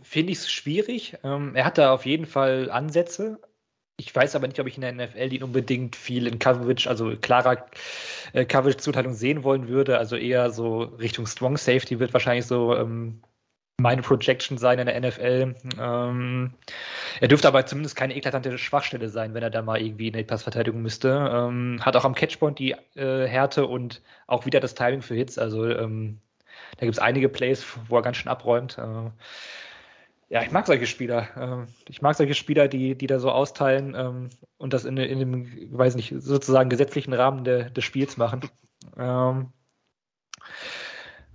[0.02, 1.18] finde ich es schwierig.
[1.24, 3.40] Ähm, er hat da auf jeden Fall Ansätze.
[3.98, 7.16] Ich weiß aber nicht, ob ich in der NFL ihn unbedingt viel in Coverage, also
[7.16, 7.66] klarer
[8.34, 9.98] äh, Coverage-Zuteilung sehen wollen würde.
[9.98, 13.22] Also eher so Richtung Strong Safety wird wahrscheinlich so ähm,
[13.82, 15.56] meine Projection sein in der NFL.
[15.80, 16.54] Ähm,
[17.20, 20.24] er dürfte aber zumindest keine eklatante Schwachstelle sein, wenn er da mal irgendwie in die
[20.24, 21.30] Passverteidigung müsste.
[21.32, 25.38] Ähm, hat auch am Catchpoint die äh, Härte und auch wieder das Timing für Hits.
[25.38, 26.20] Also ähm,
[26.78, 28.78] da gibt es einige Plays, wo er ganz schön abräumt.
[28.78, 29.12] Äh,
[30.30, 31.66] ja, ich mag solche Spieler.
[31.66, 35.20] Äh, ich mag solche Spieler, die, die da so austeilen ähm, und das in, in
[35.20, 38.42] dem, weiß nicht, sozusagen gesetzlichen Rahmen de, des Spiels machen.
[38.98, 39.54] Ähm,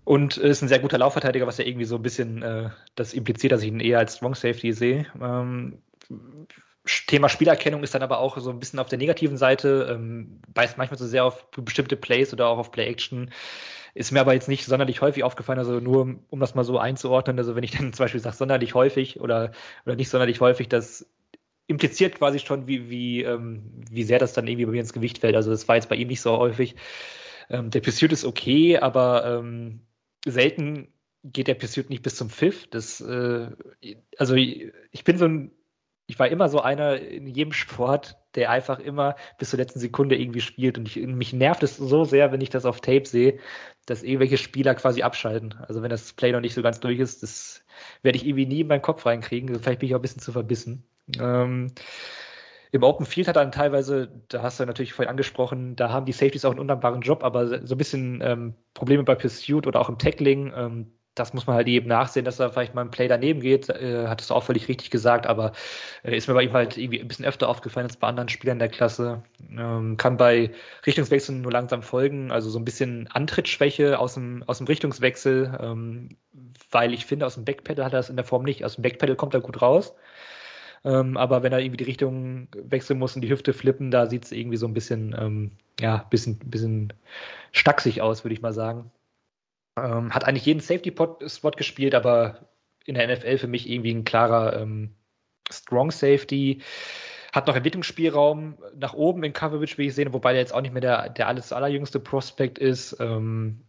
[0.05, 3.53] und ist ein sehr guter Laufverteidiger, was ja irgendwie so ein bisschen äh, das impliziert,
[3.53, 5.07] dass ich ihn eher als Strong Safety sehe.
[5.21, 5.83] Ähm,
[7.07, 10.79] Thema Spielerkennung ist dann aber auch so ein bisschen auf der negativen Seite, ähm, beißt
[10.79, 13.31] manchmal so sehr auf bestimmte Plays oder auch auf Play-Action.
[13.95, 17.39] Ist mir aber jetzt nicht sonderlich häufig aufgefallen, also nur um das mal so einzuordnen.
[17.39, 19.53] Also wenn ich dann zum Beispiel sage, sonderlich häufig oder,
[19.87, 21.07] oder nicht sonderlich häufig, das
[21.67, 25.19] impliziert quasi schon, wie, wie, ähm, wie sehr das dann irgendwie bei mir ins Gewicht
[25.19, 25.37] fällt.
[25.37, 26.77] Also das war jetzt bei ihm nicht so häufig.
[27.51, 29.81] Ähm, der Pursuit ist okay, aber ähm,
[30.25, 30.89] selten
[31.25, 32.67] geht der Pursuit nicht bis zum Pfiff.
[32.69, 33.51] Das, äh,
[34.17, 35.51] also ich bin so ein
[36.09, 40.17] ich war immer so einer in jedem Sport, der einfach immer bis zur letzten Sekunde
[40.17, 40.79] irgendwie spielt.
[40.79, 43.39] Und ich, mich nervt es so sehr, wenn ich das auf Tape sehe,
[43.87, 45.55] dass irgendwelche Spieler quasi abschalten.
[45.69, 47.65] Also wenn das Play noch nicht so ganz durch ist, das
[48.03, 49.51] werde ich irgendwie nie in meinen Kopf reinkriegen.
[49.51, 50.89] Also vielleicht bin ich auch ein bisschen zu verbissen.
[51.19, 51.73] Ähm,
[52.73, 56.13] Im Open Field hat dann teilweise, da hast du natürlich vorhin angesprochen, da haben die
[56.13, 59.89] Safeties auch einen undankbaren Job, aber so ein bisschen ähm, Probleme bei Pursuit oder auch
[59.89, 60.53] im Tackling.
[60.55, 63.69] Ähm, das muss man halt eben nachsehen, dass er vielleicht mal ein Play daneben geht.
[63.69, 65.53] Äh, hattest du auch völlig richtig gesagt, aber
[66.03, 68.59] äh, ist mir bei ihm halt irgendwie ein bisschen öfter aufgefallen als bei anderen Spielern
[68.59, 69.23] der Klasse.
[69.51, 70.51] Ähm, kann bei
[70.87, 76.17] Richtungswechseln nur langsam folgen, also so ein bisschen Antrittsschwäche aus dem, aus dem Richtungswechsel, ähm,
[76.71, 78.65] weil ich finde, aus dem Backpedal hat er das in der Form nicht.
[78.65, 79.95] Aus dem Backpedal kommt er gut raus.
[80.85, 84.25] Ähm, aber wenn er irgendwie die Richtung wechseln muss und die Hüfte flippen, da sieht
[84.25, 86.93] es irgendwie so ein bisschen, ähm, ja, bisschen, bisschen
[87.53, 88.91] stacksig aus, würde ich mal sagen.
[89.85, 92.49] Ähm, hat eigentlich jeden Safety-Spot gespielt, aber
[92.85, 94.95] in der NFL für mich irgendwie ein klarer ähm,
[95.51, 96.63] Strong Safety.
[97.33, 100.73] Hat noch Entwicklungsspielraum nach oben in Coverage, wie ich sehe, wobei der jetzt auch nicht
[100.73, 102.97] mehr der, der alles allerjüngste Prospect ist.
[103.01, 103.65] Ähm,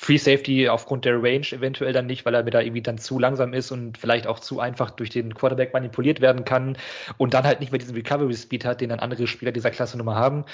[0.00, 3.18] Free Safety aufgrund der Range eventuell dann nicht, weil er mir da irgendwie dann zu
[3.18, 6.78] langsam ist und vielleicht auch zu einfach durch den Quarterback manipuliert werden kann
[7.16, 9.98] und dann halt nicht mehr diesen Recovery Speed hat, den dann andere Spieler dieser Klasse
[9.98, 10.44] Nummer haben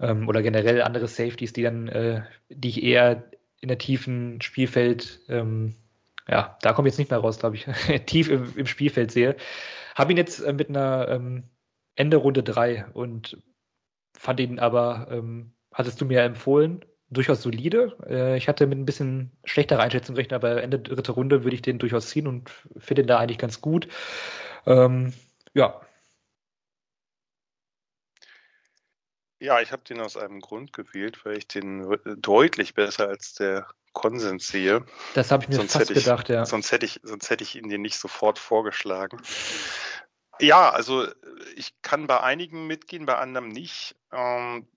[0.00, 3.22] ähm, oder generell andere Safeties, die dann, äh, die ich eher
[3.60, 5.76] in der tiefen Spielfeld, ähm,
[6.28, 7.66] ja, da komme ich jetzt nicht mehr raus, glaube ich,
[8.06, 9.36] tief im, im, Spielfeld sehe.
[9.94, 11.44] Habe ihn jetzt äh, mit einer ähm,
[11.96, 13.38] Ende Runde 3 und
[14.16, 17.96] fand ihn aber, ähm, hattest du mir empfohlen, durchaus solide.
[18.08, 21.62] Äh, ich hatte mit ein bisschen schlechterer Einschätzung gerechnet, aber Ende dritte Runde würde ich
[21.62, 23.88] den durchaus ziehen und finde ihn da eigentlich ganz gut.
[24.66, 25.12] Ähm,
[25.54, 25.80] ja,
[29.40, 33.66] Ja, ich habe den aus einem Grund gewählt, weil ich den deutlich besser als der
[33.92, 34.84] Konsens sehe.
[35.14, 36.44] Das habe ich mir sonst fast ich, gedacht, ja.
[36.44, 39.20] Sonst hätte ich, sonst hätte ich ihn dir nicht sofort vorgeschlagen.
[40.40, 41.06] Ja, also
[41.56, 43.96] ich kann bei einigen mitgehen, bei anderen nicht.
[44.12, 44.68] Ähm,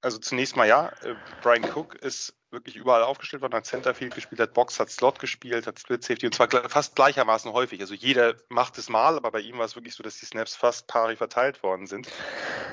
[0.00, 4.40] also zunächst mal ja, äh, Brian Cook ist wirklich überall aufgestellt worden, hat Centerfield gespielt,
[4.40, 7.80] hat Box, hat Slot gespielt, hat Split Safety und zwar fast gleichermaßen häufig.
[7.80, 10.56] Also jeder macht es mal, aber bei ihm war es wirklich so, dass die Snaps
[10.56, 12.08] fast pari verteilt worden sind.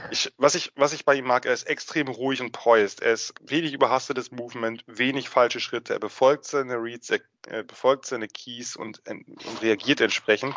[0.09, 3.01] Ich, was, ich, was ich bei ihm mag, er ist extrem ruhig und poised.
[3.01, 5.93] Er ist wenig überhastetes Movement, wenig falsche Schritte.
[5.93, 10.55] Er befolgt seine Reads, er, er befolgt seine Keys und, und reagiert entsprechend.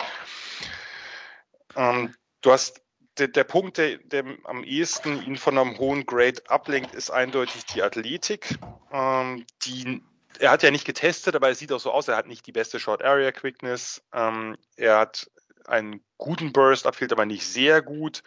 [1.74, 2.85] Ähm, du hast
[3.18, 7.64] der, der Punkt, der, der am ehesten ihn von einem hohen Grade ablenkt, ist eindeutig
[7.66, 8.58] die Athletik.
[8.92, 10.02] Ähm, die,
[10.38, 12.52] er hat ja nicht getestet, aber es sieht auch so aus, er hat nicht die
[12.52, 14.02] beste Short Area Quickness.
[14.12, 15.30] Ähm, er hat
[15.66, 18.22] einen guten Burst, abfehlt aber nicht sehr gut.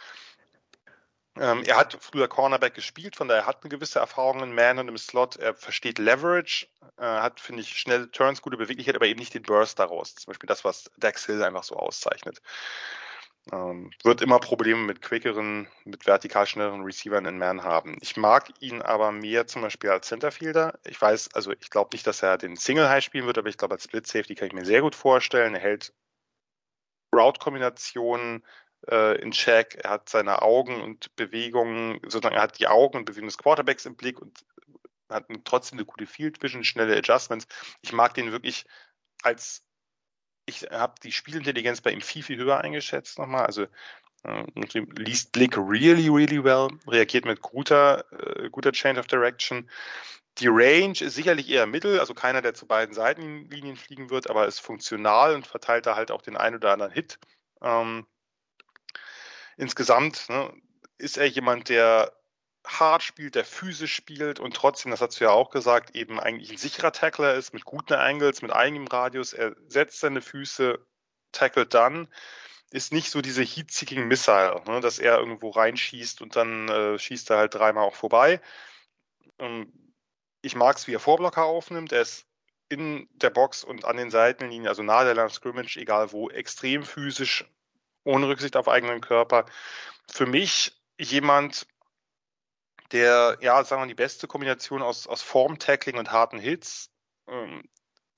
[1.38, 4.80] Ähm, er hat früher Cornerback gespielt, von daher hat er eine gewisse Erfahrung in Man
[4.80, 5.38] und im Slot.
[5.38, 6.68] Er versteht Leverage,
[6.98, 10.16] äh, hat, finde ich, schnelle Turns, gute Beweglichkeit, aber eben nicht den Burst daraus.
[10.16, 12.41] Zum Beispiel das, was Dax Hill einfach so auszeichnet.
[13.52, 17.98] Ähm, wird immer Probleme mit quickeren, mit vertikal schnelleren Receivern in Man haben.
[18.02, 20.78] Ich mag ihn aber mehr zum Beispiel als Centerfielder.
[20.86, 23.58] Ich weiß, also ich glaube nicht, dass er den Single High spielen wird, aber ich
[23.58, 25.56] glaube als Split Safety kann ich mir sehr gut vorstellen.
[25.56, 25.94] Er hält
[27.16, 28.46] Route-Kombinationen
[28.88, 33.06] äh, in Check, er hat seine Augen und Bewegungen, sozusagen er hat die Augen und
[33.06, 34.46] Bewegungen des Quarterbacks im Blick und
[35.10, 37.48] hat trotzdem eine gute Field Vision, schnelle Adjustments.
[37.82, 38.66] Ich mag den wirklich
[39.24, 39.64] als
[40.50, 43.46] ich habe die Spielintelligenz bei ihm viel, viel höher eingeschätzt nochmal.
[43.46, 43.64] Also
[44.24, 44.44] äh,
[44.98, 49.70] liest Blick really, really well, reagiert mit guter, äh, guter Change of Direction.
[50.40, 54.48] Die Range ist sicherlich eher mittel, also keiner, der zu beiden Seitenlinien fliegen wird, aber
[54.48, 57.20] ist funktional und verteilt da halt auch den einen oder anderen Hit.
[57.62, 58.06] Ähm,
[59.58, 60.54] insgesamt ne,
[60.98, 62.14] ist er jemand, der
[62.65, 66.52] hart spielt, der physisch spielt und trotzdem, das hast du ja auch gesagt, eben eigentlich
[66.52, 69.34] ein sicherer Tackler ist, mit guten Angles, mit eigenem Radius.
[69.34, 70.80] Er setzt seine Füße,
[71.31, 72.07] tackelt dann,
[72.72, 77.30] ist nicht so diese Heat-Seeking Missile, ne, dass er irgendwo reinschießt und dann äh, schießt
[77.31, 78.41] er halt dreimal auch vorbei.
[79.40, 79.72] Ähm,
[80.41, 81.91] ich mag es, wie er Vorblocker aufnimmt.
[81.91, 82.26] Er ist
[82.69, 86.84] in der Box und an den Seitenlinien, also nahe der Line Scrimmage, egal wo, extrem
[86.84, 87.45] physisch,
[88.03, 89.45] ohne Rücksicht auf eigenen Körper.
[90.10, 91.65] Für mich jemand,
[92.91, 96.90] der, ja, sagen wir, die beste Kombination aus, aus Form-Tackling und harten Hits.
[97.28, 97.64] Ähm,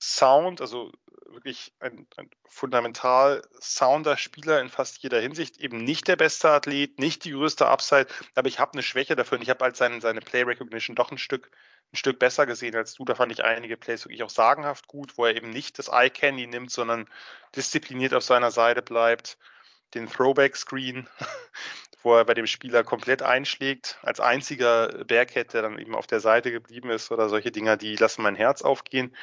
[0.00, 0.90] Sound, also
[1.32, 6.98] wirklich ein, ein fundamental sounder Spieler in fast jeder Hinsicht, eben nicht der beste Athlet,
[6.98, 10.00] nicht die größte Upside, aber ich habe eine Schwäche dafür und ich habe halt seine,
[10.00, 11.50] seine Play Recognition doch ein Stück,
[11.92, 13.04] ein Stück besser gesehen als du.
[13.04, 16.10] Da fand ich einige Plays wirklich auch sagenhaft gut, wo er eben nicht das Eye
[16.10, 17.08] Candy nimmt, sondern
[17.54, 19.38] diszipliniert auf seiner Seite bleibt,
[19.94, 21.08] den Throwback Screen
[22.04, 26.20] wo er bei dem Spieler komplett einschlägt, als einziger Bearcat, der dann eben auf der
[26.20, 29.14] Seite geblieben ist oder solche Dinger, die lassen mein Herz aufgehen.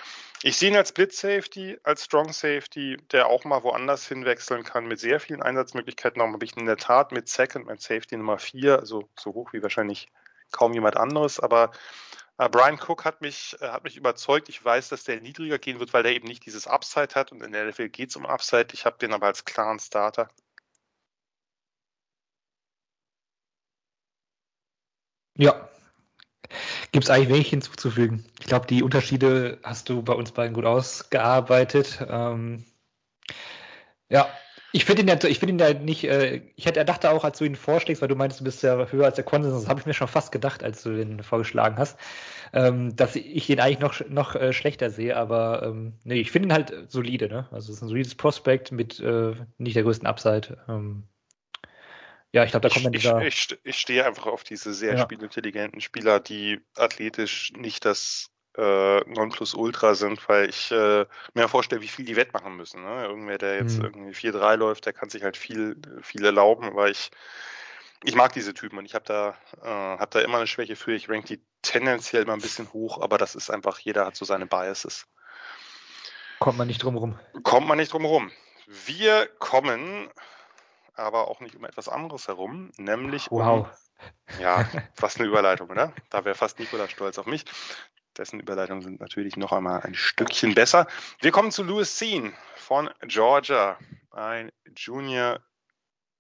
[0.41, 4.87] Ich sehe ihn als Blitz Safety, als Strong Safety, der auch mal woanders hinwechseln kann,
[4.87, 6.19] mit sehr vielen Einsatzmöglichkeiten.
[6.19, 9.53] Darum habe ich in der Tat mit Second, mein Safety Nummer 4, also so hoch
[9.53, 10.07] wie wahrscheinlich
[10.51, 11.71] kaum jemand anderes, aber
[12.37, 14.49] äh, Brian Cook hat mich, äh, hat mich überzeugt.
[14.49, 17.43] Ich weiß, dass der niedriger gehen wird, weil der eben nicht dieses Upside hat und
[17.43, 18.69] in der NFL geht es um Upside.
[18.71, 20.29] Ich habe den aber als klaren Starter.
[25.39, 25.69] Ja.
[26.91, 28.25] Gibt es eigentlich wenig hinzuzufügen.
[28.39, 32.05] Ich glaube, die Unterschiede hast du bei uns beiden gut ausgearbeitet.
[32.09, 32.65] Ähm,
[34.09, 34.27] ja,
[34.73, 37.23] ich finde ihn ja, ich finde ihn ja nicht, äh, ich hätte, er dachte auch,
[37.23, 39.69] als du ihn vorschlägst, weil du meinst, du bist ja höher als der Konsens, das
[39.69, 41.97] habe ich mir schon fast gedacht, als du den vorgeschlagen hast,
[42.51, 46.49] ähm, dass ich ihn eigentlich noch, noch äh, schlechter sehe, aber ähm, nee, ich finde
[46.49, 47.47] ihn halt solide, ne?
[47.51, 50.57] Also es ist ein solides Prospekt mit äh, nicht der größten Upside.
[50.67, 51.03] Ähm,
[52.31, 53.22] ja, ich glaube, da kommt man dieser...
[53.22, 55.03] Ich, ich, ich stehe einfach auf diese sehr ja.
[55.03, 61.88] spielintelligenten Spieler, die athletisch nicht das äh, Nonplusultra sind, weil ich äh, mir vorstelle, wie
[61.88, 62.84] viel die wettmachen müssen.
[62.84, 63.06] Ne?
[63.06, 63.85] Irgendwer, der jetzt hm.
[63.85, 67.10] irgendwie 4-3 läuft, der kann sich halt viel, viel erlauben, aber ich,
[68.03, 70.93] ich mag diese Typen und ich habe da, äh, hab da immer eine Schwäche für.
[70.93, 74.26] Ich rank die tendenziell immer ein bisschen hoch, aber das ist einfach, jeder hat so
[74.26, 75.07] seine Biases.
[76.39, 77.19] Kommt man nicht drum rum.
[77.43, 78.31] Kommt man nicht drum rum.
[78.68, 80.10] Wir kommen
[80.99, 83.67] aber auch nicht um etwas anderes herum, nämlich wow.
[83.67, 84.41] um.
[84.41, 85.93] Ja, fast eine Überleitung, oder?
[86.09, 87.45] Da wäre fast Nikola stolz auf mich.
[88.17, 90.88] Dessen Überleitungen sind natürlich noch einmal ein Stückchen besser.
[91.21, 93.77] Wir kommen zu Louis Sean von Georgia.
[94.11, 95.39] Ein Junior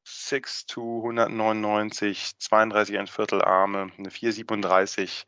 [0.05, 5.27] 6 to 199, 32 ein Viertel Arme, eine 437,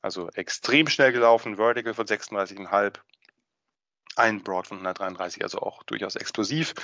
[0.00, 2.98] also extrem schnell gelaufen, Vertical von 36,5,
[4.16, 6.74] ein Broad von 133, also auch durchaus explosiv.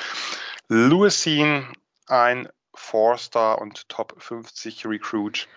[0.68, 1.72] Louis Sean
[2.10, 5.48] ein Four-Star und Top 50 Recruit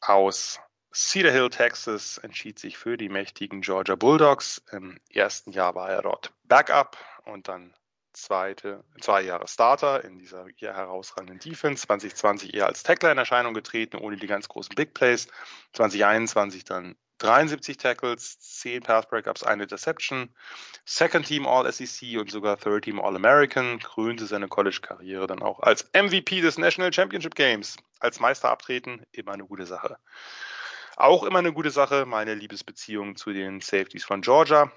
[0.00, 0.60] aus
[0.92, 4.62] Cedar Hill, Texas, entschied sich für die mächtigen Georgia Bulldogs.
[4.72, 7.74] Im ersten Jahr war er dort Backup und dann
[8.14, 11.86] zweite, zwei Jahre Starter in dieser hier herausragenden Defense.
[11.86, 15.28] 2020 eher als Tackler in Erscheinung getreten, ohne die ganz großen Big Plays.
[15.74, 20.34] 2021 dann 73 Tackles, 10 Pass Breakups, eine Interception,
[20.84, 25.60] Second Team All SEC und sogar Third Team All American, krönte seine College-Karriere dann auch
[25.60, 27.76] als MVP des National Championship Games.
[28.00, 29.98] Als Meister abtreten, immer eine gute Sache.
[30.96, 34.70] Auch immer eine gute Sache, meine Liebesbeziehung zu den Safeties von Georgia.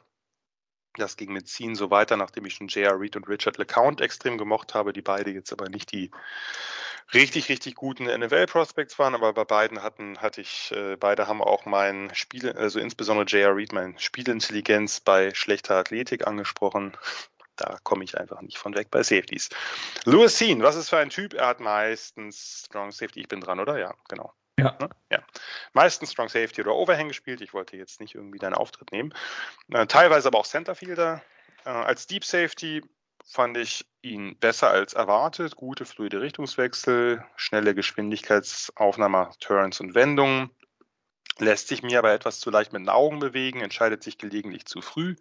[0.95, 2.99] Das ging mit Ziehen so weiter, nachdem ich schon J.R.
[2.99, 6.11] Reed und Richard LeCount extrem gemocht habe, die beide jetzt aber nicht die
[7.13, 11.65] richtig, richtig guten NFL-Prospects waren, aber bei beiden hatten, hatte ich, äh, beide haben auch
[11.65, 13.55] mein Spiel, also insbesondere J.R.
[13.55, 16.97] Reed, mein Spielintelligenz bei schlechter Athletik angesprochen.
[17.55, 19.49] Da komme ich einfach nicht von weg bei Safeties.
[20.05, 21.33] Louis Sean, was ist für ein Typ?
[21.33, 23.19] Er hat meistens Strong Safety.
[23.19, 23.77] Ich bin dran, oder?
[23.77, 24.33] Ja, genau.
[24.57, 24.77] Ja.
[24.79, 24.89] Ne?
[25.11, 25.23] ja.
[25.73, 27.41] Meistens Strong Safety oder Overhang gespielt.
[27.41, 29.13] Ich wollte jetzt nicht irgendwie deinen Auftritt nehmen.
[29.71, 31.21] Äh, teilweise aber auch Centerfielder.
[31.65, 32.81] Äh, als Deep Safety
[33.29, 35.55] fand ich ihn besser als erwartet.
[35.55, 40.49] Gute fluide Richtungswechsel, schnelle Geschwindigkeitsaufnahme, Turns und Wendungen.
[41.37, 44.81] Lässt sich mir aber etwas zu leicht mit den Augen bewegen, entscheidet sich gelegentlich zu
[44.81, 45.15] früh.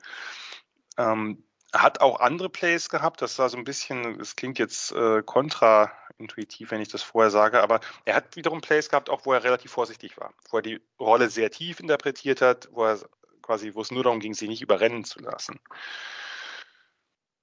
[0.97, 3.20] Ähm, hat auch andere Plays gehabt.
[3.20, 7.62] Das war so ein bisschen, es klingt jetzt äh, kontraintuitiv, wenn ich das vorher sage,
[7.62, 10.80] aber er hat wiederum Plays gehabt, auch wo er relativ vorsichtig war, wo er die
[10.98, 12.98] Rolle sehr tief interpretiert hat, wo er
[13.43, 15.60] quasi, wo es nur darum ging, sie nicht überrennen zu lassen.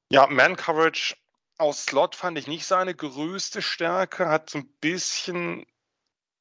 [0.09, 1.15] Ja, Man Coverage
[1.57, 5.65] aus Slot fand ich nicht seine größte Stärke, hat so ein bisschen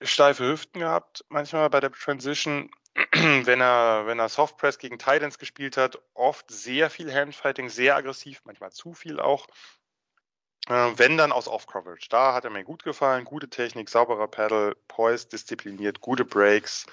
[0.03, 2.71] steife Hüften gehabt, manchmal bei der Transition,
[3.13, 8.43] wenn er, wenn er Softpress gegen Titans gespielt hat, oft sehr viel Handfighting, sehr aggressiv,
[8.45, 9.47] manchmal zu viel auch.
[10.69, 12.09] Äh, wenn dann aus Off-Coverage.
[12.09, 16.87] Da hat er mir gut gefallen, gute Technik, sauberer Paddle, poised, diszipliniert, gute Breaks,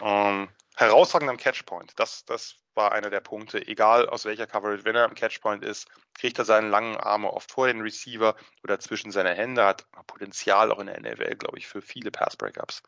[0.00, 0.48] ähm,
[0.78, 1.92] herausragend am Catchpoint.
[1.96, 3.66] Das, das war einer der Punkte.
[3.66, 7.50] Egal aus welcher Coverage, wenn er am Catchpoint ist, kriegt er seine langen Arme oft
[7.50, 11.66] vor den Receiver oder zwischen seine Hände, hat Potenzial auch in der NFL, glaube ich,
[11.66, 12.82] für viele Pass-Breakups.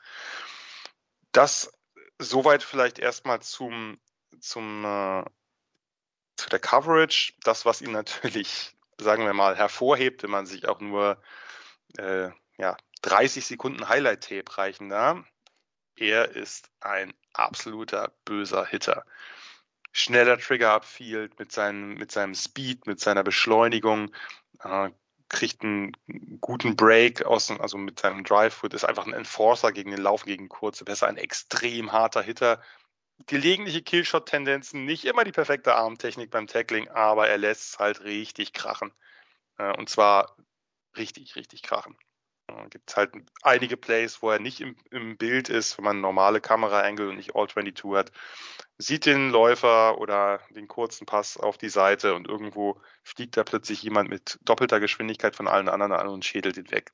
[1.32, 1.72] Das
[2.18, 4.00] soweit vielleicht erstmal zum,
[4.40, 5.24] zum äh,
[6.36, 7.34] zu der Coverage.
[7.42, 11.20] Das, was ihn natürlich, sagen wir mal, hervorhebt, wenn man sich auch nur
[11.98, 15.24] äh, ja, 30 Sekunden Highlight-Tape reichen da.
[15.96, 19.04] Er ist ein absoluter böser Hitter.
[19.92, 24.12] Schneller Trigger-Upfield mit seinem, mit seinem Speed, mit seiner Beschleunigung,
[24.62, 24.90] äh,
[25.28, 25.92] kriegt einen
[26.40, 30.48] guten Break aus, also mit seinem Drive-Foot, ist einfach ein Enforcer gegen den Lauf, gegen
[30.48, 32.60] kurze Besser, ein extrem harter Hitter.
[33.26, 38.52] Gelegentliche Killshot-Tendenzen, nicht immer die perfekte Armtechnik beim Tackling, aber er lässt es halt richtig
[38.52, 38.92] krachen.
[39.58, 40.36] Äh, und zwar
[40.96, 41.96] richtig, richtig krachen.
[42.50, 43.12] Äh, Gibt es halt
[43.42, 47.34] einige Plays, wo er nicht im, im Bild ist, wenn man normale Kamera-Angle und nicht
[47.34, 48.12] All-22 hat.
[48.78, 53.82] Sieht den Läufer oder den kurzen Pass auf die Seite und irgendwo fliegt da plötzlich
[53.82, 56.90] jemand mit doppelter Geschwindigkeit von allen anderen an und schädelt ihn weg.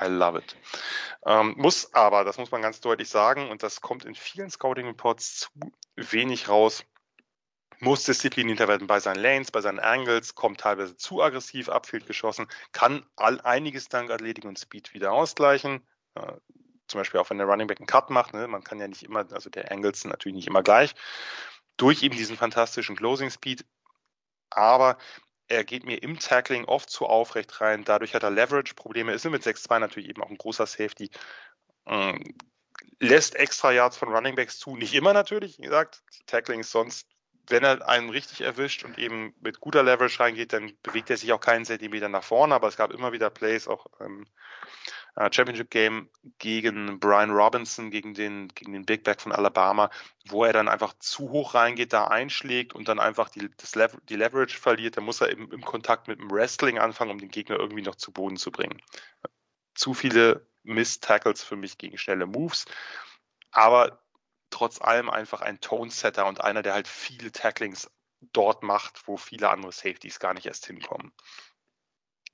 [0.00, 0.56] I love it.
[1.26, 4.86] Ähm, muss aber, das muss man ganz deutlich sagen, und das kommt in vielen Scouting
[4.86, 5.48] Reports zu
[5.96, 6.84] wenig raus,
[7.80, 12.46] muss disziplinierter werden bei seinen Lanes, bei seinen Angles, kommt teilweise zu aggressiv, Upfield geschossen,
[12.72, 15.86] kann all, einiges dank Athletik und Speed wieder ausgleichen.
[16.14, 16.32] Äh,
[16.86, 18.48] zum Beispiel auch wenn der Running Back einen Cut macht, ne?
[18.48, 20.94] man kann ja nicht immer, also der Angles sind natürlich nicht immer gleich,
[21.76, 23.64] durch eben diesen fantastischen Closing Speed.
[24.50, 24.98] Aber
[25.48, 27.84] er geht mir im Tackling oft zu aufrecht rein.
[27.84, 29.12] Dadurch hat er Leverage-Probleme.
[29.12, 31.10] Ist mit 6-2 natürlich eben auch ein großer Safety.
[31.86, 32.22] Ähm,
[32.98, 34.76] lässt extra Yards von Running Backs zu.
[34.76, 36.02] Nicht immer natürlich, wie gesagt.
[36.26, 37.06] Tackling ist sonst
[37.50, 41.32] wenn er einen richtig erwischt und eben mit guter Leverage reingeht, dann bewegt er sich
[41.32, 42.54] auch keinen Zentimeter nach vorne.
[42.54, 44.26] Aber es gab immer wieder Plays, auch im
[45.16, 46.08] äh, Championship Game
[46.38, 49.90] gegen Brian Robinson, gegen den, gegen den Big Back von Alabama,
[50.28, 53.98] wo er dann einfach zu hoch reingeht, da einschlägt und dann einfach die, das Lever
[54.08, 54.96] die Leverage verliert.
[54.96, 57.96] Dann muss er eben im Kontakt mit dem Wrestling anfangen, um den Gegner irgendwie noch
[57.96, 58.80] zu Boden zu bringen.
[59.74, 62.66] Zu viele Miss-Tackles für mich gegen schnelle Moves.
[63.50, 64.00] Aber
[64.50, 67.90] trotz allem einfach ein Tone-Setter und einer, der halt viele Tacklings
[68.32, 71.12] dort macht, wo viele andere Safeties gar nicht erst hinkommen.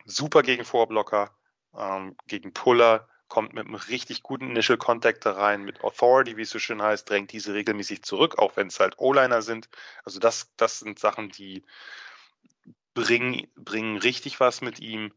[0.05, 1.37] Super gegen Vorblocker,
[1.77, 6.43] ähm, gegen Puller, kommt mit einem richtig guten Initial Contact da rein, mit Authority, wie
[6.43, 9.69] es so schön heißt, drängt diese regelmäßig zurück, auch wenn es halt O-Liner sind.
[10.05, 11.65] Also das, das sind Sachen, die
[12.95, 15.13] bringen, bringen richtig was mit ihm.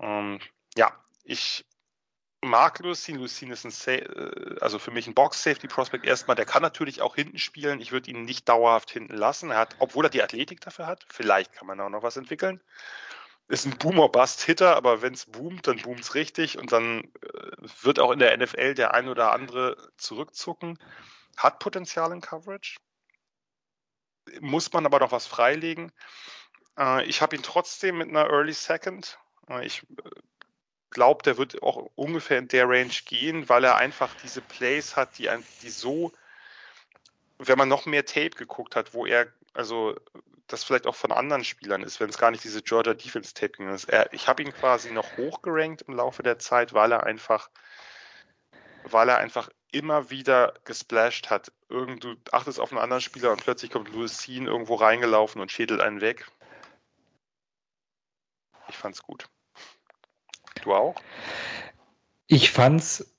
[0.00, 0.40] Ähm,
[0.76, 0.92] ja,
[1.24, 1.66] ich
[2.46, 3.18] mag Lucien.
[3.18, 6.36] Lucien ist ein, Sa äh, also für mich ein Box-Safety-Prospect erstmal.
[6.36, 7.80] Der kann natürlich auch hinten spielen.
[7.80, 9.50] Ich würde ihn nicht dauerhaft hinten lassen.
[9.50, 12.60] Er hat, obwohl er die Athletik dafür hat, vielleicht kann man auch noch was entwickeln.
[13.48, 18.00] Ist ein Boomer-Bust-Hitter, aber wenn es boomt, dann boomt es richtig und dann äh, wird
[18.00, 20.78] auch in der NFL der ein oder andere zurückzucken.
[21.36, 22.76] Hat Potenzial in Coverage.
[24.40, 25.92] Muss man aber noch was freilegen.
[26.78, 29.18] Äh, ich habe ihn trotzdem mit einer Early Second.
[29.62, 29.86] Ich
[30.96, 35.18] glaube, der wird auch ungefähr in der Range gehen, weil er einfach diese Plays hat,
[35.18, 35.28] die,
[35.60, 36.10] die so,
[37.38, 39.94] wenn man noch mehr Tape geguckt hat, wo er, also
[40.46, 43.62] das vielleicht auch von anderen Spielern ist, wenn es gar nicht diese Georgia Defense Tape
[43.64, 43.90] ist.
[43.90, 47.50] Er, ich habe ihn quasi noch hochgerankt im Laufe der Zeit, weil er einfach,
[48.84, 51.52] weil er einfach immer wieder gesplashed hat.
[51.68, 55.52] Irgend, du achtest auf einen anderen Spieler und plötzlich kommt Louis Sean irgendwo reingelaufen und
[55.52, 56.26] schädelt einen weg.
[58.70, 59.28] Ich fand's gut.
[60.66, 60.96] Du auch?
[62.26, 63.14] Ich fand's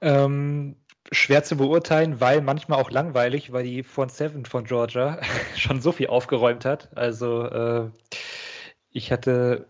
[0.00, 0.76] ähm,
[1.12, 5.20] schwer zu beurteilen, weil manchmal auch langweilig, weil die Front Seven von Georgia
[5.56, 6.96] schon so viel aufgeräumt hat.
[6.96, 7.90] Also äh,
[8.90, 9.66] ich hatte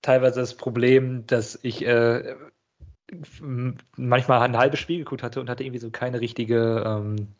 [0.00, 2.36] teilweise das Problem, dass ich äh,
[3.96, 7.34] manchmal ein halbes Spiel geguckt hatte und hatte irgendwie so keine richtige ähm,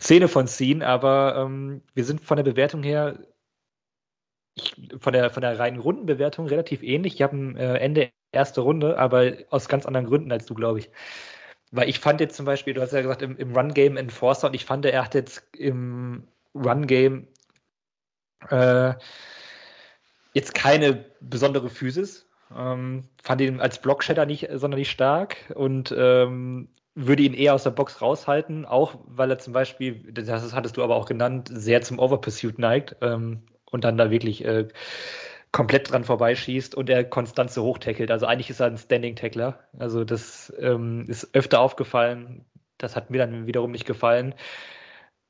[0.00, 3.18] Szene von ziehen, aber ähm, wir sind von der Bewertung her,
[4.54, 7.14] ich, von der von der reinen Rundenbewertung relativ ähnlich.
[7.14, 10.80] Ich habe ein äh, Ende erste Runde, aber aus ganz anderen Gründen als du, glaube
[10.80, 10.90] ich.
[11.72, 14.54] Weil ich fand jetzt zum Beispiel, du hast ja gesagt, im, im Run-Game Enforcer und
[14.54, 17.28] ich fand, er hat jetzt im Run-Game
[18.48, 18.94] äh,
[20.32, 22.26] jetzt keine besondere Physis.
[22.56, 27.70] Ähm, fand ihn als Blockshatter nicht sonderlich stark und ähm, würde ihn eher aus der
[27.70, 32.00] Box raushalten, auch weil er zum Beispiel, das hattest du aber auch genannt, sehr zum
[32.00, 34.66] Overpursuit neigt ähm, und dann da wirklich äh,
[35.52, 38.10] komplett dran vorbeischießt und er konstant so hoch tackelt.
[38.10, 39.58] Also eigentlich ist er ein Standing-Tackler.
[39.78, 42.44] Also das ähm, ist öfter aufgefallen.
[42.78, 44.34] Das hat mir dann wiederum nicht gefallen.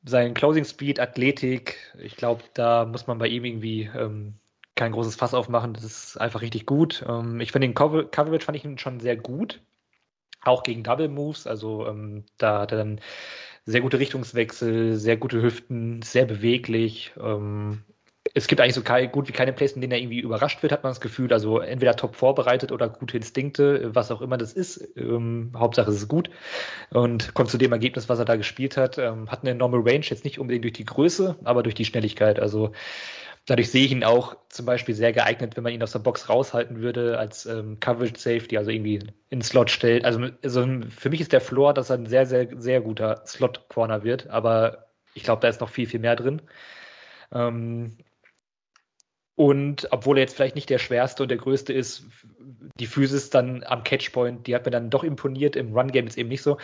[0.05, 4.35] Sein Closing Speed, Athletik, ich glaube, da muss man bei ihm irgendwie ähm,
[4.75, 5.75] kein großes Fass aufmachen.
[5.75, 7.05] Das ist einfach richtig gut.
[7.07, 9.61] Ähm, ich finde den Cover Coverage fand ich ihn schon sehr gut.
[10.43, 11.47] Auch gegen Double Moves.
[11.47, 13.01] Also ähm, da hat er dann
[13.67, 17.13] sehr gute Richtungswechsel, sehr gute Hüften, sehr beweglich.
[17.21, 17.85] Ähm,
[18.33, 20.73] es gibt eigentlich so kein, gut wie keine Plays, in denen er irgendwie überrascht wird,
[20.73, 21.33] hat man das Gefühl.
[21.33, 24.97] Also entweder top vorbereitet oder gute Instinkte, was auch immer das ist.
[24.97, 26.31] Ähm, Hauptsache es ist gut
[26.91, 28.99] und kommt zu dem Ergebnis, was er da gespielt hat.
[28.99, 32.39] Ähm, hat eine Normal Range jetzt nicht unbedingt durch die Größe, aber durch die Schnelligkeit.
[32.39, 32.73] Also
[33.47, 36.29] dadurch sehe ich ihn auch zum Beispiel sehr geeignet, wenn man ihn aus der Box
[36.29, 39.01] raushalten würde als ähm, Coverage Safety, also irgendwie
[39.31, 40.05] in Slot stellt.
[40.05, 43.69] Also, also für mich ist der Floor, dass er ein sehr, sehr, sehr guter Slot
[43.69, 46.43] Corner wird, aber ich glaube, da ist noch viel, viel mehr drin.
[47.33, 47.97] Ähm,
[49.37, 52.05] und obwohl er jetzt vielleicht nicht der schwerste und der größte ist,
[52.79, 55.57] die Physis dann am Catchpoint, die hat mir dann doch imponiert.
[55.57, 56.59] Im Run-Game ist eben nicht so.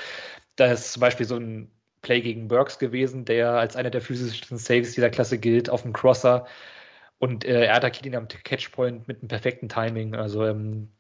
[0.57, 1.71] Da ist zum Beispiel so ein
[2.03, 5.93] Play gegen Burks gewesen, der als einer der physischen Saves dieser Klasse gilt, auf dem
[5.93, 6.47] Crosser.
[7.19, 10.15] Und äh, er attackiert ihn am Catchpoint mit einem perfekten Timing.
[10.15, 10.91] Also ähm,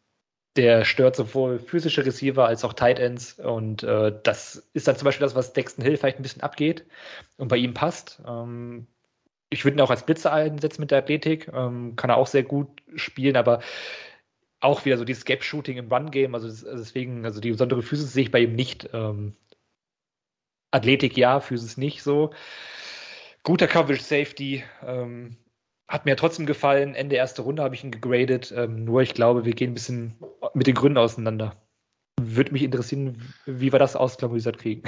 [0.56, 3.38] der stört sowohl physische Receiver als auch Tight Ends.
[3.38, 6.86] Und äh, das ist dann zum Beispiel das, was Dexton Hill vielleicht ein bisschen abgeht
[7.36, 8.22] und bei ihm passt.
[8.26, 8.86] Ähm,
[9.50, 11.48] ich würde ihn auch als Blitzer einsetzen mit der Athletik.
[11.52, 13.60] Ähm, kann er auch sehr gut spielen, aber
[14.60, 16.34] auch wieder so dieses Gap-Shooting im Run-Game.
[16.34, 18.88] Also, also deswegen, also die besondere Physis sehe ich bei ihm nicht.
[18.92, 19.36] Ähm,
[20.70, 22.32] Athletik ja, Physis nicht so.
[23.42, 24.64] Guter Coverage Safety.
[24.84, 25.36] Ähm,
[25.86, 26.94] hat mir trotzdem gefallen.
[26.94, 28.52] Ende erste Runde habe ich ihn gegradet.
[28.56, 30.16] Ähm, nur ich glaube, wir gehen ein bisschen
[30.54, 31.54] mit den Gründen auseinander.
[32.20, 34.82] Würde mich interessieren, wie wir das ausklamüsert kriegen.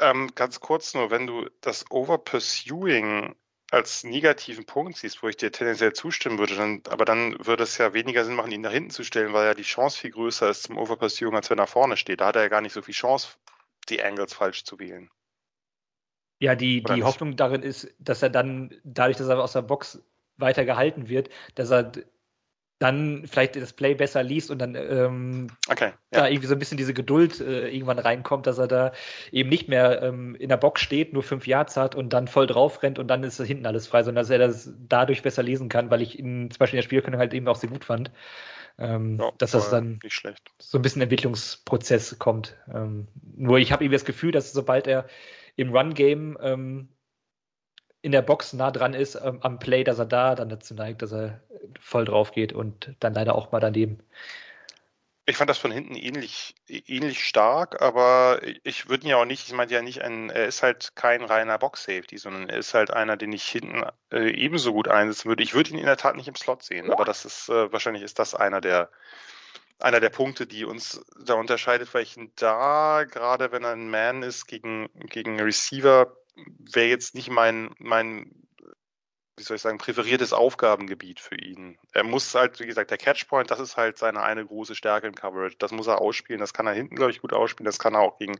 [0.00, 3.34] Ähm, ganz kurz nur, wenn du das Overpursuing
[3.74, 7.76] als negativen Punkt siehst, wo ich dir tendenziell zustimmen würde, dann, aber dann würde es
[7.76, 10.48] ja weniger Sinn machen, ihn nach hinten zu stellen, weil ja die Chance viel größer
[10.48, 12.20] ist zum Overpursuing, als wenn er vorne steht.
[12.20, 13.36] Da hat er ja gar nicht so viel Chance,
[13.88, 15.10] die Angles falsch zu wählen.
[16.38, 20.02] Ja, die, die Hoffnung darin ist, dass er dann, dadurch, dass er aus der Box
[20.36, 21.92] weiter gehalten wird, dass er
[22.78, 26.20] dann vielleicht das Play besser liest und dann ähm, okay, ja.
[26.20, 28.92] da irgendwie so ein bisschen diese Geduld äh, irgendwann reinkommt, dass er da
[29.30, 32.46] eben nicht mehr ähm, in der Box steht, nur fünf Yards hat und dann voll
[32.46, 35.68] drauf rennt und dann ist hinten alles frei, sondern dass er das dadurch besser lesen
[35.68, 38.10] kann, weil ich ihn zum Beispiel in der Spielkönnung halt eben auch sehr gut fand.
[38.76, 40.00] Ähm, ja, dass das dann
[40.58, 42.56] so ein bisschen Entwicklungsprozess kommt.
[42.72, 43.06] Ähm,
[43.36, 45.06] nur ich habe eben das Gefühl, dass sobald er
[45.54, 46.88] im Run-Game ähm,
[48.04, 51.00] in der Box nah dran ist ähm, am Play, dass er da dann dazu neigt,
[51.00, 51.40] dass er
[51.80, 53.98] voll drauf geht und dann leider auch mal daneben.
[55.24, 59.48] Ich fand das von hinten ähnlich, ähnlich stark, aber ich würde ihn ja auch nicht,
[59.48, 62.90] ich meine ja nicht, ein, er ist halt kein reiner Box-Safety, sondern er ist halt
[62.90, 65.42] einer, den ich hinten äh, ebenso gut einsetzen würde.
[65.42, 68.02] Ich würde ihn in der Tat nicht im Slot sehen, aber das ist, äh, wahrscheinlich
[68.02, 68.90] ist das einer der,
[69.78, 73.88] einer der Punkte, die uns da unterscheidet, weil ich ihn da, gerade wenn er ein
[73.88, 78.44] Man ist, gegen, gegen Receiver, wäre jetzt nicht mein, mein,
[79.36, 81.76] wie soll ich sagen, präferiertes Aufgabengebiet für ihn.
[81.92, 85.14] Er muss halt, wie gesagt, der Catchpoint, das ist halt seine eine große Stärke im
[85.14, 85.56] Coverage.
[85.58, 86.40] Das muss er ausspielen.
[86.40, 87.66] Das kann er hinten, glaube ich, gut ausspielen.
[87.66, 88.38] Das kann er auch gegen,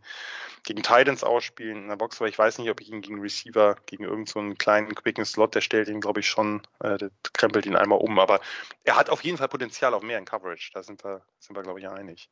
[0.63, 3.77] gegen Titans ausspielen in der Box, weil ich weiß nicht, ob ich ihn gegen Receiver,
[3.87, 7.67] gegen irgendeinen so kleinen, quicken Slot, der stellt ihn, glaube ich, schon, äh, der krempelt
[7.67, 8.21] ihn einmal um.
[8.21, 8.41] Aber
[8.85, 10.71] er hat auf jeden Fall Potenzial auf mehr in Coverage.
[10.75, 12.31] Da sind wir, sind wir, glaube ich, einig.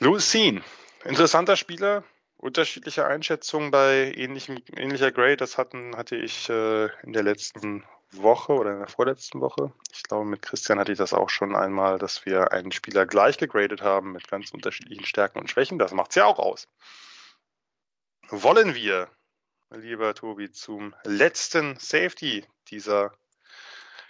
[0.00, 0.64] Louis Sean,
[1.04, 2.02] interessanter Spieler,
[2.44, 5.38] unterschiedliche Einschätzungen bei ähnlichem, ähnlicher Grade.
[5.38, 9.72] Das hatten, hatte ich äh, in der letzten Woche oder in der vorletzten Woche.
[9.90, 13.38] Ich glaube, mit Christian hatte ich das auch schon einmal, dass wir einen Spieler gleich
[13.38, 15.78] gegradet haben mit ganz unterschiedlichen Stärken und Schwächen.
[15.78, 16.68] Das macht es ja auch aus.
[18.28, 19.08] Wollen wir,
[19.70, 23.16] lieber Tobi, zum letzten Safety dieser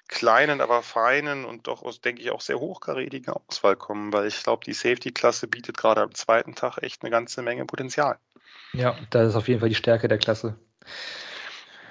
[0.08, 4.42] kleinen, aber feinen und doch aus, denke ich, auch sehr hochkarätigen Auswahl kommen, weil ich
[4.42, 8.18] glaube, die Safety-Klasse bietet gerade am zweiten Tag echt eine ganze Menge Potenzial.
[8.72, 10.58] Ja, das ist auf jeden Fall die Stärke der Klasse.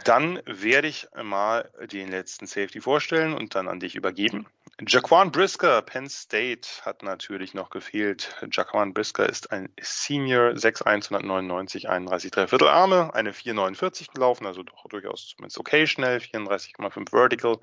[0.03, 4.47] Dann werde ich mal den letzten Safety vorstellen und dann an dich übergeben.
[4.81, 8.35] Jaquan Brisker, Penn State, hat natürlich noch gefehlt.
[8.51, 14.87] Jaquan Brisker ist ein Senior, 6'1, 199, 31 Dreiviertel Arme, eine 4,49 gelaufen, also doch
[14.89, 17.59] durchaus zumindest okay schnell, 34,5 Vertical.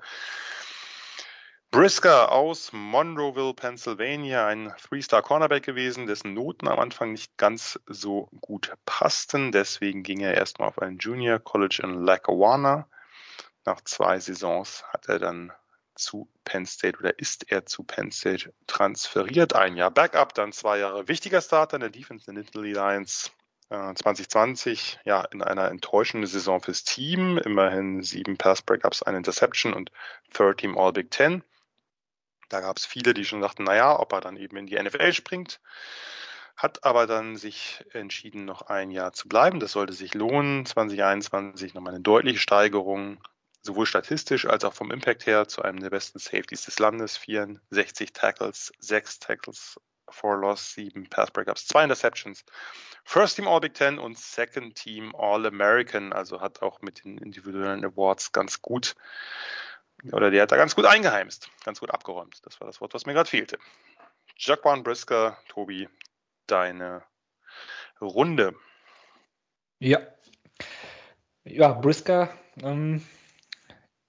[1.69, 8.29] Brisker aus Monroeville, Pennsylvania, ein Three-Star Cornerback gewesen, dessen Noten am Anfang nicht ganz so
[8.39, 9.51] gut passten.
[9.51, 12.87] Deswegen ging er erstmal auf ein Junior College in Lackawanna.
[13.65, 15.51] Nach zwei Saisons hat er dann
[16.01, 19.55] zu Penn State oder ist er zu Penn State transferiert.
[19.55, 23.31] Ein Jahr Backup, dann zwei Jahre wichtiger Starter in der Defense in Italy Lions.
[23.71, 27.37] 2020 ja in einer enttäuschenden Saison fürs Team.
[27.37, 29.91] Immerhin sieben Pass Breakups, eine Interception und
[30.33, 31.43] Third Team All Big Ten.
[32.49, 35.13] Da gab es viele, die schon dachten, naja, ob er dann eben in die NFL
[35.13, 35.61] springt.
[36.57, 39.61] Hat aber dann sich entschieden, noch ein Jahr zu bleiben.
[39.61, 40.65] Das sollte sich lohnen.
[40.65, 43.23] 2021 nochmal eine deutliche Steigerung,
[43.61, 47.17] sowohl statistisch als auch vom Impact her, zu einem der besten Safeties des Landes.
[47.17, 49.79] 64 Tackles, 6 Tackles
[50.09, 52.43] for Loss, 7 Pass Breakups, 2 Interceptions.
[53.03, 56.13] First Team All Big Ten und Second Team All American.
[56.13, 58.95] Also hat auch mit den individuellen Awards ganz gut
[60.11, 62.39] oder der hat da ganz gut eingeheimst, ganz gut abgeräumt.
[62.43, 63.59] Das war das Wort, was mir gerade fehlte.
[64.35, 65.87] Jaquan Brisker, Tobi,
[66.47, 67.03] deine
[67.99, 68.55] Runde.
[69.79, 69.99] Ja.
[71.43, 73.05] Ja, Brisker, ähm,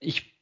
[0.02, 0.38] ich,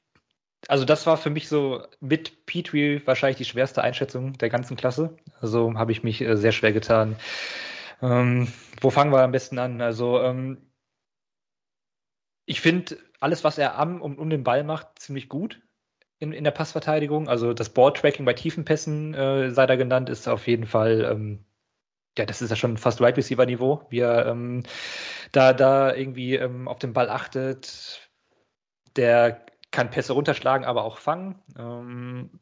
[0.68, 5.16] also das war für mich so mit Petrie wahrscheinlich die schwerste Einschätzung der ganzen Klasse.
[5.40, 7.16] Also habe ich mich äh, sehr schwer getan.
[8.02, 8.48] Ähm,
[8.80, 9.80] wo fangen wir am besten an?
[9.80, 10.58] Also ähm,
[12.46, 15.60] ich finde alles, was er am und um den Ball macht, ziemlich gut
[16.18, 17.28] in, in der Passverteidigung.
[17.28, 21.44] Also das Balltracking bei tiefen Pässen, äh, sei da genannt, ist auf jeden Fall, ähm,
[22.16, 24.62] ja, das ist ja schon fast Right Receiver Niveau, wie er ähm,
[25.32, 28.10] da, da irgendwie ähm, auf den Ball achtet.
[28.96, 31.36] Der kann Pässe runterschlagen, aber auch fangen.
[31.58, 32.40] Ähm,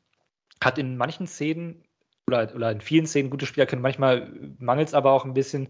[0.62, 1.84] hat in manchen Szenen
[2.26, 3.82] oder, oder in vielen Szenen gute Spieler können.
[3.82, 5.68] Manchmal mangelt es aber auch ein bisschen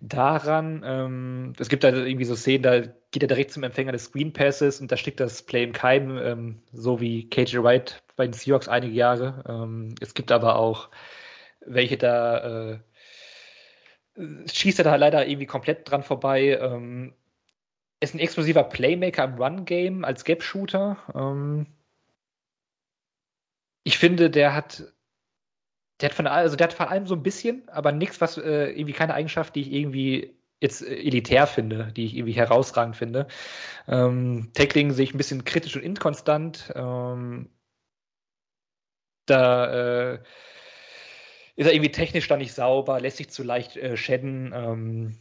[0.00, 0.82] daran.
[0.84, 4.32] Ähm, es gibt da irgendwie so Szenen, da geht er direkt zum Empfänger des Screen
[4.32, 8.32] Passes und da steckt das Play im Keim, ähm, so wie KJ Wright bei den
[8.32, 9.44] Seahawks einige Jahre.
[9.48, 10.90] Ähm, es gibt aber auch
[11.66, 12.78] welche da äh,
[14.46, 16.58] schießt er da leider irgendwie komplett dran vorbei.
[16.60, 17.14] Ähm,
[18.00, 20.98] ist ein explosiver Playmaker im Run-Game als Gap-Shooter.
[21.14, 21.66] Ähm,
[23.84, 24.84] ich finde, der hat
[26.00, 28.70] der hat von also der hat von allem so ein bisschen, aber nichts, was äh,
[28.70, 33.26] irgendwie keine Eigenschaft, die ich irgendwie jetzt äh, elitär finde, die ich irgendwie herausragend finde.
[33.88, 36.72] Ähm, Tackling sehe ich ein bisschen kritisch und inkonstant.
[36.74, 37.50] Ähm,
[39.26, 40.22] da äh,
[41.56, 44.52] ist er irgendwie technisch da nicht sauber, lässt sich zu leicht äh, schäden.
[44.54, 45.18] Ähm,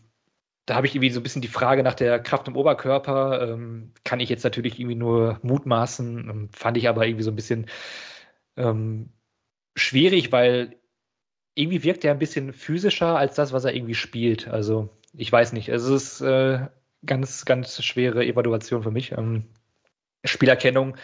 [0.65, 3.49] da habe ich irgendwie so ein bisschen die Frage nach der Kraft im Oberkörper.
[3.49, 7.35] Ähm, kann ich jetzt natürlich irgendwie nur mutmaßen, ähm, fand ich aber irgendwie so ein
[7.35, 7.67] bisschen
[8.57, 9.09] ähm,
[9.75, 10.75] schwierig, weil
[11.53, 14.47] irgendwie wirkt er ein bisschen physischer als das, was er irgendwie spielt.
[14.47, 15.69] Also ich weiß nicht.
[15.69, 16.67] Es ist äh,
[17.05, 19.11] ganz, ganz schwere Evaluation für mich.
[19.11, 19.45] Ähm,
[20.23, 20.97] Spielerkennung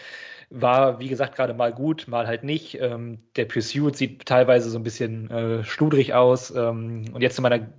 [0.49, 2.79] war, wie gesagt, gerade mal gut, mal halt nicht.
[2.81, 6.51] Ähm, der Pursuit sieht teilweise so ein bisschen äh, schludrig aus.
[6.51, 7.69] Ähm, und jetzt zu meiner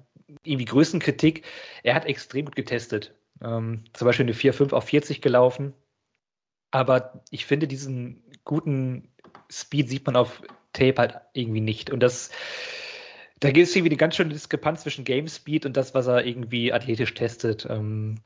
[0.42, 1.44] irgendwie größten Kritik,
[1.82, 3.14] er hat extrem gut getestet.
[3.42, 5.74] Ähm, zum Beispiel eine 4-5 auf 40 gelaufen.
[6.70, 9.09] Aber ich finde, diesen guten
[9.50, 10.42] Speed sieht man auf
[10.72, 11.90] Tape halt irgendwie nicht.
[11.90, 12.30] Und das,
[13.40, 16.24] da gibt es irgendwie eine ganz schöne Diskrepanz zwischen Game Speed und das, was er
[16.24, 17.66] irgendwie athletisch testet.
[17.68, 18.20] Ähm,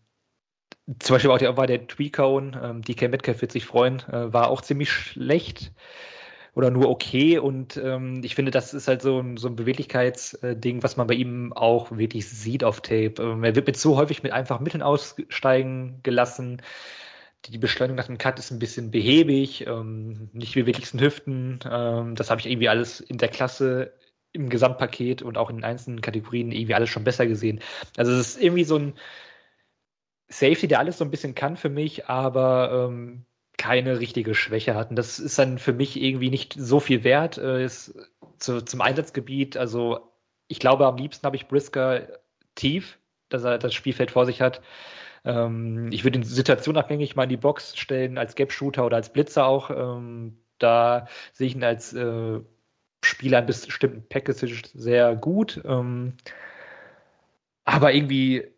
[1.00, 4.48] zum Beispiel auch der, war der Tweakone, ähm, DK Metcalf wird sich freuen, äh, war
[4.48, 5.72] auch ziemlich schlecht
[6.56, 7.38] oder nur okay.
[7.38, 11.14] Und ähm, ich finde, das ist halt so ein, so ein Beweglichkeitsding, was man bei
[11.14, 13.14] ihm auch wirklich sieht auf Tape.
[13.20, 16.60] Ähm, er wird mit so häufig mit einfach Mitteln aussteigen gelassen
[17.48, 21.60] die Beschleunigung nach dem Cut ist ein bisschen behäbig, ähm, nicht wie wirklichsten Hüften.
[21.70, 23.92] Ähm, das habe ich irgendwie alles in der Klasse
[24.32, 27.60] im Gesamtpaket und auch in den einzelnen Kategorien irgendwie alles schon besser gesehen.
[27.96, 28.94] Also es ist irgendwie so ein
[30.28, 33.24] Safety, der alles so ein bisschen kann für mich, aber ähm,
[33.58, 34.90] keine richtige Schwäche hat.
[34.90, 37.38] Und das ist dann für mich irgendwie nicht so viel wert.
[37.38, 37.68] Äh,
[38.38, 40.12] zu, zum Einsatzgebiet, also
[40.48, 42.06] ich glaube, am liebsten habe ich Brisker
[42.54, 44.60] tief, dass er das Spielfeld vor sich hat.
[45.24, 49.46] Ähm, ich würde ihn situationabhängig mal in die Box stellen, als Gap-Shooter oder als Blitzer
[49.46, 49.70] auch.
[49.70, 52.40] Ähm, da sehe ich ihn als äh,
[53.04, 55.60] Spieler in bestimmten Packages sehr gut.
[55.64, 56.14] Ähm,
[57.64, 58.55] aber irgendwie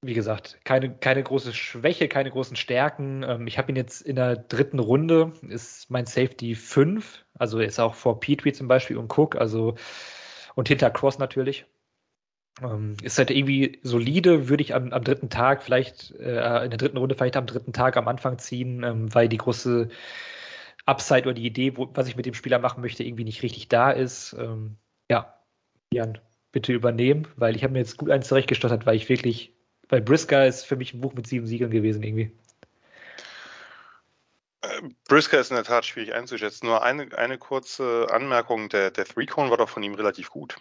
[0.00, 3.24] wie gesagt, keine, keine große Schwäche, keine großen Stärken.
[3.24, 7.80] Ähm, ich habe ihn jetzt in der dritten Runde, ist mein Safety 5, also ist
[7.80, 9.74] auch vor Petrie zum Beispiel und Cook, also
[10.54, 11.66] und hinter Cross natürlich.
[12.62, 16.78] Ähm, ist halt irgendwie solide, würde ich am, am dritten Tag vielleicht, äh, in der
[16.78, 19.88] dritten Runde vielleicht am dritten Tag am Anfang ziehen, ähm, weil die große
[20.86, 23.68] Upside oder die Idee, wo, was ich mit dem Spieler machen möchte, irgendwie nicht richtig
[23.68, 24.34] da ist.
[24.38, 24.76] Ähm,
[25.10, 25.38] ja,
[25.92, 26.18] Jan,
[26.52, 29.54] bitte übernehmen, weil ich habe mir jetzt gut eins zurechtgestottert, weil ich wirklich,
[29.88, 32.30] weil Brisker ist für mich ein Buch mit sieben Siegeln gewesen irgendwie.
[34.60, 36.66] Äh, Brisker ist in der Tat schwierig einzuschätzen.
[36.66, 40.56] Nur eine, eine kurze Anmerkung, der, der Three-Cone war doch von ihm relativ gut.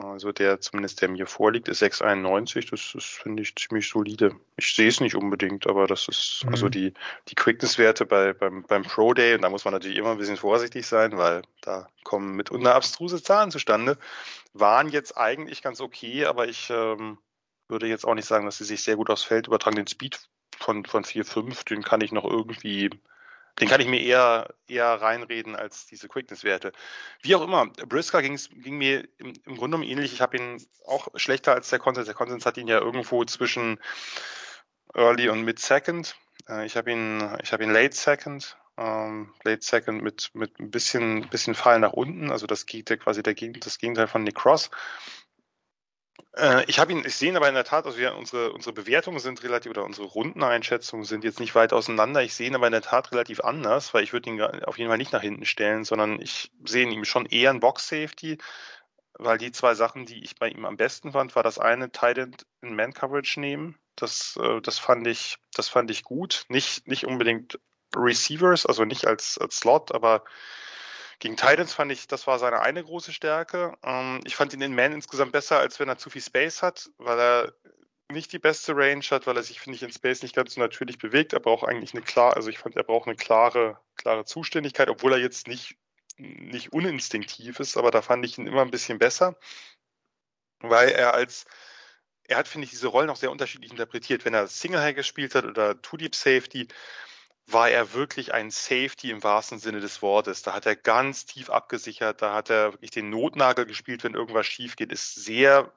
[0.00, 2.70] Also der zumindest, der mir vorliegt, ist 691.
[2.70, 4.36] Das ist, finde ich, ziemlich solide.
[4.56, 6.50] Ich sehe es nicht unbedingt, aber das ist mhm.
[6.50, 6.94] also die,
[7.26, 10.36] die Quickness-Werte bei, beim, beim Pro Day, und da muss man natürlich immer ein bisschen
[10.36, 13.98] vorsichtig sein, weil da kommen mitunter abstruse Zahlen zustande,
[14.52, 17.18] waren jetzt eigentlich ganz okay, aber ich ähm,
[17.68, 19.76] würde jetzt auch nicht sagen, dass sie sich sehr gut aufs Feld übertragen.
[19.76, 20.18] Den Speed
[20.58, 22.90] von, von 4,5, den kann ich noch irgendwie
[23.60, 26.72] den kann ich mir eher, eher reinreden als diese Quickness-Werte.
[27.22, 28.38] Wie auch immer, Brisker ging
[28.78, 30.12] mir im, im Grunde genommen ähnlich.
[30.12, 32.06] Ich habe ihn auch schlechter als der Konsens.
[32.06, 33.80] Der Konsens hat ihn ja irgendwo zwischen
[34.94, 36.16] Early und Mid-Second.
[36.48, 38.56] Äh, ich habe ihn, ich habe ihn Late Second.
[38.76, 42.30] Ähm, late Second mit, mit ein bisschen, bisschen Fall nach unten.
[42.30, 44.70] Also das geht ja quasi der, das Gegenteil von Nick Cross.
[46.38, 48.72] Äh, ich habe ihn, ich sehe ihn aber in der Tat, also wir, unsere, unsere
[48.72, 52.22] Bewertungen sind relativ, oder unsere Rundeneinschätzungen sind jetzt nicht weit auseinander.
[52.22, 54.88] Ich sehe ihn aber in der Tat relativ anders, weil ich würde ihn auf jeden
[54.88, 58.38] Fall nicht nach hinten stellen, sondern ich sehe ihm schon eher ein Box-Safety,
[59.14, 62.18] weil die zwei Sachen, die ich bei ihm am besten fand, war das eine Tight
[62.18, 63.76] End in Man-Coverage nehmen.
[63.96, 66.44] Das, äh, das fand ich, das fand ich gut.
[66.48, 67.58] Nicht, nicht unbedingt
[67.96, 70.22] Receivers, also nicht als, als Slot, aber
[71.18, 73.76] gegen Titans fand ich, das war seine eine große Stärke.
[73.82, 76.90] Ähm, ich fand ihn in Man insgesamt besser, als wenn er zu viel Space hat,
[76.98, 77.54] weil er
[78.10, 80.60] nicht die beste Range hat, weil er sich, finde ich, in Space nicht ganz so
[80.60, 81.32] natürlich bewegt.
[81.32, 85.12] Er braucht eigentlich eine klare, also ich fand, er braucht eine klare, klare Zuständigkeit, obwohl
[85.12, 85.76] er jetzt nicht,
[86.16, 89.36] nicht uninstinktiv ist, aber da fand ich ihn immer ein bisschen besser,
[90.60, 91.46] weil er als,
[92.24, 94.24] er hat, finde ich, diese Rollen auch sehr unterschiedlich interpretiert.
[94.24, 96.68] Wenn er Single High gespielt hat oder Two Deep Safety,
[97.50, 100.42] war er wirklich ein Safety im wahrsten Sinne des Wortes.
[100.42, 104.46] Da hat er ganz tief abgesichert, da hat er wirklich den Notnagel gespielt, wenn irgendwas
[104.46, 105.72] schief geht, ist sehr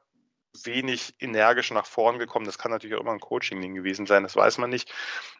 [0.63, 2.45] wenig energisch nach vorn gekommen.
[2.45, 4.91] Das kann natürlich auch immer ein Coaching-Ding gewesen sein, das weiß man nicht.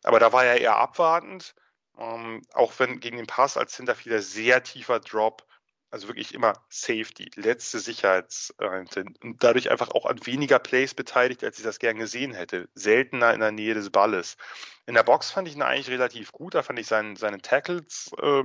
[0.04, 1.54] Aber da war er eher abwartend.
[1.98, 5.46] Ähm, auch wenn gegen den Pass als Hinterfielder sehr tiefer Drop
[5.92, 11.58] also wirklich immer Safety, letzte Sicherheitsrente und dadurch einfach auch an weniger Plays beteiligt, als
[11.60, 12.70] ich das gern gesehen hätte.
[12.74, 14.38] Seltener in der Nähe des Balles.
[14.86, 18.12] In der Box fand ich ihn eigentlich relativ gut, da fand ich seinen, seine Tackles
[18.22, 18.44] äh,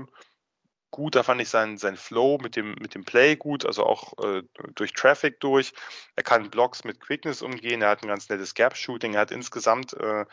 [0.91, 4.13] gut, da fand ich seinen, seinen Flow mit dem, mit dem Play gut, also auch
[4.25, 4.43] äh,
[4.75, 5.73] durch Traffic durch.
[6.17, 9.93] Er kann Blocks mit Quickness umgehen, er hat ein ganz nettes Gap-Shooting, er hat insgesamt
[9.95, 10.25] äh,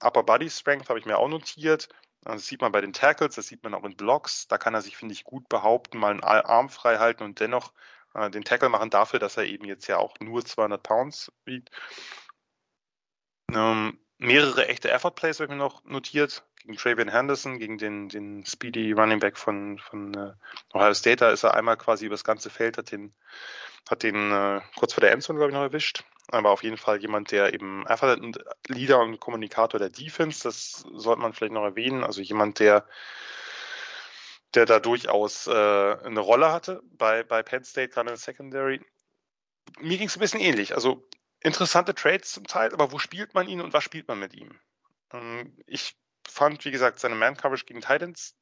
[0.00, 1.88] Upper Body Strength, habe ich mir auch notiert.
[2.26, 4.48] Das sieht man bei den Tackles, das sieht man auch in Blocks.
[4.48, 7.72] Da kann er sich, finde ich, gut behaupten, mal einen Arm frei halten und dennoch
[8.14, 11.70] äh, den Tackle machen dafür, dass er eben jetzt ja auch nur 200 Pounds wiegt.
[13.52, 16.44] Ähm, mehrere echte Effort Plays habe ich mir noch notiert.
[16.62, 20.32] Gegen Travian Henderson, gegen den, den Speedy Running Back von, von äh,
[20.74, 21.18] Ohio State.
[21.18, 23.14] Da ist er einmal quasi übers ganze Feld, hat den,
[23.88, 27.00] hat den äh, kurz vor der Endzone, glaube ich, noch erwischt aber auf jeden Fall
[27.00, 28.34] jemand, der eben einfach ein
[28.66, 32.86] Leader und Kommunikator der Defense, das sollte man vielleicht noch erwähnen, also jemand, der
[34.54, 38.80] der da durchaus äh, eine Rolle hatte bei, bei Penn State, gerade in der Secondary.
[39.80, 40.74] Mir ging es ein bisschen ähnlich.
[40.74, 41.06] Also
[41.40, 44.58] interessante Trades zum Teil, aber wo spielt man ihn und was spielt man mit ihm?
[45.12, 45.94] Ähm, ich
[46.26, 48.34] fand, wie gesagt, seine Man-Coverage gegen Titans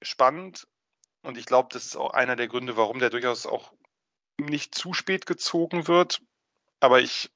[0.00, 0.66] spannend
[1.22, 3.72] und ich glaube, das ist auch einer der Gründe, warum der durchaus auch
[4.46, 6.20] nicht zu spät gezogen wird
[6.80, 7.30] aber ich,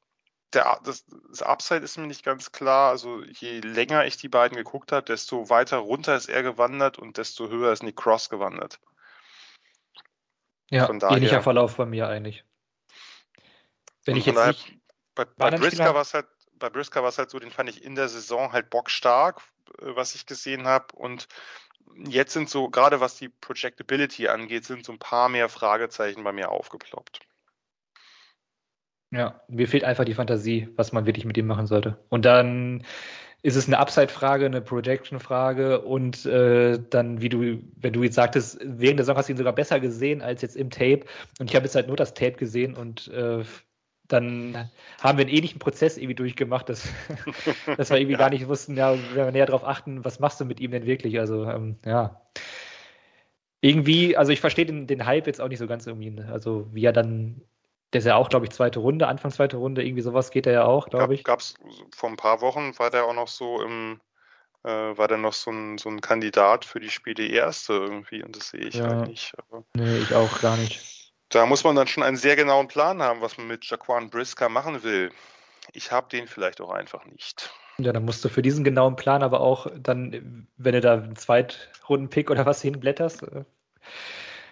[0.52, 2.90] der, das, das Upside ist mir nicht ganz klar.
[2.90, 7.16] Also je länger ich die beiden geguckt habe, desto weiter runter ist er gewandert und
[7.16, 8.80] desto höher ist Nick Cross gewandert.
[10.70, 12.44] Ja, daher, ähnlicher Verlauf bei mir eigentlich.
[14.04, 14.78] Wenn ich jetzt daher, nicht
[15.14, 17.82] bei, bei Brisker war es halt bei Brisker war es halt so, den fand ich
[17.82, 19.40] in der Saison halt bockstark,
[19.78, 20.94] äh, was ich gesehen habe.
[20.94, 21.26] Und
[21.96, 26.32] jetzt sind so, gerade was die Projectability angeht, sind so ein paar mehr Fragezeichen bei
[26.32, 27.20] mir aufgeploppt.
[29.12, 31.98] Ja, mir fehlt einfach die Fantasie, was man wirklich mit ihm machen sollte.
[32.10, 32.84] Und dann
[33.42, 38.58] ist es eine Upside-Frage, eine Projection-Frage und äh, dann, wie du, wenn du jetzt sagtest,
[38.62, 41.04] während der Saison hast du ihn sogar besser gesehen als jetzt im Tape
[41.38, 43.42] und ich habe jetzt halt nur das Tape gesehen und äh,
[44.12, 44.68] dann
[45.00, 46.88] haben wir einen ähnlichen Prozess irgendwie durchgemacht, dass,
[47.76, 48.18] dass wir irgendwie ja.
[48.18, 50.86] gar nicht wussten, ja, wenn wir näher darauf achten, was machst du mit ihm denn
[50.86, 51.18] wirklich?
[51.18, 52.20] Also, ähm, ja.
[53.60, 56.84] Irgendwie, also ich verstehe den, den Hype jetzt auch nicht so ganz irgendwie, also wie
[56.84, 57.42] er dann
[57.92, 60.52] Der ist ja auch, glaube ich, zweite Runde, Anfang zweite Runde, irgendwie sowas geht er
[60.52, 61.24] ja auch, glaube ich.
[61.24, 61.54] Gab es
[61.94, 64.00] vor ein paar Wochen, war der auch noch so im,
[64.64, 68.36] äh, war der noch so ein, so ein Kandidat für die Spiele Erste irgendwie und
[68.36, 68.88] das sehe ich ja.
[68.88, 69.34] halt nicht.
[69.38, 70.99] Aber nee, ich auch gar nicht.
[71.30, 74.48] Da muss man dann schon einen sehr genauen Plan haben, was man mit Jaquan Brisker
[74.48, 75.10] machen will.
[75.72, 77.50] Ich habe den vielleicht auch einfach nicht.
[77.78, 81.16] Ja, dann musst du für diesen genauen Plan aber auch dann, wenn du da einen
[81.16, 83.44] Zweitrunden-Pick oder was hinblätterst, äh,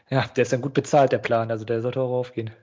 [0.09, 1.51] ja, der ist dann gut bezahlt, der Plan.
[1.51, 2.55] Also der sollte auch aufgehen.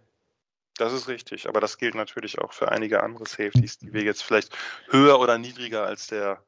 [0.78, 4.24] Das ist richtig, aber das gilt natürlich auch für einige andere Safeties, die wir jetzt
[4.24, 4.56] vielleicht
[4.90, 6.42] höher oder niedriger als der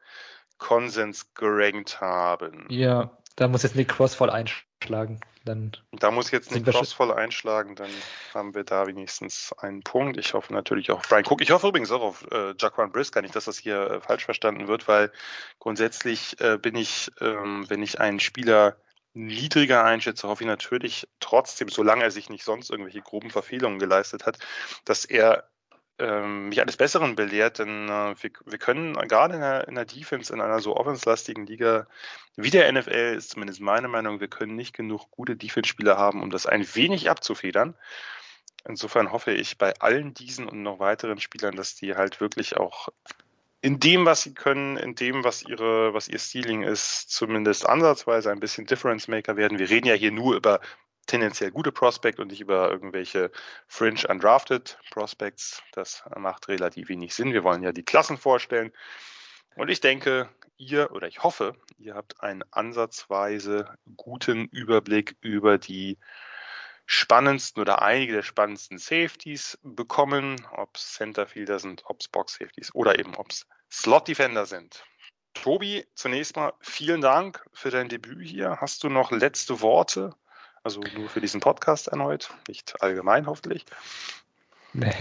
[0.58, 2.66] Konsens gerankt haben.
[2.70, 4.30] Ja, da muss jetzt Nick Cross voll
[4.82, 5.20] einschlagen.
[5.46, 7.90] Dann da muss jetzt Nick Cross voll einschlagen, dann
[8.34, 10.18] haben wir da wenigstens einen Punkt.
[10.18, 11.42] Ich hoffe natürlich auch Brian Cook.
[11.42, 14.68] Ich hoffe übrigens auch auf äh, Jaquan Brisker, nicht, dass das hier äh, falsch verstanden
[14.68, 15.12] wird, weil
[15.60, 18.78] grundsätzlich äh, bin ich, ähm, wenn ich einen Spieler
[19.14, 24.26] niedriger einschätze, hoffe ich natürlich trotzdem, solange er sich nicht sonst irgendwelche groben Verfehlungen geleistet
[24.26, 24.38] hat,
[24.86, 25.50] dass er
[26.00, 29.86] ähm, mich eines Besseren belehrt, denn äh, wir, wir können gerade in der, in der
[29.86, 31.88] Defense in einer so offenslastigen Liga
[32.40, 36.30] wie der NFL ist zumindest meine Meinung, wir können nicht genug gute Defense-Spieler haben, um
[36.30, 37.74] das ein wenig abzufedern.
[38.68, 42.90] Insofern hoffe ich bei allen diesen und noch weiteren Spielern, dass die halt wirklich auch
[43.62, 48.30] in dem, was sie können, in dem, was ihre, was ihr Stealing ist, zumindest ansatzweise
[48.30, 49.58] ein bisschen Difference Maker werden.
[49.58, 50.60] Wir reden ja hier nur über
[51.08, 53.32] tendenziell gute Prospect und nicht über irgendwelche
[53.68, 55.64] Fringe Undrafted Prospects.
[55.72, 57.34] Das macht relativ wenig Sinn.
[57.34, 58.72] Wir wollen ja die Klassen vorstellen.
[59.56, 65.98] Und ich denke, ihr oder ich hoffe, ihr habt einen ansatzweise guten Überblick über die
[66.86, 72.74] spannendsten oder einige der spannendsten Safeties bekommen, ob es Centerfielder sind, ob es Box Safeties
[72.74, 74.86] oder eben ob es Slot Defender sind.
[75.34, 78.58] Tobi, zunächst mal vielen Dank für dein Debüt hier.
[78.62, 80.16] Hast du noch letzte Worte?
[80.68, 83.64] Also nur für diesen Podcast erneut, nicht allgemein hoffentlich.
[84.74, 84.92] Nee.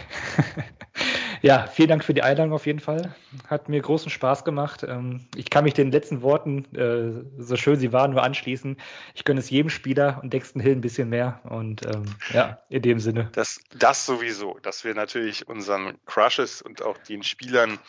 [1.43, 3.17] ja, vielen Dank für die Einladung auf jeden Fall.
[3.49, 4.85] Hat mir großen Spaß gemacht.
[4.85, 8.77] Ähm, ich kann mich den letzten Worten, äh, so schön sie waren, nur anschließen.
[9.15, 11.41] Ich gönne es jedem Spieler und Dexton Hill ein bisschen mehr.
[11.43, 13.29] Und ähm, ja, in dem Sinne.
[13.33, 17.81] Das, das sowieso, dass wir natürlich unseren Crushes und auch den Spielern,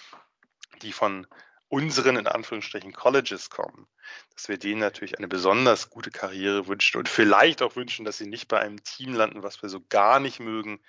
[0.81, 1.27] die von
[1.69, 3.87] unseren in Anführungsstrichen Colleges kommen,
[4.33, 8.27] dass wir denen natürlich eine besonders gute Karriere wünschen und vielleicht auch wünschen, dass sie
[8.27, 10.81] nicht bei einem Team landen, was wir so gar nicht mögen,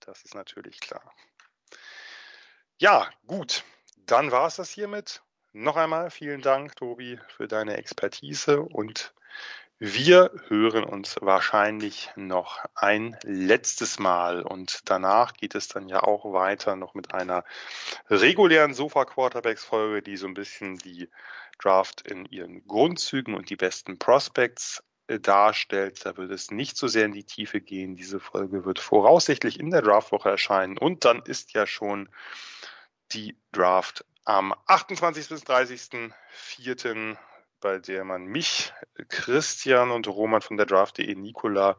[0.00, 1.12] das ist natürlich klar.
[2.78, 3.64] Ja, gut.
[3.96, 5.22] Dann war es das hiermit.
[5.52, 9.14] Noch einmal vielen Dank, Tobi, für deine Expertise und
[9.78, 16.32] wir hören uns wahrscheinlich noch ein letztes Mal und danach geht es dann ja auch
[16.32, 17.44] weiter noch mit einer
[18.08, 21.08] regulären Sofa Quarterbacks Folge, die so ein bisschen die
[21.58, 26.06] Draft in ihren Grundzügen und die besten Prospects äh, darstellt.
[26.06, 27.96] Da wird es nicht so sehr in die Tiefe gehen.
[27.96, 32.08] Diese Folge wird voraussichtlich in der Draftwoche erscheinen und dann ist ja schon
[33.12, 35.28] die Draft am 28.
[35.28, 37.16] bis 30.04.,
[37.64, 38.74] bei der man mich,
[39.08, 41.78] Christian und Roman von der Draft.de, Nikola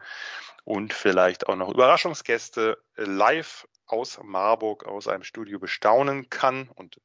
[0.64, 7.00] und vielleicht auch noch Überraschungsgäste live aus Marburg, aus einem Studio bestaunen kann und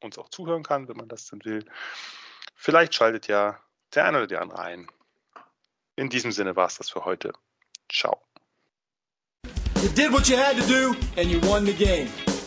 [0.00, 1.64] uns auch zuhören kann, wenn man das denn will.
[2.56, 3.60] Vielleicht schaltet ja
[3.94, 4.88] der eine oder die andere ein.
[5.94, 7.32] In diesem Sinne war es das für heute.
[7.88, 8.20] Ciao.